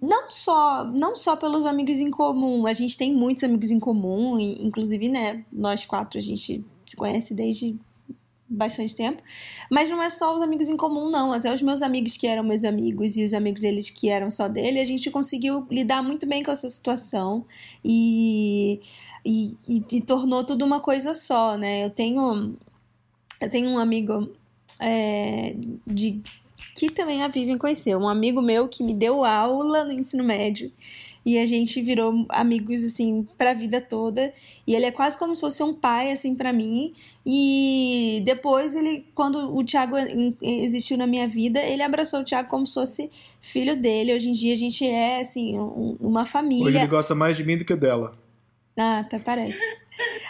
não 0.00 0.30
só, 0.30 0.84
não 0.84 1.16
só 1.16 1.36
pelos 1.36 1.66
amigos 1.66 1.98
em 1.98 2.10
comum, 2.10 2.66
a 2.66 2.72
gente 2.72 2.96
tem 2.96 3.12
muitos 3.12 3.42
amigos 3.42 3.70
em 3.70 3.80
comum, 3.80 4.38
e, 4.38 4.64
inclusive, 4.64 5.08
né, 5.08 5.44
nós 5.52 5.84
quatro 5.84 6.18
a 6.18 6.22
gente 6.22 6.64
se 6.86 6.96
conhece 6.96 7.34
desde 7.34 7.78
bastante 8.46 8.94
tempo, 8.94 9.22
mas 9.70 9.90
não 9.90 10.02
é 10.02 10.08
só 10.08 10.36
os 10.36 10.42
amigos 10.42 10.68
em 10.68 10.76
comum, 10.76 11.10
não. 11.10 11.32
Até 11.32 11.52
os 11.52 11.62
meus 11.62 11.82
amigos 11.82 12.16
que 12.16 12.26
eram 12.26 12.44
meus 12.44 12.64
amigos 12.64 13.16
e 13.16 13.24
os 13.24 13.34
amigos 13.34 13.60
deles 13.62 13.90
que 13.90 14.08
eram 14.08 14.30
só 14.30 14.48
dele, 14.48 14.80
a 14.80 14.84
gente 14.84 15.10
conseguiu 15.10 15.66
lidar 15.70 16.02
muito 16.02 16.26
bem 16.26 16.42
com 16.42 16.50
essa 16.50 16.68
situação 16.68 17.44
e, 17.84 18.80
e, 19.24 19.56
e, 19.66 19.84
e 19.92 20.00
tornou 20.00 20.44
tudo 20.44 20.64
uma 20.64 20.80
coisa 20.80 21.14
só, 21.14 21.56
né? 21.56 21.84
Eu 21.84 21.90
tenho, 21.90 22.54
eu 23.44 23.50
tenho 23.50 23.68
um 23.70 23.78
amigo 23.78 24.30
é, 24.80 25.54
de 25.86 26.20
que 26.74 26.90
também 26.90 27.22
a 27.22 27.28
Vivian 27.28 27.56
conheceu, 27.58 27.98
um 27.98 28.08
amigo 28.08 28.42
meu 28.42 28.66
que 28.68 28.82
me 28.82 28.92
deu 28.94 29.24
aula 29.24 29.84
no 29.84 29.92
ensino 29.92 30.24
médio. 30.24 30.72
E 31.26 31.38
a 31.38 31.46
gente 31.46 31.80
virou 31.80 32.26
amigos, 32.28 32.84
assim, 32.84 33.26
pra 33.38 33.54
vida 33.54 33.80
toda. 33.80 34.30
E 34.66 34.74
ele 34.74 34.84
é 34.84 34.90
quase 34.90 35.16
como 35.16 35.34
se 35.34 35.40
fosse 35.40 35.62
um 35.62 35.72
pai, 35.72 36.10
assim, 36.12 36.34
pra 36.34 36.52
mim. 36.52 36.92
E 37.24 38.22
depois 38.26 38.74
ele, 38.74 39.06
quando 39.14 39.56
o 39.56 39.64
Thiago 39.64 39.94
existiu 40.42 40.98
na 40.98 41.06
minha 41.06 41.26
vida, 41.26 41.60
ele 41.62 41.82
abraçou 41.82 42.20
o 42.20 42.24
Thiago 42.24 42.50
como 42.50 42.66
se 42.66 42.74
fosse 42.74 43.08
filho 43.40 43.74
dele. 43.74 44.12
Hoje 44.12 44.28
em 44.28 44.32
dia 44.32 44.52
a 44.52 44.56
gente 44.56 44.84
é, 44.86 45.20
assim, 45.20 45.58
um- 45.58 45.96
uma 45.98 46.20
Hoje 46.22 46.30
família. 46.30 46.78
ele 46.78 46.86
gosta 46.88 47.14
mais 47.14 47.38
de 47.38 47.42
mim 47.44 47.56
do 47.56 47.64
que 47.64 47.74
dela. 47.74 48.12
Ah, 48.76 48.98
até 48.98 49.18
parece. 49.18 49.58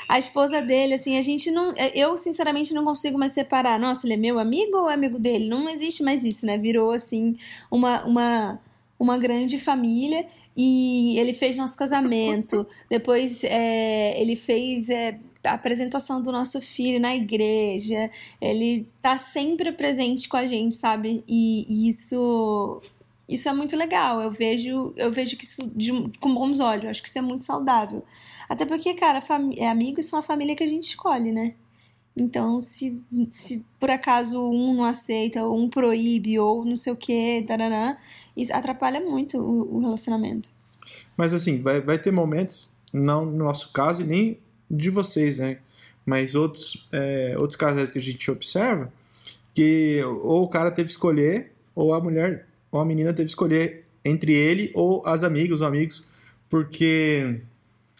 A 0.08 0.18
esposa 0.18 0.60
dele, 0.60 0.94
assim, 0.94 1.16
a 1.16 1.22
gente 1.22 1.50
não. 1.50 1.72
Eu, 1.94 2.16
sinceramente, 2.16 2.74
não 2.74 2.84
consigo 2.84 3.18
mais 3.18 3.32
separar. 3.32 3.78
Nossa, 3.78 4.06
ele 4.06 4.14
é 4.14 4.16
meu 4.16 4.38
amigo 4.38 4.76
ou 4.78 4.90
é 4.90 4.94
amigo 4.94 5.18
dele? 5.18 5.48
Não 5.48 5.68
existe 5.68 6.02
mais 6.02 6.24
isso, 6.24 6.46
né? 6.46 6.58
Virou, 6.58 6.90
assim, 6.90 7.36
uma, 7.70 8.04
uma, 8.04 8.60
uma 8.98 9.18
grande 9.18 9.58
família. 9.58 10.26
E 10.56 11.18
ele 11.18 11.34
fez 11.34 11.56
nosso 11.56 11.76
casamento. 11.76 12.66
Depois, 12.88 13.42
é, 13.44 14.20
ele 14.20 14.36
fez 14.36 14.88
é, 14.88 15.18
a 15.42 15.54
apresentação 15.54 16.20
do 16.20 16.30
nosso 16.30 16.60
filho 16.60 17.00
na 17.00 17.14
igreja. 17.14 18.10
Ele 18.40 18.86
tá 19.02 19.18
sempre 19.18 19.72
presente 19.72 20.28
com 20.28 20.36
a 20.36 20.46
gente, 20.46 20.74
sabe? 20.74 21.24
E, 21.26 21.66
e 21.68 21.88
isso. 21.88 22.80
Isso 23.26 23.48
é 23.48 23.54
muito 23.54 23.74
legal. 23.74 24.20
Eu 24.20 24.30
vejo, 24.30 24.92
eu 24.96 25.10
vejo 25.10 25.36
que 25.36 25.44
isso 25.44 25.66
de, 25.74 25.90
com 26.20 26.34
bons 26.34 26.60
olhos. 26.60 26.90
Acho 26.90 27.02
que 27.02 27.08
isso 27.08 27.18
é 27.18 27.22
muito 27.22 27.44
saudável. 27.44 28.04
Até 28.48 28.64
porque, 28.64 28.94
cara, 28.94 29.22
é, 29.56 29.68
amigos 29.68 30.06
são 30.06 30.18
a 30.18 30.22
família 30.22 30.54
que 30.54 30.62
a 30.62 30.66
gente 30.66 30.88
escolhe, 30.88 31.32
né? 31.32 31.54
Então, 32.16 32.60
se, 32.60 33.02
se 33.32 33.66
por 33.80 33.90
acaso 33.90 34.40
um 34.40 34.74
não 34.74 34.84
aceita, 34.84 35.42
ou 35.42 35.58
um 35.58 35.68
proíbe, 35.68 36.38
ou 36.38 36.64
não 36.64 36.76
sei 36.76 36.92
o 36.92 36.96
quê, 36.96 37.44
tarará, 37.46 37.98
isso 38.36 38.54
atrapalha 38.54 39.00
muito 39.00 39.38
o, 39.38 39.76
o 39.76 39.80
relacionamento. 39.80 40.50
Mas 41.16 41.34
assim, 41.34 41.60
vai, 41.60 41.80
vai 41.80 41.98
ter 41.98 42.12
momentos, 42.12 42.72
não 42.92 43.26
no 43.26 43.44
nosso 43.44 43.72
caso 43.72 44.02
e 44.02 44.04
nem 44.04 44.38
de 44.70 44.90
vocês, 44.90 45.40
né? 45.40 45.58
Mas 46.06 46.34
outros, 46.34 46.86
é, 46.92 47.34
outros 47.36 47.56
casais 47.56 47.90
que 47.90 47.98
a 47.98 48.02
gente 48.02 48.30
observa, 48.30 48.92
que 49.52 50.00
ou 50.04 50.44
o 50.44 50.48
cara 50.48 50.70
teve 50.70 50.86
que 50.86 50.92
escolher, 50.92 51.52
ou 51.74 51.94
a 51.94 52.00
mulher, 52.00 52.46
ou 52.70 52.80
a 52.80 52.84
menina 52.84 53.12
teve 53.12 53.24
que 53.26 53.30
escolher 53.30 53.84
entre 54.04 54.32
ele 54.32 54.70
ou 54.74 55.04
as 55.06 55.24
amigas, 55.24 55.60
os 55.60 55.62
amigos, 55.62 56.06
porque 56.48 57.40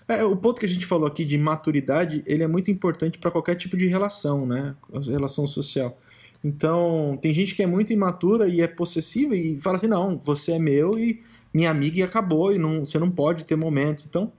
é, 0.09 0.25
o 0.25 0.37
ponto 0.37 0.61
que 0.61 0.67
a 0.67 0.69
gente 0.69 0.87
falou 0.87 1.07
aqui 1.07 1.25
de 1.25 1.38
maturidade, 1.38 2.23
ele 2.27 2.43
é 2.43 2.49
muito 2.49 2.71
importante 2.71 3.19
para 3.19 3.31
qualquer 3.31 3.55
tipo 3.55 3.77
de 3.77 3.87
relação, 3.87 4.47
né? 4.47 4.75
Relação 5.07 5.47
social. 5.47 5.99
Então, 6.43 7.19
tem 7.23 7.33
gente 7.33 7.55
que 7.55 7.62
é 7.62 7.67
muito 7.67 7.93
imatura 7.93 8.47
e 8.47 8.61
é 8.61 8.67
possessiva 8.67 9.35
e 9.35 9.59
fala 9.61 9.77
assim: 9.77 9.87
não, 9.87 10.19
você 10.19 10.53
é 10.53 10.59
meu 10.59 10.99
e 10.99 11.23
minha 11.53 11.71
amiga 11.71 11.99
e 11.99 12.03
acabou, 12.03 12.53
e 12.53 12.59
não, 12.59 12.85
você 12.85 12.99
não 12.99 13.11
pode 13.11 13.45
ter 13.45 13.57
momentos. 13.57 14.07
Então, 14.07 14.31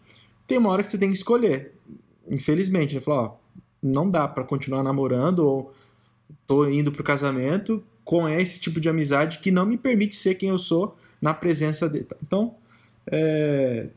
tem 0.45 0.57
uma 0.57 0.69
hora 0.69 0.83
que 0.83 0.89
você 0.89 0.97
tem 0.97 1.09
que 1.09 1.15
escolher. 1.15 1.73
Infelizmente, 2.29 2.93
né? 2.93 3.01
Falar, 3.01 3.23
ó, 3.23 3.35
não 3.81 4.09
dá 4.09 4.27
para 4.27 4.43
continuar 4.43 4.83
namorando 4.83 5.39
ou 5.39 5.73
tô 6.45 6.67
indo 6.69 6.91
pro 6.91 7.03
casamento 7.03 7.83
com 8.03 8.29
esse 8.29 8.59
tipo 8.59 8.79
de 8.79 8.87
amizade 8.87 9.39
que 9.39 9.49
não 9.49 9.65
me 9.65 9.77
permite 9.77 10.15
ser 10.15 10.35
quem 10.35 10.49
eu 10.49 10.59
sou 10.59 10.95
na 11.19 11.33
presença 11.33 11.89
dele. 11.89 12.07
Então, 12.21 12.55
é 13.07 13.89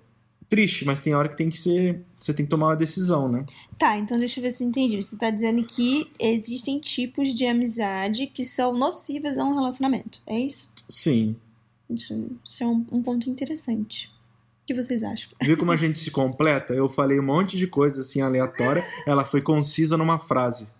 triste, 0.48 0.84
mas 0.84 0.98
tem 1.00 1.14
hora 1.14 1.28
que 1.28 1.36
tem 1.36 1.50
que 1.50 1.58
ser, 1.58 2.02
você 2.16 2.32
tem 2.32 2.44
que 2.46 2.50
tomar 2.50 2.68
uma 2.68 2.76
decisão, 2.76 3.28
né? 3.30 3.44
Tá, 3.78 3.98
então 3.98 4.18
deixa 4.18 4.40
eu 4.40 4.42
ver 4.42 4.50
se 4.50 4.64
eu 4.64 4.68
entendi. 4.68 4.96
Você 4.96 5.16
tá 5.16 5.30
dizendo 5.30 5.62
que 5.62 6.10
existem 6.18 6.78
tipos 6.80 7.34
de 7.34 7.44
amizade 7.46 8.26
que 8.26 8.44
são 8.44 8.72
nocivas 8.76 9.38
a 9.38 9.44
um 9.44 9.54
relacionamento. 9.54 10.20
É 10.26 10.38
isso? 10.38 10.72
Sim. 10.88 11.36
Isso, 11.90 12.30
isso 12.44 12.62
é 12.64 12.66
um, 12.66 12.86
um 12.92 13.02
ponto 13.02 13.28
interessante. 13.30 14.08
O 14.62 14.66
que 14.66 14.74
vocês 14.74 15.02
acham? 15.02 15.30
Viu 15.42 15.56
como 15.56 15.72
a 15.72 15.76
gente 15.76 15.98
se 15.98 16.10
completa? 16.10 16.74
Eu 16.74 16.88
falei 16.88 17.18
um 17.18 17.22
monte 17.24 17.56
de 17.56 17.66
coisa 17.66 18.00
assim 18.02 18.20
aleatória, 18.20 18.84
ela 19.06 19.24
foi 19.24 19.40
concisa 19.40 19.96
numa 19.96 20.18
frase. 20.18 20.70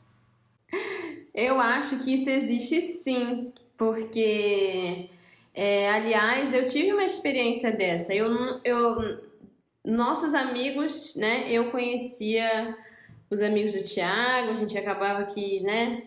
Eu 1.34 1.60
acho 1.60 1.98
que 2.02 2.14
isso 2.14 2.28
existe 2.28 2.80
sim, 2.82 3.52
porque, 3.76 5.08
é, 5.54 5.90
aliás, 5.90 6.52
eu 6.52 6.64
tive 6.66 6.92
uma 6.92 7.04
experiência 7.04 7.70
dessa. 7.70 8.12
Eu, 8.14 8.28
não- 8.30 8.60
eu, 8.64 9.18
nossos 9.88 10.34
amigos, 10.34 11.16
né? 11.16 11.50
Eu 11.50 11.70
conhecia 11.70 12.76
os 13.30 13.40
amigos 13.40 13.72
do 13.72 13.82
Thiago, 13.82 14.50
a 14.50 14.54
gente 14.54 14.76
acabava 14.76 15.24
que, 15.24 15.60
né? 15.60 16.02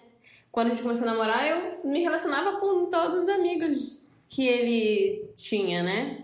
Quando 0.51 0.67
a 0.67 0.69
gente 0.71 0.83
começou 0.83 1.07
a 1.07 1.11
namorar, 1.11 1.47
eu 1.47 1.89
me 1.89 2.01
relacionava 2.01 2.59
com 2.59 2.87
todos 2.87 3.23
os 3.23 3.29
amigos 3.29 4.07
que 4.27 4.47
ele 4.47 5.25
tinha, 5.35 5.81
né? 5.81 6.23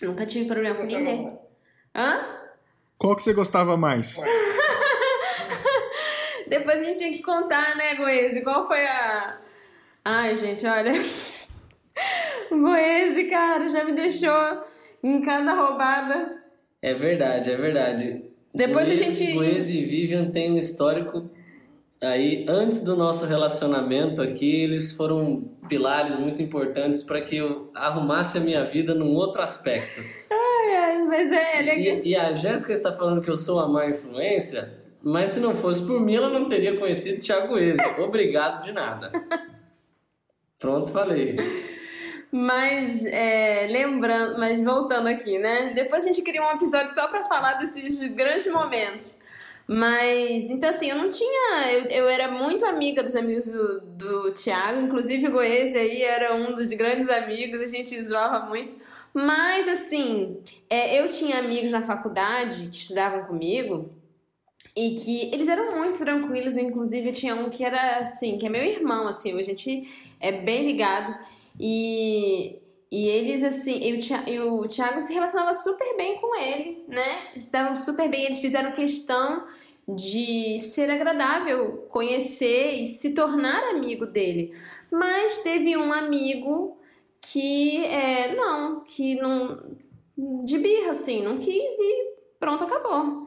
Nunca 0.00 0.24
tive 0.24 0.46
problema 0.46 0.76
com 0.76 0.84
ninguém. 0.84 1.36
Hã? 1.94 2.20
Qual 2.96 3.16
que 3.16 3.22
você 3.22 3.32
gostava 3.32 3.76
mais? 3.76 4.22
Depois 6.46 6.82
a 6.82 6.84
gente 6.84 6.98
tinha 6.98 7.12
que 7.12 7.22
contar, 7.22 7.74
né, 7.76 7.96
Goese? 7.96 8.42
Qual 8.42 8.66
foi 8.66 8.86
a. 8.86 9.38
Ai, 10.04 10.36
gente, 10.36 10.64
olha. 10.66 10.92
O 12.50 12.58
Goese, 12.60 13.24
cara, 13.24 13.68
já 13.68 13.84
me 13.84 13.92
deixou 13.92 14.62
em 15.02 15.20
cada 15.22 15.54
roubada. 15.54 16.43
É 16.84 16.92
verdade, 16.92 17.50
é 17.50 17.56
verdade. 17.56 18.24
Depois 18.54 18.90
a 18.90 18.94
Goize- 18.94 19.12
gente- 19.24 19.32
Goize 19.32 19.78
e 19.78 19.84
Vivian 19.84 20.30
têm 20.30 20.52
um 20.52 20.58
histórico 20.58 21.30
aí 22.00 22.44
antes 22.46 22.82
do 22.82 22.94
nosso 22.94 23.24
relacionamento 23.26 24.20
aqui, 24.20 24.54
eles 24.64 24.92
foram 24.92 25.44
pilares 25.68 26.18
muito 26.18 26.42
importantes 26.42 27.02
para 27.02 27.22
que 27.22 27.36
eu 27.36 27.70
arrumasse 27.74 28.36
a 28.36 28.40
minha 28.42 28.64
vida 28.64 28.94
num 28.94 29.14
outro 29.14 29.40
aspecto. 29.40 30.00
Ai, 30.30 30.74
ai, 30.76 31.02
mas 31.04 31.32
é, 31.32 31.58
ele 31.60 31.70
é 31.70 31.78
E, 32.02 32.08
e 32.10 32.16
a 32.16 32.34
Jéssica 32.34 32.72
está 32.74 32.92
falando 32.92 33.22
que 33.22 33.30
eu 33.30 33.36
sou 33.36 33.56
uma 33.58 33.68
má 33.68 33.86
influência, 33.88 34.70
mas 35.02 35.30
se 35.30 35.40
não 35.40 35.54
fosse 35.54 35.86
por 35.86 35.98
mim, 36.00 36.14
ela 36.16 36.28
não 36.28 36.48
teria 36.50 36.76
conhecido 36.78 37.22
Thiago 37.22 37.56
Eze. 37.56 37.80
Obrigado 37.98 38.62
de 38.62 38.72
nada. 38.72 39.10
Pronto, 40.60 40.90
falei. 40.92 41.36
Mas, 42.36 43.06
é, 43.06 43.68
lembrando, 43.70 44.40
mas 44.40 44.60
voltando 44.60 45.06
aqui, 45.06 45.38
né? 45.38 45.72
Depois 45.72 46.02
a 46.02 46.08
gente 46.08 46.20
cria 46.20 46.42
um 46.42 46.50
episódio 46.50 46.92
só 46.92 47.06
pra 47.06 47.24
falar 47.26 47.54
desses 47.54 48.00
grandes 48.12 48.50
momentos. 48.50 49.20
Mas, 49.68 50.50
então 50.50 50.68
assim, 50.68 50.90
eu 50.90 50.96
não 50.96 51.08
tinha. 51.08 51.70
Eu, 51.70 51.84
eu 51.84 52.08
era 52.08 52.28
muito 52.32 52.66
amiga 52.66 53.04
dos 53.04 53.14
amigos 53.14 53.44
do, 53.44 53.80
do 53.82 54.32
Thiago, 54.32 54.80
inclusive 54.80 55.28
o 55.28 55.30
Goese 55.30 55.78
aí 55.78 56.02
era 56.02 56.34
um 56.34 56.52
dos 56.52 56.70
grandes 56.70 57.08
amigos, 57.08 57.60
a 57.60 57.68
gente 57.68 58.02
zoava 58.02 58.46
muito. 58.46 58.72
Mas, 59.14 59.68
assim, 59.68 60.38
é, 60.68 61.00
eu 61.00 61.08
tinha 61.08 61.38
amigos 61.38 61.70
na 61.70 61.82
faculdade 61.82 62.66
que 62.66 62.78
estudavam 62.78 63.22
comigo 63.26 63.90
e 64.76 64.96
que 64.96 65.32
eles 65.32 65.46
eram 65.46 65.76
muito 65.76 66.00
tranquilos, 66.00 66.56
inclusive 66.56 67.12
tinha 67.12 67.36
um 67.36 67.48
que 67.48 67.64
era 67.64 67.98
assim, 67.98 68.38
que 68.38 68.46
é 68.46 68.48
meu 68.48 68.64
irmão, 68.64 69.06
assim, 69.06 69.38
a 69.38 69.42
gente 69.42 69.88
é 70.18 70.32
bem 70.32 70.66
ligado 70.66 71.16
e, 71.58 72.60
e 72.90 73.08
eles 73.08 73.42
assim, 73.42 73.78
e 73.82 73.94
o, 73.94 74.28
e 74.28 74.40
o 74.40 74.68
Thiago 74.68 75.00
se 75.00 75.12
relacionava 75.12 75.54
super 75.54 75.96
bem 75.96 76.16
com 76.20 76.34
ele, 76.36 76.84
né? 76.88 77.32
Estavam 77.36 77.74
super 77.74 78.08
bem, 78.08 78.24
eles 78.24 78.40
fizeram 78.40 78.72
questão 78.72 79.46
de 79.86 80.58
ser 80.60 80.90
agradável 80.90 81.84
conhecer 81.90 82.80
e 82.80 82.86
se 82.86 83.14
tornar 83.14 83.62
amigo 83.64 84.06
dele. 84.06 84.52
Mas 84.90 85.38
teve 85.38 85.76
um 85.76 85.92
amigo 85.92 86.78
que 87.20 87.84
é, 87.84 88.34
não, 88.34 88.80
que 88.80 89.16
não 89.16 89.76
de 90.44 90.58
birra 90.58 90.90
assim, 90.90 91.22
não 91.22 91.38
quis 91.38 91.78
e 91.78 92.14
pronto, 92.38 92.64
acabou. 92.64 93.26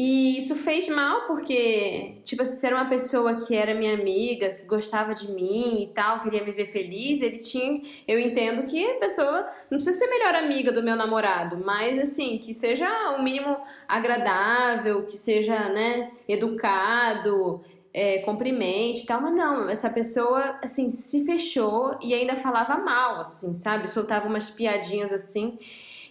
E 0.00 0.38
isso 0.38 0.54
fez 0.54 0.88
mal 0.88 1.26
porque, 1.26 2.20
tipo, 2.24 2.46
se 2.46 2.64
era 2.64 2.76
uma 2.76 2.88
pessoa 2.88 3.34
que 3.34 3.56
era 3.56 3.74
minha 3.74 3.94
amiga, 3.94 4.50
que 4.50 4.62
gostava 4.62 5.12
de 5.12 5.28
mim 5.32 5.82
e 5.82 5.88
tal, 5.88 6.20
queria 6.20 6.44
me 6.44 6.52
ver 6.52 6.66
feliz, 6.66 7.20
ele 7.20 7.40
tinha. 7.40 7.82
Eu 8.06 8.20
entendo 8.20 8.62
que 8.68 8.92
a 8.92 9.00
pessoa 9.00 9.44
não 9.68 9.76
precisa 9.76 9.98
ser 9.98 10.06
melhor 10.06 10.36
amiga 10.36 10.70
do 10.70 10.84
meu 10.84 10.94
namorado, 10.94 11.58
mas 11.64 11.98
assim, 11.98 12.38
que 12.38 12.54
seja 12.54 12.86
o 13.18 13.24
mínimo 13.24 13.56
agradável, 13.88 15.04
que 15.04 15.16
seja, 15.16 15.68
né, 15.68 16.12
educado, 16.28 17.60
é, 17.92 18.18
cumprimente 18.18 19.02
e 19.02 19.06
tal, 19.06 19.20
mas 19.20 19.34
não, 19.34 19.68
essa 19.68 19.90
pessoa, 19.90 20.60
assim, 20.62 20.88
se 20.88 21.24
fechou 21.26 21.98
e 22.00 22.14
ainda 22.14 22.36
falava 22.36 22.78
mal, 22.78 23.18
assim, 23.18 23.52
sabe? 23.52 23.90
Soltava 23.90 24.28
umas 24.28 24.48
piadinhas 24.48 25.12
assim, 25.12 25.58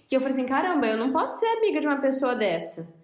que 0.09 0.13
eu 0.17 0.19
falei 0.19 0.33
assim: 0.33 0.45
caramba, 0.45 0.87
eu 0.87 0.97
não 0.97 1.13
posso 1.13 1.39
ser 1.39 1.45
amiga 1.57 1.79
de 1.79 1.87
uma 1.87 2.01
pessoa 2.01 2.35
dessa 2.35 2.96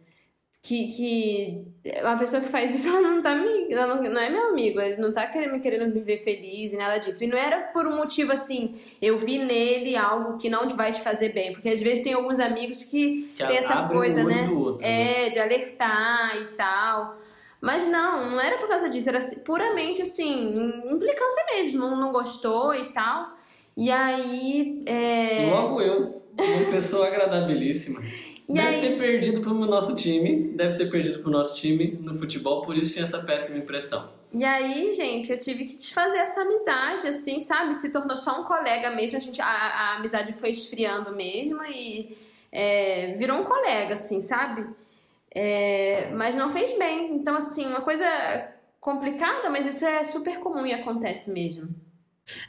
que, 0.63 0.87
que 0.87 1.67
uma 2.01 2.17
pessoa 2.17 2.41
que 2.41 2.47
faz 2.47 2.73
isso 2.73 2.87
ela 2.95 3.01
não 3.01 3.21
tá 3.21 3.35
me, 3.35 3.71
ela 3.71 3.95
não, 3.95 4.01
não 4.01 4.21
é 4.21 4.29
meu 4.29 4.47
amigo, 4.47 4.79
ele 4.79 4.95
não 4.95 5.13
tá 5.13 5.27
querendo, 5.27 5.51
me 5.51 5.59
querendo 5.59 5.93
me 5.93 5.99
ver 5.99 6.17
feliz 6.17 6.71
e 6.71 6.77
nada 6.77 6.97
disso. 6.97 7.21
E 7.23 7.27
não 7.27 7.37
era 7.37 7.63
por 7.73 7.85
um 7.85 7.97
motivo 7.97 8.31
assim, 8.31 8.73
eu 9.01 9.17
vi 9.17 9.39
nele 9.39 9.97
algo 9.97 10.37
que 10.37 10.49
não 10.49 10.67
vai 10.69 10.93
te 10.93 11.01
fazer 11.01 11.33
bem, 11.33 11.51
porque 11.51 11.67
às 11.67 11.81
vezes 11.81 12.01
tem 12.01 12.13
alguns 12.13 12.39
amigos 12.39 12.83
que, 12.83 13.29
que 13.35 13.45
tem 13.45 13.57
essa 13.57 13.87
coisa, 13.89 14.23
né? 14.23 14.49
Outro, 14.49 14.85
é, 14.85 15.23
né? 15.23 15.29
de 15.29 15.39
alertar 15.39 16.37
e 16.37 16.45
tal. 16.55 17.17
Mas 17.59 17.85
não, 17.85 18.31
não 18.31 18.41
era 18.41 18.57
por 18.57 18.67
causa 18.67 18.89
disso, 18.89 19.09
era 19.09 19.19
puramente 19.45 20.01
assim, 20.01 20.73
implicância 20.89 21.45
mesmo, 21.55 21.95
não 21.95 22.11
gostou 22.11 22.73
e 22.73 22.93
tal. 22.93 23.33
E 23.75 23.91
aí. 23.91 24.83
É... 24.85 25.49
Logo 25.49 25.81
eu, 25.81 26.23
uma 26.37 26.71
pessoa 26.71 27.07
agradabilíssima. 27.07 28.01
E 28.53 28.55
deve 28.55 28.75
aí... 28.75 28.81
ter 28.81 28.97
perdido 28.97 29.41
pro 29.41 29.53
nosso 29.53 29.95
time, 29.95 30.53
deve 30.55 30.75
ter 30.75 30.89
perdido 30.89 31.19
pro 31.19 31.31
nosso 31.31 31.59
time 31.59 31.97
no 31.99 32.13
futebol, 32.13 32.61
por 32.61 32.77
isso 32.77 32.93
tinha 32.93 33.03
essa 33.03 33.19
péssima 33.23 33.57
impressão. 33.57 34.13
E 34.31 34.43
aí, 34.45 34.93
gente, 34.93 35.31
eu 35.31 35.37
tive 35.37 35.63
que 35.65 35.75
desfazer 35.75 36.17
essa 36.17 36.41
amizade, 36.41 37.07
assim, 37.07 37.39
sabe? 37.39 37.75
Se 37.75 37.91
tornou 37.91 38.15
só 38.15 38.41
um 38.41 38.43
colega 38.43 38.89
mesmo, 38.91 39.17
a, 39.17 39.19
gente, 39.19 39.41
a, 39.41 39.45
a 39.45 39.95
amizade 39.95 40.33
foi 40.33 40.51
esfriando 40.51 41.15
mesmo 41.15 41.63
e 41.63 42.15
é, 42.51 43.13
virou 43.17 43.39
um 43.39 43.43
colega, 43.43 43.93
assim, 43.93 44.19
sabe? 44.19 44.67
É, 45.33 46.09
mas 46.15 46.35
não 46.35 46.51
fez 46.51 46.77
bem. 46.77 47.15
Então, 47.15 47.35
assim, 47.35 47.65
uma 47.65 47.81
coisa 47.81 48.05
complicada, 48.79 49.49
mas 49.49 49.65
isso 49.65 49.85
é 49.85 50.03
super 50.03 50.39
comum 50.39 50.65
e 50.65 50.73
acontece 50.73 51.31
mesmo. 51.31 51.69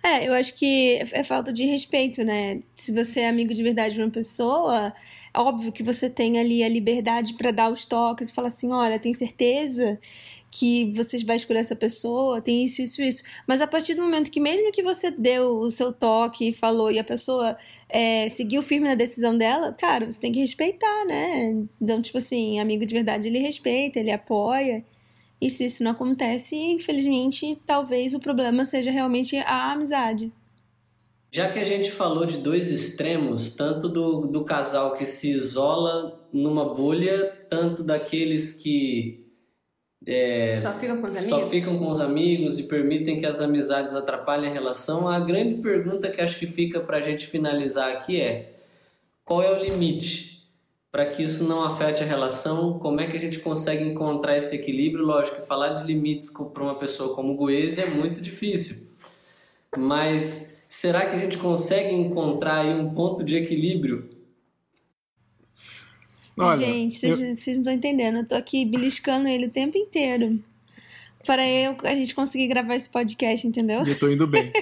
É, 0.03 0.29
eu 0.29 0.33
acho 0.35 0.55
que 0.55 1.03
é 1.13 1.25
falta 1.25 1.53
de 1.53 1.65
respeito, 1.65 2.23
né? 2.23 2.61
Se 2.75 2.93
você 2.93 3.21
é 3.21 3.29
amigo 3.29 3.53
de 3.53 3.63
verdade 3.63 3.95
de 3.95 4.01
uma 4.01 4.11
pessoa, 4.11 4.93
Óbvio 5.37 5.73
que 5.73 5.83
você 5.83 6.09
tem 6.09 6.39
ali 6.39 6.63
a 6.63 6.69
liberdade 6.69 7.35
para 7.35 7.51
dar 7.51 7.73
os 7.73 7.85
toques 7.85 8.31
e 8.31 8.33
falar 8.33 8.49
assim: 8.49 8.73
olha, 8.73 8.99
tem 8.99 9.13
certeza 9.13 9.99
que 10.51 10.93
você 10.93 11.19
vai 11.25 11.35
escolher 11.35 11.59
essa 11.59 11.75
pessoa, 11.75 12.41
tem 12.41 12.63
isso, 12.63 12.81
isso, 12.81 13.03
isso. 13.03 13.25
Mas 13.45 13.61
a 13.61 13.67
partir 13.67 13.95
do 13.95 14.03
momento 14.03 14.31
que, 14.31 14.39
mesmo 14.39 14.71
que 14.71 14.85
você 14.85 15.11
deu 15.11 15.59
o 15.59 15.69
seu 15.69 15.93
toque 15.93 16.51
e 16.51 16.53
falou 16.53 16.93
e 16.93 16.99
a 16.99 17.03
pessoa 17.03 17.59
é, 17.89 18.29
seguiu 18.29 18.63
firme 18.63 18.87
na 18.87 18.95
decisão 18.95 19.37
dela, 19.37 19.73
cara, 19.73 20.09
você 20.09 20.21
tem 20.21 20.31
que 20.31 20.39
respeitar, 20.39 21.05
né? 21.07 21.67
Então, 21.83 22.01
tipo 22.01 22.19
assim, 22.19 22.61
amigo 22.61 22.87
de 22.87 22.95
verdade 22.95 23.27
ele 23.27 23.41
respeita, 23.41 23.99
ele 23.99 24.13
apoia. 24.13 24.85
E 25.41 25.51
se 25.51 25.65
isso 25.65 25.83
não 25.83 25.91
acontece, 25.91 26.57
infelizmente, 26.57 27.59
talvez 27.67 28.15
o 28.15 28.21
problema 28.21 28.65
seja 28.65 28.93
realmente 28.93 29.37
a 29.39 29.73
amizade. 29.73 30.33
Já 31.35 31.49
que 31.49 31.59
a 31.59 31.65
gente 31.65 31.91
falou 31.91 32.25
de 32.25 32.37
dois 32.37 32.71
extremos, 32.71 33.57
tanto 33.57 33.89
do, 33.89 34.29
do 34.29 34.45
casal 34.45 34.95
que 34.95 35.05
se 35.05 35.33
isola 35.33 36.25
numa 36.33 36.73
bolha, 36.73 37.27
tanto 37.51 37.83
daqueles 37.83 38.53
que 38.53 39.27
é, 40.07 40.61
só, 40.63 40.73
ficam 40.75 41.01
com 41.01 41.07
os 41.09 41.17
amigos? 41.17 41.29
só 41.29 41.41
ficam 41.41 41.77
com 41.77 41.91
os 41.91 42.01
amigos 42.01 42.61
e 42.61 42.63
permitem 42.63 43.19
que 43.19 43.27
as 43.27 43.41
amizades 43.41 43.97
atrapalhem 43.97 44.49
a 44.49 44.53
relação, 44.53 45.09
a 45.09 45.19
grande 45.19 45.57
pergunta 45.57 46.09
que 46.09 46.21
acho 46.21 46.39
que 46.39 46.47
fica 46.47 46.79
para 46.79 46.99
a 46.99 47.01
gente 47.01 47.27
finalizar 47.27 47.91
aqui 47.91 48.21
é: 48.21 48.55
qual 49.25 49.43
é 49.43 49.51
o 49.51 49.61
limite? 49.61 50.47
Para 50.93 51.07
que 51.07 51.25
isso 51.25 51.43
não 51.43 51.65
afete 51.65 52.01
a 52.01 52.07
relação, 52.07 52.79
como 52.79 53.01
é 53.01 53.09
que 53.09 53.17
a 53.17 53.21
gente 53.21 53.41
consegue 53.41 53.83
encontrar 53.83 54.37
esse 54.37 54.55
equilíbrio? 54.55 55.05
Lógico 55.05 55.43
falar 55.43 55.71
de 55.71 55.85
limites 55.85 56.31
para 56.31 56.63
uma 56.63 56.79
pessoa 56.79 57.13
como 57.13 57.33
o 57.33 57.37
Goese 57.37 57.81
é 57.81 57.87
muito 57.87 58.21
difícil, 58.21 58.95
mas 59.77 60.54
Será 60.75 61.07
que 61.07 61.15
a 61.15 61.19
gente 61.21 61.39
consegue 61.39 61.95
encontrar 61.95 62.63
aí 62.63 62.75
um 62.75 62.93
ponto 62.93 63.23
de 63.23 63.37
equilíbrio? 63.37 64.11
Olha, 66.37 66.67
gente, 66.67 66.95
vocês, 66.95 67.21
eu... 67.21 67.37
vocês 67.37 67.57
não 67.59 67.61
estão 67.61 67.73
entendendo. 67.73 68.19
Eu 68.19 68.27
tô 68.27 68.35
aqui 68.35 68.65
beliscando 68.65 69.29
ele 69.29 69.47
o 69.47 69.51
tempo 69.51 69.79
inteiro. 69.79 70.43
Para 71.25 71.49
eu, 71.49 71.77
a 71.85 71.95
gente 71.95 72.13
conseguir 72.13 72.49
gravar 72.49 72.75
esse 72.75 72.91
podcast, 72.91 73.47
entendeu? 73.47 73.87
E 73.87 73.91
eu 73.91 73.99
tô 74.01 74.09
indo 74.09 74.27
bem. 74.27 74.53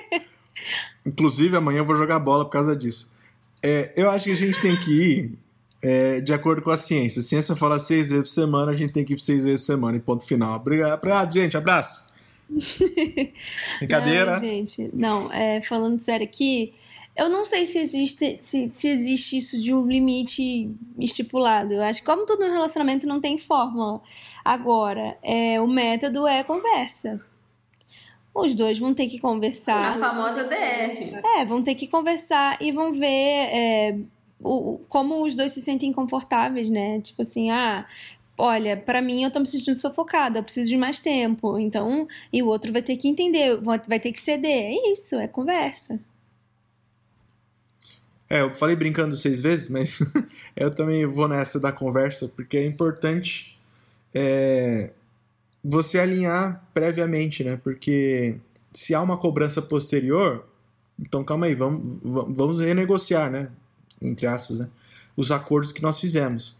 Inclusive, 1.07 1.57
amanhã 1.57 1.79
eu 1.79 1.87
vou 1.87 1.97
jogar 1.97 2.19
bola 2.19 2.45
por 2.45 2.51
causa 2.51 2.77
disso. 2.77 3.17
É, 3.63 3.95
eu 3.97 4.11
acho 4.11 4.27
que 4.27 4.33
a 4.33 4.37
gente 4.37 4.61
tem 4.61 4.77
que 4.77 4.91
ir 4.91 5.39
é, 5.83 6.21
de 6.21 6.35
acordo 6.35 6.61
com 6.61 6.71
a 6.71 6.77
ciência. 6.77 7.21
A 7.21 7.23
ciência 7.23 7.57
fala 7.57 7.79
seis 7.79 8.11
vezes 8.11 8.29
por 8.29 8.35
semana, 8.35 8.71
a 8.71 8.75
gente 8.75 8.93
tem 8.93 9.03
que 9.03 9.15
ir 9.15 9.19
seis 9.19 9.45
vezes 9.45 9.63
por 9.63 9.67
semana, 9.67 9.97
e 9.97 10.01
ponto 10.01 10.27
final. 10.27 10.57
Obrigado, 10.57 10.93
obrigado 10.93 11.33
gente. 11.33 11.57
Abraço. 11.57 12.12
Brincadeira. 13.79 14.33
Não, 14.33 14.41
gente, 14.41 14.91
não, 14.93 15.33
é, 15.33 15.61
falando 15.61 16.01
sério 16.01 16.25
aqui, 16.25 16.73
eu 17.15 17.29
não 17.29 17.45
sei 17.45 17.67
se 17.67 17.79
existe, 17.79 18.41
se, 18.43 18.69
se 18.69 18.89
existe 18.89 19.37
isso 19.37 19.61
de 19.61 19.75
um 19.75 19.87
limite 19.87 20.71
estipulado. 20.99 21.75
Eu 21.75 21.83
acho 21.83 22.01
que, 22.01 22.07
como 22.07 22.25
todo 22.25 22.41
relacionamento, 22.41 23.07
não 23.07 23.21
tem 23.21 23.37
fórmula. 23.37 24.01
Agora, 24.45 25.19
é, 25.23 25.61
o 25.61 25.67
método 25.67 26.27
é 26.27 26.43
conversa. 26.43 27.21
Os 28.35 28.55
dois 28.55 28.79
vão 28.79 28.95
ter 28.95 29.09
que 29.09 29.19
conversar. 29.19 29.91
A 29.91 29.99
famosa 29.99 30.45
DR. 30.45 31.21
É, 31.37 31.45
vão 31.45 31.63
ter 31.63 31.75
que 31.75 31.87
conversar 31.87 32.57
e 32.63 32.73
vão 32.73 32.91
ver 32.91 33.07
é, 33.07 33.99
o, 34.41 34.81
como 34.89 35.23
os 35.23 35.35
dois 35.35 35.53
se 35.53 35.61
sentem 35.61 35.93
confortáveis, 35.93 36.71
né? 36.71 36.99
Tipo 37.03 37.21
assim, 37.21 37.51
ah, 37.51 37.87
olha, 38.37 38.76
para 38.76 39.03
mim 39.03 39.24
eu 39.24 39.30
tô 39.30 39.41
me 39.41 39.47
sentindo 39.47 39.76
sufocada, 39.76 40.39
eu 40.39 40.43
preciso 40.43 40.68
de 40.68 40.76
mais 40.76 40.99
tempo. 41.01 41.59
Então, 41.59 42.07
e 42.33 42.43
o 42.43 42.47
outro 42.47 42.72
vai 42.72 42.83
ter 42.83 42.97
que 42.97 43.09
entender, 43.09 43.59
vai 43.61 44.01
ter 44.01 44.12
que 44.12 44.20
ceder. 44.20 44.51
É 44.72 44.93
isso, 44.93 45.16
é 45.16 45.28
conversa. 45.28 46.01
É, 48.28 48.41
eu 48.41 48.55
falei 48.55 48.74
brincando 48.74 49.14
seis 49.14 49.43
vezes, 49.43 49.68
mas 49.68 49.99
eu 50.57 50.70
também 50.74 51.05
vou 51.05 51.28
nessa 51.28 51.61
da 51.61 51.70
conversa, 51.70 52.28
porque 52.28 52.57
é 52.57 52.64
importante 52.64 53.59
é, 54.14 54.91
você 55.62 55.99
alinhar 55.99 56.66
previamente, 56.72 57.45
né? 57.45 57.61
Porque 57.62 58.37
se 58.72 58.95
há 58.95 59.03
uma 59.03 59.18
cobrança 59.18 59.61
posterior, 59.61 60.47
então 60.99 61.22
calma 61.22 61.45
aí, 61.47 61.55
vamos, 61.55 62.01
vamos 62.03 62.61
renegociar, 62.61 63.30
né? 63.30 63.51
Entre 64.01 64.26
aspas, 64.26 64.61
né? 64.61 64.70
Os 65.14 65.30
acordos 65.30 65.70
que 65.70 65.83
nós 65.83 66.01
fizemos. 66.01 66.59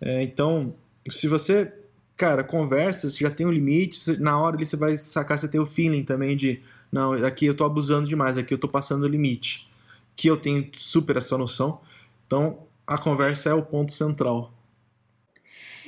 É, 0.00 0.22
então, 0.22 0.74
se 1.08 1.28
você, 1.28 1.72
cara, 2.16 2.44
conversa, 2.44 3.08
você 3.08 3.24
já 3.24 3.30
tem 3.30 3.46
um 3.46 3.52
limite, 3.52 4.18
na 4.20 4.40
hora 4.40 4.56
ali 4.56 4.66
você 4.66 4.76
vai 4.76 4.96
sacar, 4.96 5.38
você 5.38 5.48
tem 5.48 5.60
o 5.60 5.66
feeling 5.66 6.04
também 6.04 6.36
de, 6.36 6.62
não, 6.92 7.12
aqui 7.12 7.46
eu 7.46 7.56
tô 7.56 7.64
abusando 7.64 8.08
demais, 8.08 8.36
aqui 8.36 8.52
eu 8.52 8.58
tô 8.58 8.68
passando 8.68 9.04
o 9.04 9.08
limite. 9.08 9.70
Que 10.16 10.28
eu 10.28 10.36
tenho 10.36 10.68
super 10.74 11.16
essa 11.16 11.38
noção. 11.38 11.80
Então, 12.26 12.66
a 12.86 12.98
conversa 12.98 13.50
é 13.50 13.54
o 13.54 13.62
ponto 13.62 13.92
central. 13.92 14.52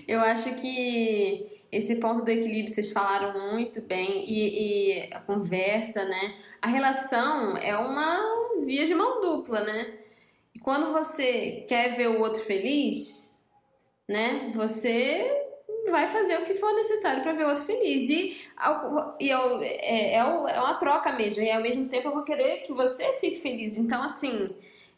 Eu 0.06 0.20
acho 0.20 0.54
que 0.54 1.46
esse 1.70 1.96
ponto 1.96 2.24
do 2.24 2.30
equilíbrio 2.30 2.72
vocês 2.72 2.92
falaram 2.92 3.52
muito 3.52 3.80
bem 3.80 4.24
e, 4.28 4.98
e, 4.98 5.12
a 5.12 5.20
conversa, 5.20 6.04
né? 6.04 6.36
A 6.60 6.66
relação 6.66 7.56
é 7.56 7.76
uma 7.76 8.64
via 8.64 8.86
de 8.86 8.94
mão 8.94 9.20
dupla, 9.20 9.60
né? 9.60 9.94
E 10.54 10.58
quando 10.58 10.92
você 10.92 11.64
quer 11.68 11.96
ver 11.96 12.08
o 12.08 12.20
outro 12.20 12.40
feliz, 12.40 13.31
né? 14.12 14.52
Você 14.54 15.42
vai 15.90 16.06
fazer 16.06 16.38
o 16.38 16.44
que 16.44 16.54
for 16.54 16.72
necessário 16.74 17.22
para 17.22 17.32
ver 17.32 17.44
o 17.44 17.48
outro 17.48 17.64
feliz. 17.64 18.08
E, 18.08 18.40
e 19.18 19.30
é, 19.30 20.14
é, 20.14 20.14
é 20.14 20.24
uma 20.24 20.74
troca 20.74 21.12
mesmo. 21.12 21.42
E 21.42 21.50
ao 21.50 21.62
mesmo 21.62 21.88
tempo 21.88 22.08
eu 22.08 22.12
vou 22.12 22.22
querer 22.22 22.62
que 22.62 22.72
você 22.72 23.14
fique 23.14 23.36
feliz. 23.36 23.76
Então, 23.76 24.02
assim, 24.02 24.48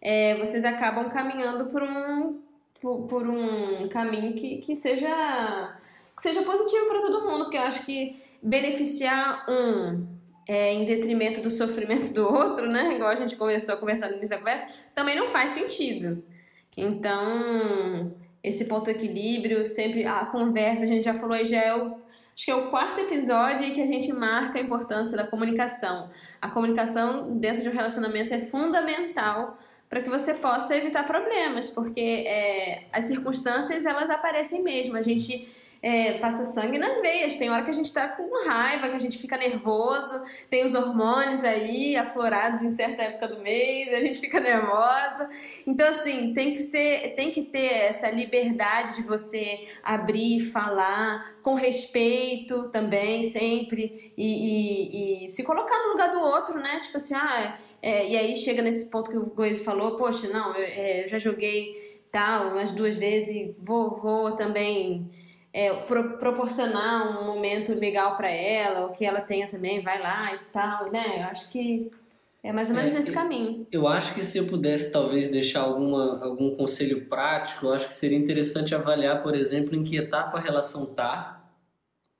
é, 0.00 0.34
vocês 0.36 0.64
acabam 0.64 1.08
caminhando 1.10 1.66
por 1.66 1.82
um, 1.82 2.40
por, 2.80 3.06
por 3.06 3.28
um 3.28 3.88
caminho 3.88 4.34
que, 4.34 4.58
que 4.58 4.76
seja 4.76 5.76
que 6.14 6.22
seja 6.22 6.42
positivo 6.42 6.86
para 6.86 7.00
todo 7.00 7.28
mundo, 7.28 7.44
porque 7.44 7.56
eu 7.56 7.62
acho 7.62 7.84
que 7.84 8.22
beneficiar 8.40 9.44
um 9.48 10.06
é, 10.46 10.72
em 10.72 10.84
detrimento 10.84 11.40
do 11.40 11.50
sofrimento 11.50 12.12
do 12.12 12.24
outro, 12.24 12.68
né? 12.68 12.94
Igual 12.94 13.10
a 13.10 13.16
gente 13.16 13.34
começou 13.36 13.74
a 13.74 13.78
conversar 13.78 14.08
no 14.10 14.16
início 14.16 14.36
da 14.36 14.38
conversa, 14.38 14.66
também 14.94 15.16
não 15.16 15.26
faz 15.26 15.50
sentido. 15.50 16.22
Então, 16.76 18.14
esse 18.44 18.66
ponto 18.66 18.90
equilíbrio, 18.90 19.64
sempre 19.64 20.04
a 20.04 20.26
conversa, 20.26 20.84
a 20.84 20.86
gente 20.86 21.04
já 21.04 21.14
falou 21.14 21.34
aí, 21.34 21.46
já 21.46 21.62
é 21.62 21.74
o, 21.74 21.94
acho 22.34 22.44
que 22.44 22.50
é 22.50 22.54
o 22.54 22.68
quarto 22.68 23.00
episódio 23.00 23.64
em 23.64 23.72
que 23.72 23.80
a 23.80 23.86
gente 23.86 24.12
marca 24.12 24.58
a 24.58 24.62
importância 24.62 25.16
da 25.16 25.26
comunicação. 25.26 26.10
A 26.42 26.50
comunicação 26.50 27.38
dentro 27.38 27.62
de 27.62 27.70
um 27.70 27.72
relacionamento 27.72 28.34
é 28.34 28.42
fundamental 28.42 29.56
para 29.88 30.02
que 30.02 30.10
você 30.10 30.34
possa 30.34 30.76
evitar 30.76 31.06
problemas, 31.06 31.70
porque 31.70 32.24
é, 32.26 32.84
as 32.92 33.04
circunstâncias 33.04 33.86
elas 33.86 34.10
aparecem 34.10 34.62
mesmo. 34.62 34.96
A 34.96 35.02
gente 35.02 35.48
é, 35.84 36.14
passa 36.14 36.46
sangue 36.46 36.78
nas 36.78 36.98
veias. 37.02 37.36
Tem 37.36 37.50
hora 37.50 37.62
que 37.62 37.68
a 37.68 37.74
gente 37.74 37.92
tá 37.92 38.08
com 38.08 38.48
raiva, 38.48 38.88
que 38.88 38.96
a 38.96 38.98
gente 38.98 39.18
fica 39.18 39.36
nervoso, 39.36 40.22
tem 40.48 40.64
os 40.64 40.72
hormônios 40.74 41.44
aí 41.44 41.94
aflorados 41.94 42.62
em 42.62 42.70
certa 42.70 43.02
época 43.02 43.28
do 43.28 43.42
mês, 43.42 43.92
a 43.92 44.00
gente 44.00 44.18
fica 44.18 44.40
nervosa. 44.40 45.28
Então, 45.66 45.86
assim, 45.86 46.32
tem 46.32 46.54
que 46.54 46.62
ser, 46.62 47.14
tem 47.16 47.30
que 47.30 47.42
ter 47.42 47.70
essa 47.70 48.10
liberdade 48.10 48.94
de 48.96 49.02
você 49.02 49.68
abrir, 49.82 50.40
falar, 50.40 51.34
com 51.42 51.52
respeito 51.52 52.70
também, 52.70 53.22
sempre, 53.22 54.14
e, 54.16 55.22
e- 55.22 55.24
e 55.26 55.28
se 55.28 55.42
colocar 55.44 55.78
no 55.82 55.90
lugar 55.90 56.10
do 56.12 56.20
outro, 56.20 56.58
né? 56.60 56.80
Tipo 56.80 56.96
assim, 56.96 57.14
ah, 57.14 57.58
é, 57.82 58.08
e 58.08 58.16
aí 58.16 58.34
chega 58.36 58.62
nesse 58.62 58.90
ponto 58.90 59.10
que 59.10 59.18
o 59.18 59.26
Goiz 59.26 59.62
falou, 59.62 59.98
poxa, 59.98 60.28
não, 60.28 60.56
eu, 60.56 60.64
é, 60.64 61.04
eu 61.04 61.08
já 61.08 61.18
joguei 61.18 62.00
tal 62.10 62.52
umas 62.52 62.70
duas 62.70 62.96
vezes 62.96 63.54
vou, 63.58 64.00
vou 64.00 64.34
também 64.34 65.10
é, 65.54 65.72
pro- 65.72 66.18
proporcionar 66.18 67.22
um 67.22 67.26
momento 67.26 67.72
legal 67.74 68.16
pra 68.16 68.28
ela, 68.30 68.86
o 68.86 68.92
que 68.92 69.04
ela 69.06 69.20
tenha 69.20 69.46
também, 69.46 69.80
vai 69.82 70.02
lá 70.02 70.34
e 70.34 70.38
tal, 70.52 70.90
né? 70.92 71.04
Eu 71.18 71.24
acho 71.26 71.48
que 71.52 71.90
é 72.42 72.52
mais 72.52 72.68
ou 72.70 72.76
menos 72.76 72.92
É, 72.92 72.96
nesse 72.96 73.12
e- 73.12 73.14
caminho. 73.14 73.66
Eu 73.70 73.86
acho 73.88 74.12
que 74.14 74.24
se 74.24 74.36
eu 74.36 74.46
pudesse 74.48 74.90
talvez 74.92 75.28
deixar 75.30 75.60
alguma, 75.62 76.22
algum 76.24 76.54
conselho 76.56 77.06
prático, 77.06 77.66
eu 77.66 77.72
acho 77.72 77.86
que 77.88 77.94
seria 77.94 78.18
interessante 78.18 78.74
avaliar, 78.74 79.22
por 79.22 79.34
exemplo, 79.34 79.76
em 79.76 79.84
que 79.84 79.96
etapa 79.96 80.38
a 80.38 80.40
relação 80.40 80.92
tá, 80.94 81.40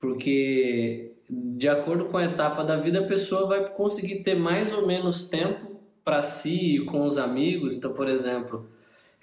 porque 0.01 1.13
de 1.29 1.69
acordo 1.69 2.05
com 2.07 2.17
a 2.19 2.25
etapa 2.25 2.63
da 2.63 2.77
vida 2.77 3.01
a 3.01 3.07
pessoa 3.07 3.47
vai 3.47 3.69
conseguir 3.71 4.23
ter 4.23 4.35
mais 4.37 4.73
ou 4.73 4.87
menos 4.87 5.29
tempo 5.29 5.81
para 6.05 6.21
si 6.23 6.77
e 6.77 6.85
com 6.85 7.05
os 7.05 7.17
amigos. 7.19 7.75
Então, 7.75 7.93
por 7.95 8.09
exemplo, 8.09 8.69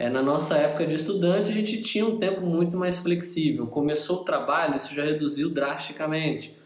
é, 0.01 0.09
na 0.09 0.23
nossa 0.23 0.57
época 0.57 0.87
de 0.87 0.95
estudante 0.95 1.51
a 1.51 1.53
gente 1.53 1.79
tinha 1.83 2.03
um 2.03 2.17
tempo 2.17 2.41
muito 2.41 2.75
mais 2.75 2.97
flexível. 2.97 3.67
Começou 3.67 4.21
o 4.21 4.25
trabalho, 4.25 4.75
isso 4.75 4.95
já 4.95 5.03
reduziu 5.03 5.51
drasticamente. 5.51 6.57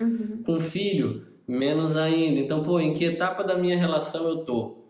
Com 0.45 0.57
filho, 0.57 1.27
menos 1.45 1.97
ainda. 1.97 2.39
Então, 2.39 2.63
pô, 2.63 2.79
em 2.79 2.93
que 2.93 3.03
etapa 3.03 3.43
da 3.43 3.57
minha 3.57 3.77
relação 3.77 4.29
eu 4.29 4.38
tô? 4.45 4.86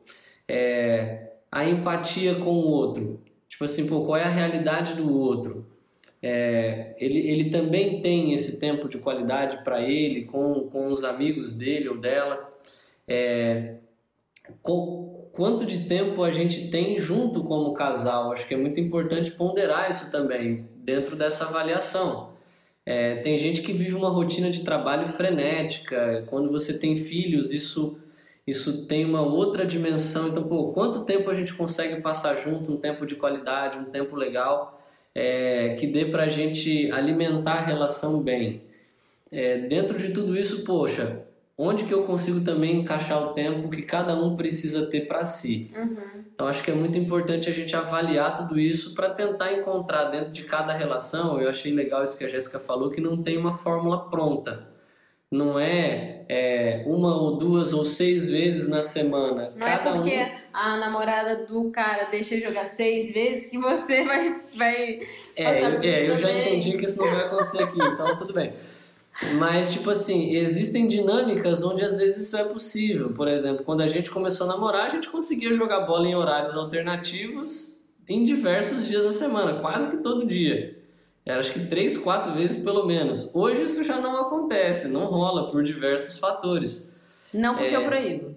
É, 0.48 1.32
a 1.52 1.68
empatia 1.68 2.36
com 2.36 2.52
o 2.52 2.68
outro. 2.68 3.20
Tipo 3.50 3.64
assim, 3.64 3.88
pô, 3.88 4.04
qual 4.04 4.16
é 4.16 4.24
a 4.24 4.30
realidade 4.30 4.94
do 4.94 5.12
outro? 5.12 5.66
É, 6.22 6.96
ele, 7.00 7.18
ele 7.28 7.50
também 7.50 8.00
tem 8.00 8.32
esse 8.32 8.60
tempo 8.60 8.88
de 8.88 9.00
qualidade 9.00 9.64
para 9.64 9.82
ele, 9.82 10.26
com, 10.26 10.70
com 10.70 10.92
os 10.92 11.04
amigos 11.04 11.52
dele 11.52 11.90
ou 11.90 11.98
dela. 11.98 12.46
É, 13.08 13.78
quanto 15.36 15.66
de 15.66 15.80
tempo 15.80 16.24
a 16.24 16.32
gente 16.32 16.70
tem 16.70 16.98
junto 16.98 17.44
como 17.44 17.74
casal? 17.74 18.32
Acho 18.32 18.48
que 18.48 18.54
é 18.54 18.58
muito 18.58 18.80
importante 18.80 19.32
ponderar 19.32 19.92
isso 19.92 20.10
também 20.10 20.68
dentro 20.78 21.16
dessa 21.16 21.46
avaliação. 21.46 22.34
É, 22.86 23.16
tem 23.18 23.38
gente 23.38 23.62
que 23.62 23.74
vive 23.74 23.96
uma 23.96 24.10
rotina 24.10 24.50
de 24.50 24.64
trabalho 24.64 25.06
frenética. 25.08 26.24
Quando 26.28 26.50
você 26.50 26.80
tem 26.80 26.96
filhos, 26.96 27.52
isso 27.52 28.00
isso 28.48 28.86
tem 28.86 29.04
uma 29.06 29.22
outra 29.22 29.66
dimensão. 29.66 30.28
Então, 30.28 30.44
pô, 30.44 30.72
quanto 30.72 31.04
tempo 31.04 31.30
a 31.30 31.34
gente 31.34 31.54
consegue 31.54 32.00
passar 32.02 32.36
junto, 32.36 32.72
um 32.72 32.78
tempo 32.78 33.06
de 33.06 33.16
qualidade, 33.16 33.80
um 33.80 33.86
tempo 33.86 34.16
legal, 34.16 34.80
é, 35.16 35.76
que 35.80 35.88
dê 35.88 36.06
pra 36.06 36.28
gente 36.28 36.92
alimentar 36.92 37.54
a 37.56 37.66
relação 37.66 38.22
bem. 38.22 38.62
É, 39.32 39.58
dentro 39.58 39.98
de 39.98 40.14
tudo 40.14 40.38
isso, 40.38 40.64
poxa, 40.64 41.24
onde 41.58 41.86
que 41.86 41.94
eu 41.94 42.04
consigo 42.04 42.44
também 42.44 42.82
encaixar 42.82 43.22
o 43.22 43.34
tempo 43.34 43.70
que 43.70 43.82
cada 43.82 44.14
um 44.16 44.36
precisa 44.36 44.88
ter 44.88 45.08
para 45.08 45.24
si? 45.24 45.72
Então, 46.34 46.48
acho 46.48 46.64
que 46.64 46.72
é 46.72 46.74
muito 46.74 46.98
importante 46.98 47.50
a 47.50 47.54
gente 47.54 47.74
avaliar 47.76 48.36
tudo 48.36 48.60
isso 48.60 48.94
para 48.94 49.10
tentar 49.10 49.54
encontrar 49.54 50.06
dentro 50.06 50.32
de 50.32 50.44
cada 50.44 50.74
relação. 50.74 51.40
Eu 51.40 51.48
achei 51.48 51.72
legal 51.74 52.04
isso 52.04 52.18
que 52.18 52.26
a 52.26 52.28
Jéssica 52.28 52.60
falou, 52.60 52.90
que 52.90 53.00
não 53.00 53.24
tem 53.24 53.38
uma 53.38 53.54
fórmula 53.54 54.10
pronta. 54.10 54.76
Não 55.32 55.60
é, 55.60 56.24
é, 56.30 56.84
uma 56.86 57.16
ou 57.16 57.38
duas 57.38 57.74
ou 57.74 57.84
seis 57.84 58.30
vezes 58.30 58.68
na 58.68 58.82
semana. 58.82 59.54
Não 59.56 59.66
é 59.68 59.78
cada 59.78 59.92
porque 59.94 60.14
um 60.14 60.30
a 60.54 60.78
namorada 60.78 61.46
do 61.46 61.72
cara 61.72 62.06
deixa 62.06 62.40
jogar 62.40 62.66
seis 62.66 63.14
vezes 63.14 63.50
que 63.50 63.58
você 63.58 64.04
vai, 64.06 64.42
vai 64.56 65.00
É, 65.36 65.44
é, 65.46 66.10
eu 66.10 66.18
já 66.18 66.32
entendi 66.32 66.78
que 66.78 66.86
isso 66.86 67.02
não 67.02 67.10
vai 67.10 67.26
acontecer 67.26 67.64
aqui, 67.64 67.82
então 67.82 68.18
tudo 68.18 68.34
bem. 68.34 68.54
Mas, 69.38 69.72
tipo 69.72 69.90
assim, 69.90 70.36
existem 70.36 70.88
dinâmicas 70.88 71.64
onde 71.64 71.84
às 71.84 71.98
vezes 71.98 72.28
isso 72.28 72.36
é 72.38 72.44
possível. 72.44 73.12
Por 73.14 73.28
exemplo, 73.28 73.64
quando 73.64 73.82
a 73.82 73.88
gente 73.88 74.12
começou 74.12 74.46
a 74.46 74.50
namorar, 74.54 74.86
a 74.86 74.90
gente 74.90 75.10
conseguia 75.10 75.54
jogar 75.54 75.82
bola 75.82 76.08
em 76.08 76.16
horários 76.16 76.56
alternativos 76.56 77.86
em 78.08 78.24
diversos 78.26 78.88
dias 78.88 79.04
da 79.06 79.12
semana, 79.12 79.60
quase 79.62 79.90
que 79.90 80.04
todo 80.04 80.26
dia. 80.28 80.78
Era 81.26 81.40
acho 81.40 81.54
que 81.54 81.66
três, 81.66 81.98
quatro 81.98 82.34
vezes 82.34 82.62
pelo 82.64 82.86
menos. 82.86 83.32
Hoje 83.34 83.64
isso 83.64 83.84
já 83.84 84.00
não 84.00 84.18
acontece, 84.22 84.90
não 84.90 85.06
rola 85.06 85.50
por 85.50 85.64
diversos 85.64 86.20
fatores. 86.20 86.96
Não 87.34 87.56
porque 87.56 87.74
É. 87.74 87.78
eu 87.78 87.86
proíbo. 87.86 88.36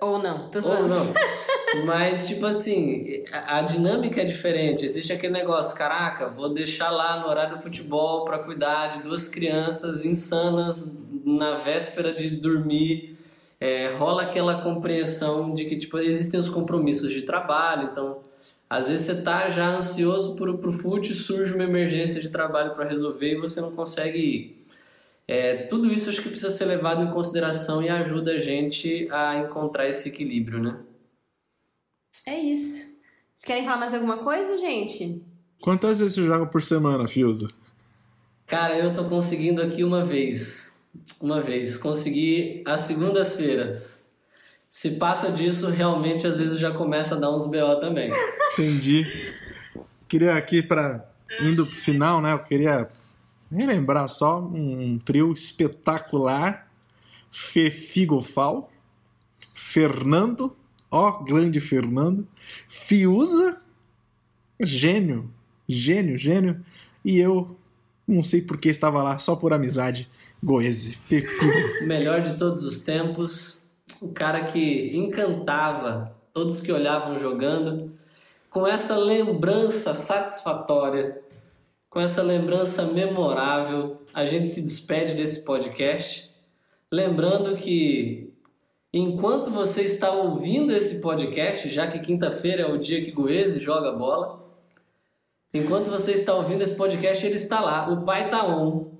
Ou 0.00 0.18
não, 0.18 0.48
tô 0.50 0.58
Ou 0.58 0.64
zoando. 0.64 0.88
não. 0.88 1.06
Mas, 1.84 2.26
tipo 2.26 2.46
assim, 2.46 3.24
a, 3.30 3.58
a 3.58 3.62
dinâmica 3.62 4.22
é 4.22 4.24
diferente. 4.24 4.84
Existe 4.84 5.12
aquele 5.12 5.32
negócio, 5.32 5.76
caraca, 5.76 6.28
vou 6.28 6.48
deixar 6.48 6.90
lá 6.90 7.20
no 7.20 7.28
horário 7.28 7.56
do 7.56 7.60
futebol 7.60 8.24
para 8.24 8.38
cuidar 8.38 8.96
de 8.96 9.02
duas 9.02 9.28
crianças 9.28 10.04
insanas 10.04 10.98
na 11.24 11.56
véspera 11.56 12.12
de 12.12 12.30
dormir. 12.30 13.18
É, 13.60 13.92
rola 13.94 14.22
aquela 14.22 14.62
compreensão 14.62 15.52
de 15.52 15.64
que, 15.64 15.76
tipo, 15.76 15.98
existem 15.98 16.38
os 16.38 16.48
compromissos 16.48 17.12
de 17.12 17.22
trabalho, 17.22 17.90
então... 17.92 18.28
Às 18.70 18.86
vezes 18.88 19.06
você 19.06 19.22
tá 19.22 19.48
já 19.48 19.66
ansioso 19.66 20.36
pro, 20.36 20.58
pro 20.58 20.70
fute, 20.70 21.14
surge 21.14 21.54
uma 21.54 21.64
emergência 21.64 22.20
de 22.20 22.28
trabalho 22.28 22.74
para 22.74 22.86
resolver 22.86 23.32
e 23.32 23.40
você 23.40 23.62
não 23.62 23.72
consegue 23.72 24.18
ir. 24.18 24.58
É, 25.26 25.56
tudo 25.64 25.92
isso 25.92 26.10
acho 26.10 26.22
que 26.22 26.28
precisa 26.28 26.50
ser 26.50 26.66
levado 26.66 27.02
em 27.02 27.10
consideração 27.10 27.82
e 27.82 27.88
ajuda 27.88 28.32
a 28.32 28.38
gente 28.38 29.08
a 29.10 29.36
encontrar 29.36 29.88
esse 29.88 30.10
equilíbrio, 30.10 30.58
né? 30.58 30.80
É 32.26 32.38
isso. 32.38 32.98
Vocês 33.34 33.44
querem 33.44 33.64
falar 33.64 33.78
mais 33.78 33.94
alguma 33.94 34.18
coisa, 34.18 34.56
gente? 34.56 35.22
Quantas 35.60 35.98
vezes 35.98 36.14
você 36.14 36.24
joga 36.24 36.46
por 36.46 36.62
semana, 36.62 37.06
Fiuza? 37.06 37.48
Cara, 38.46 38.78
eu 38.78 38.94
tô 38.94 39.04
conseguindo 39.04 39.60
aqui 39.60 39.84
uma 39.84 40.04
vez. 40.04 40.88
Uma 41.20 41.40
vez. 41.40 41.76
Consegui 41.76 42.62
às 42.66 42.82
segundas-feiras. 42.82 44.14
Se 44.70 44.92
passa 44.92 45.30
disso, 45.32 45.68
realmente 45.68 46.26
às 46.26 46.36
vezes 46.36 46.58
já 46.58 46.70
começa 46.70 47.14
a 47.14 47.18
dar 47.18 47.30
uns 47.30 47.46
BO 47.46 47.80
também. 47.80 48.10
Entendi. 48.52 49.06
Queria 50.06 50.34
aqui 50.34 50.62
para 50.62 51.06
indo 51.42 51.66
pro 51.66 51.74
final, 51.74 52.20
né? 52.20 52.32
Eu 52.32 52.38
queria 52.38 52.88
relembrar 53.50 54.08
só 54.08 54.40
um 54.40 54.98
trio 54.98 55.32
espetacular. 55.32 56.66
Fefigofal, 57.30 58.70
Fernando, 59.52 60.56
ó, 60.90 61.22
grande 61.22 61.60
Fernando, 61.60 62.26
Fiuza, 62.68 63.60
gênio, 64.60 65.30
gênio, 65.68 66.16
gênio, 66.16 66.64
e 67.04 67.18
eu 67.18 67.56
não 68.06 68.22
sei 68.24 68.40
por 68.40 68.56
que 68.58 68.68
estava 68.68 69.02
lá, 69.02 69.18
só 69.18 69.36
por 69.36 69.52
amizade, 69.52 70.08
Goese. 70.42 70.98
Melhor 71.86 72.22
de 72.22 72.38
todos 72.38 72.64
os 72.64 72.80
tempos. 72.80 73.70
O 74.00 74.08
cara 74.08 74.44
que 74.44 74.96
encantava 74.96 76.16
todos 76.32 76.60
que 76.60 76.72
olhavam 76.72 77.18
jogando. 77.18 77.92
Com 78.48 78.66
essa 78.66 78.96
lembrança 78.96 79.92
satisfatória, 79.92 81.20
com 81.90 82.00
essa 82.00 82.22
lembrança 82.22 82.84
memorável, 82.84 84.00
a 84.14 84.24
gente 84.24 84.48
se 84.48 84.62
despede 84.62 85.14
desse 85.14 85.44
podcast. 85.44 86.30
Lembrando 86.90 87.56
que 87.56 88.32
enquanto 88.98 89.50
você 89.50 89.82
está 89.82 90.10
ouvindo 90.10 90.72
esse 90.72 91.00
podcast, 91.00 91.68
já 91.68 91.86
que 91.86 91.98
quinta-feira 91.98 92.62
é 92.62 92.72
o 92.72 92.78
dia 92.78 93.02
que 93.04 93.10
Goese 93.10 93.60
joga 93.60 93.92
bola, 93.92 94.48
Enquanto 95.52 95.88
você 95.88 96.12
está 96.12 96.34
ouvindo 96.34 96.62
esse 96.62 96.76
podcast, 96.76 97.24
ele 97.24 97.36
está 97.36 97.60
lá. 97.60 97.90
O 97.90 98.04
pai 98.04 98.28
tá 98.28 98.44
on. 98.46 98.92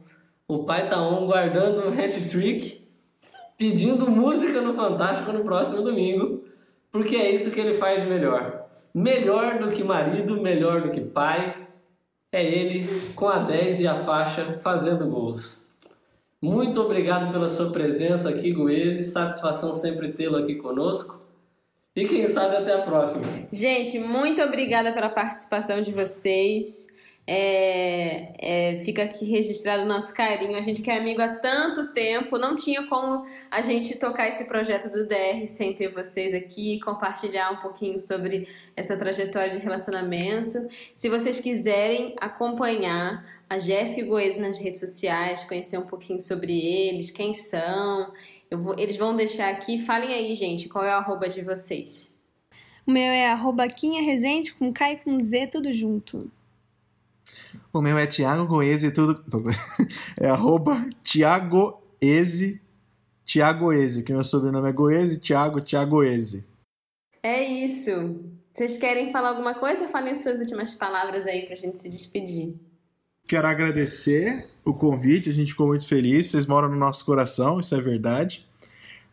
O 0.46 0.64
pai 0.64 0.88
tá 0.88 1.01
on 1.01 1.26
guardando 1.26 1.86
o 1.86 1.88
hat-trick, 1.88 2.88
pedindo 3.59 4.11
música 4.11 4.62
no 4.62 4.72
Fantástico 4.72 5.30
no 5.30 5.44
próximo 5.44 5.82
domingo, 5.82 6.44
porque 6.90 7.16
é 7.16 7.30
isso 7.30 7.51
que 7.51 7.61
ele 7.61 7.74
faz 7.74 8.03
de 8.03 8.09
melhor. 8.09 8.66
Melhor 8.94 9.59
do 9.59 9.70
que 9.70 9.84
marido, 9.84 10.40
melhor 10.40 10.80
do 10.80 10.90
que 10.90 11.03
pai, 11.03 11.68
é 12.32 12.42
ele 12.42 12.86
com 13.14 13.28
a 13.28 13.40
10 13.40 13.80
e 13.80 13.86
a 13.86 13.94
faixa 13.94 14.59
fazendo 14.59 15.07
gols. 15.07 15.68
Muito 16.41 16.80
obrigado 16.80 17.32
pela 17.32 17.49
sua 17.49 17.70
presença 17.70 18.28
aqui, 18.28 18.53
Goese. 18.53 19.05
Satisfação 19.05 19.74
sempre 19.74 20.12
tê-lo 20.12 20.36
aqui 20.36 20.55
conosco. 20.55 21.26
E 21.97 22.07
quem 22.07 22.28
sabe 22.28 22.57
até 22.57 22.74
a 22.74 22.82
próxima. 22.82 23.26
Gente, 23.53 23.99
muito 23.99 24.41
obrigada 24.41 24.93
pela 24.93 25.09
participação 25.09 25.82
de 25.82 25.91
vocês. 25.91 26.86
É, 27.31 28.33
é, 28.39 28.76
fica 28.79 29.03
aqui 29.03 29.26
registrado 29.26 29.83
o 29.83 29.87
nosso 29.87 30.14
carinho. 30.14 30.57
A 30.57 30.62
gente 30.62 30.81
que 30.81 30.91
é 30.91 30.97
amigo 30.97 31.20
há 31.20 31.29
tanto 31.29 31.93
tempo, 31.93 32.39
não 32.39 32.55
tinha 32.55 32.87
como 32.87 33.22
a 33.51 33.61
gente 33.61 33.99
tocar 33.99 34.26
esse 34.29 34.47
projeto 34.47 34.91
do 34.91 35.07
DR 35.07 35.47
sem 35.47 35.74
ter 35.74 35.89
vocês 35.89 36.33
aqui, 36.33 36.81
compartilhar 36.81 37.51
um 37.51 37.57
pouquinho 37.57 38.01
sobre 38.01 38.49
essa 38.74 38.97
trajetória 38.97 39.51
de 39.51 39.59
relacionamento. 39.59 40.68
Se 40.95 41.11
vocês 41.11 41.39
quiserem 41.39 42.14
acompanhar 42.18 43.22
a 43.51 43.59
Jéssica 43.59 44.01
e 44.01 44.11
o 44.11 44.41
nas 44.41 44.57
redes 44.57 44.81
sociais, 44.81 45.45
conhecer 45.45 45.76
um 45.76 45.87
pouquinho 45.87 46.20
sobre 46.20 46.59
eles, 46.59 47.11
quem 47.11 47.35
são, 47.35 48.11
Vou, 48.51 48.79
eles 48.79 48.97
vão 48.97 49.14
deixar 49.14 49.51
aqui. 49.51 49.76
Falem 49.76 50.14
aí, 50.14 50.35
gente, 50.35 50.66
qual 50.66 50.83
é 50.83 50.89
o 50.89 50.97
arroba 50.97 51.29
de 51.29 51.43
vocês. 51.43 52.16
O 52.87 52.91
meu 52.91 53.03
é 53.03 53.31
arroba 53.31 53.68
Quinha 53.68 54.03
Resende 54.03 54.55
com 54.55 54.72
K 54.72 54.93
e 54.93 54.97
com 54.97 55.20
Z, 55.20 55.49
tudo 55.49 55.70
junto. 55.74 56.38
O 57.72 57.80
meu 57.80 57.99
é 57.99 58.07
Thiago 58.07 58.46
Goese, 58.46 58.90
tudo. 58.90 59.22
É 60.20 60.28
arroba 60.28 60.88
Thiago 61.03 61.80
Eze, 62.01 62.61
Thiago 63.24 63.72
Eze, 63.72 64.03
que 64.03 64.12
meu 64.12 64.24
sobrenome 64.24 64.68
é 64.68 64.72
Goese, 64.72 65.20
Thiago, 65.20 65.61
Thiago 65.61 66.03
Eze. 66.03 66.46
É 67.22 67.42
isso. 67.42 68.20
Vocês 68.53 68.76
querem 68.76 69.12
falar 69.12 69.28
alguma 69.28 69.55
coisa? 69.55 69.88
Falem 69.88 70.14
suas 70.14 70.40
últimas 70.40 70.74
palavras 70.74 71.26
aí 71.26 71.46
pra 71.46 71.55
gente 71.55 71.78
se 71.78 71.88
despedir. 71.88 72.57
Quero 73.26 73.46
agradecer 73.46 74.49
o 74.64 74.72
convite, 74.72 75.30
a 75.30 75.32
gente 75.32 75.53
ficou 75.53 75.66
muito 75.66 75.86
feliz. 75.86 76.26
Vocês 76.26 76.46
moram 76.46 76.68
no 76.68 76.76
nosso 76.76 77.05
coração, 77.05 77.61
isso 77.61 77.74
é 77.74 77.80
verdade. 77.80 78.46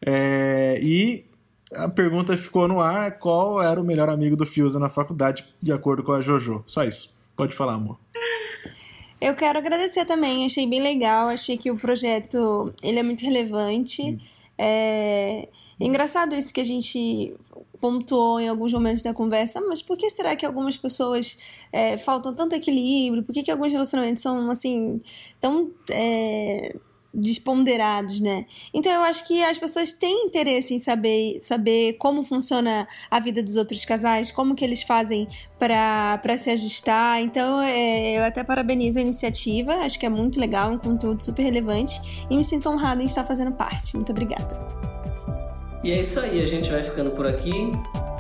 É, 0.01 0.79
e 0.81 1.25
a 1.73 1.89
pergunta 1.89 2.37
ficou 2.37 2.67
no 2.67 2.79
ar: 2.79 3.19
qual 3.19 3.61
era 3.61 3.79
o 3.79 3.83
melhor 3.83 4.09
amigo 4.09 4.35
do 4.35 4.45
Fiuza 4.45 4.79
na 4.79 4.89
faculdade, 4.89 5.45
de 5.61 5.71
acordo 5.71 6.03
com 6.03 6.13
a 6.13 6.21
JoJo? 6.21 6.63
Só 6.65 6.83
isso. 6.83 7.21
Pode 7.35 7.55
falar, 7.55 7.73
amor. 7.73 7.99
Eu 9.25 9.33
quero 9.33 9.57
agradecer 9.57 10.05
também, 10.05 10.45
achei 10.45 10.67
bem 10.67 10.79
legal, 10.79 11.29
achei 11.29 11.57
que 11.57 11.71
o 11.71 11.75
projeto 11.75 12.71
ele 12.83 12.99
é 12.99 13.03
muito 13.03 13.23
relevante. 13.23 14.03
Hum. 14.03 14.19
É... 14.55 15.49
é 15.79 15.83
engraçado 15.83 16.35
isso 16.35 16.53
que 16.53 16.61
a 16.61 16.63
gente 16.63 17.35
pontuou 17.81 18.39
em 18.39 18.47
alguns 18.47 18.71
momentos 18.71 19.01
da 19.01 19.15
conversa, 19.15 19.59
mas 19.61 19.81
por 19.81 19.97
que 19.97 20.11
será 20.11 20.35
que 20.35 20.45
algumas 20.45 20.77
pessoas 20.77 21.39
é, 21.73 21.97
faltam 21.97 22.35
tanto 22.35 22.53
equilíbrio? 22.53 23.23
Por 23.23 23.33
que, 23.33 23.41
que 23.41 23.49
alguns 23.49 23.71
relacionamentos 23.73 24.21
são 24.21 24.51
assim 24.51 25.01
tão 25.41 25.71
é, 25.89 26.75
desponderados, 27.15 28.19
né? 28.19 28.45
Então 28.73 28.91
eu 28.91 29.01
acho 29.01 29.25
que 29.25 29.43
as 29.43 29.57
pessoas 29.57 29.93
têm 29.93 30.25
interesse 30.25 30.73
em 30.73 30.79
saber, 30.79 31.39
saber 31.39 31.93
como 31.93 32.21
funciona 32.21 32.87
a 33.09 33.19
vida 33.19 33.41
dos 33.41 33.55
outros 33.55 33.85
casais, 33.85 34.31
como 34.31 34.53
que 34.53 34.65
eles 34.65 34.83
fazem 34.83 35.27
para 35.57 36.37
se 36.37 36.49
ajustar. 36.49 37.21
Então 37.21 37.61
é, 37.61 38.17
eu 38.17 38.23
até 38.23 38.43
parabenizo 38.43 38.99
a 38.99 39.01
iniciativa, 39.01 39.75
acho 39.75 39.97
que 39.97 40.05
é 40.05 40.09
muito 40.09 40.39
legal, 40.39 40.71
um 40.71 40.77
conteúdo 40.77 41.23
super 41.23 41.43
relevante 41.43 42.25
e 42.29 42.35
me 42.35 42.43
sinto 42.43 42.69
honrada 42.69 43.01
em 43.01 43.05
estar 43.05 43.23
fazendo 43.23 43.53
parte. 43.53 43.95
Muito 43.95 44.11
obrigada. 44.11 44.59
E 45.83 45.91
é 45.91 45.99
isso 45.99 46.19
aí, 46.19 46.41
a 46.41 46.47
gente 46.47 46.69
vai 46.69 46.83
ficando 46.83 47.11
por 47.11 47.25
aqui. 47.25 47.71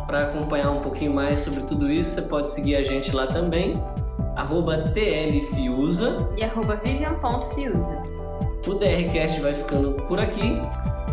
Para 0.05 0.27
acompanhar 0.27 0.69
um 0.69 0.81
pouquinho 0.81 1.11
mais 1.11 1.39
sobre 1.39 1.61
tudo 1.61 1.91
isso, 1.91 2.11
você 2.11 2.21
pode 2.21 2.51
seguir 2.51 2.75
a 2.75 2.83
gente 2.83 3.11
lá 3.11 3.25
também, 3.25 3.73
arroba 4.35 4.77
tlfiusa 4.77 6.29
e 6.37 6.43
arroba 6.43 6.75
vivian.fiusa. 6.75 8.24
O 8.67 8.73
DRCast 8.73 9.41
vai 9.41 9.53
ficando 9.53 9.91
por 10.07 10.19
aqui 10.19 10.59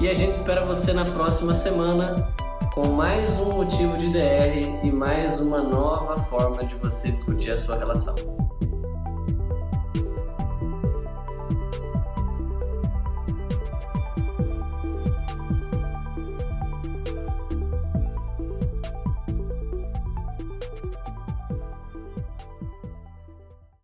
e 0.00 0.09
a 0.09 0.14
gente 0.14 0.32
espera 0.32 0.64
você 0.64 0.94
na 0.94 1.05
próxima 1.05 1.53
semana 1.53 2.26
com 2.72 2.88
mais 2.88 3.38
um 3.38 3.53
motivo 3.53 3.98
de 3.98 4.11
DR 4.11 4.80
e 4.82 4.90
mais 4.90 5.38
uma 5.38 5.61
nova 5.61 6.16
forma 6.16 6.64
de 6.64 6.74
você 6.76 7.11
discutir 7.11 7.50
a 7.50 7.59
sua 7.59 7.76
relação. 7.76 8.16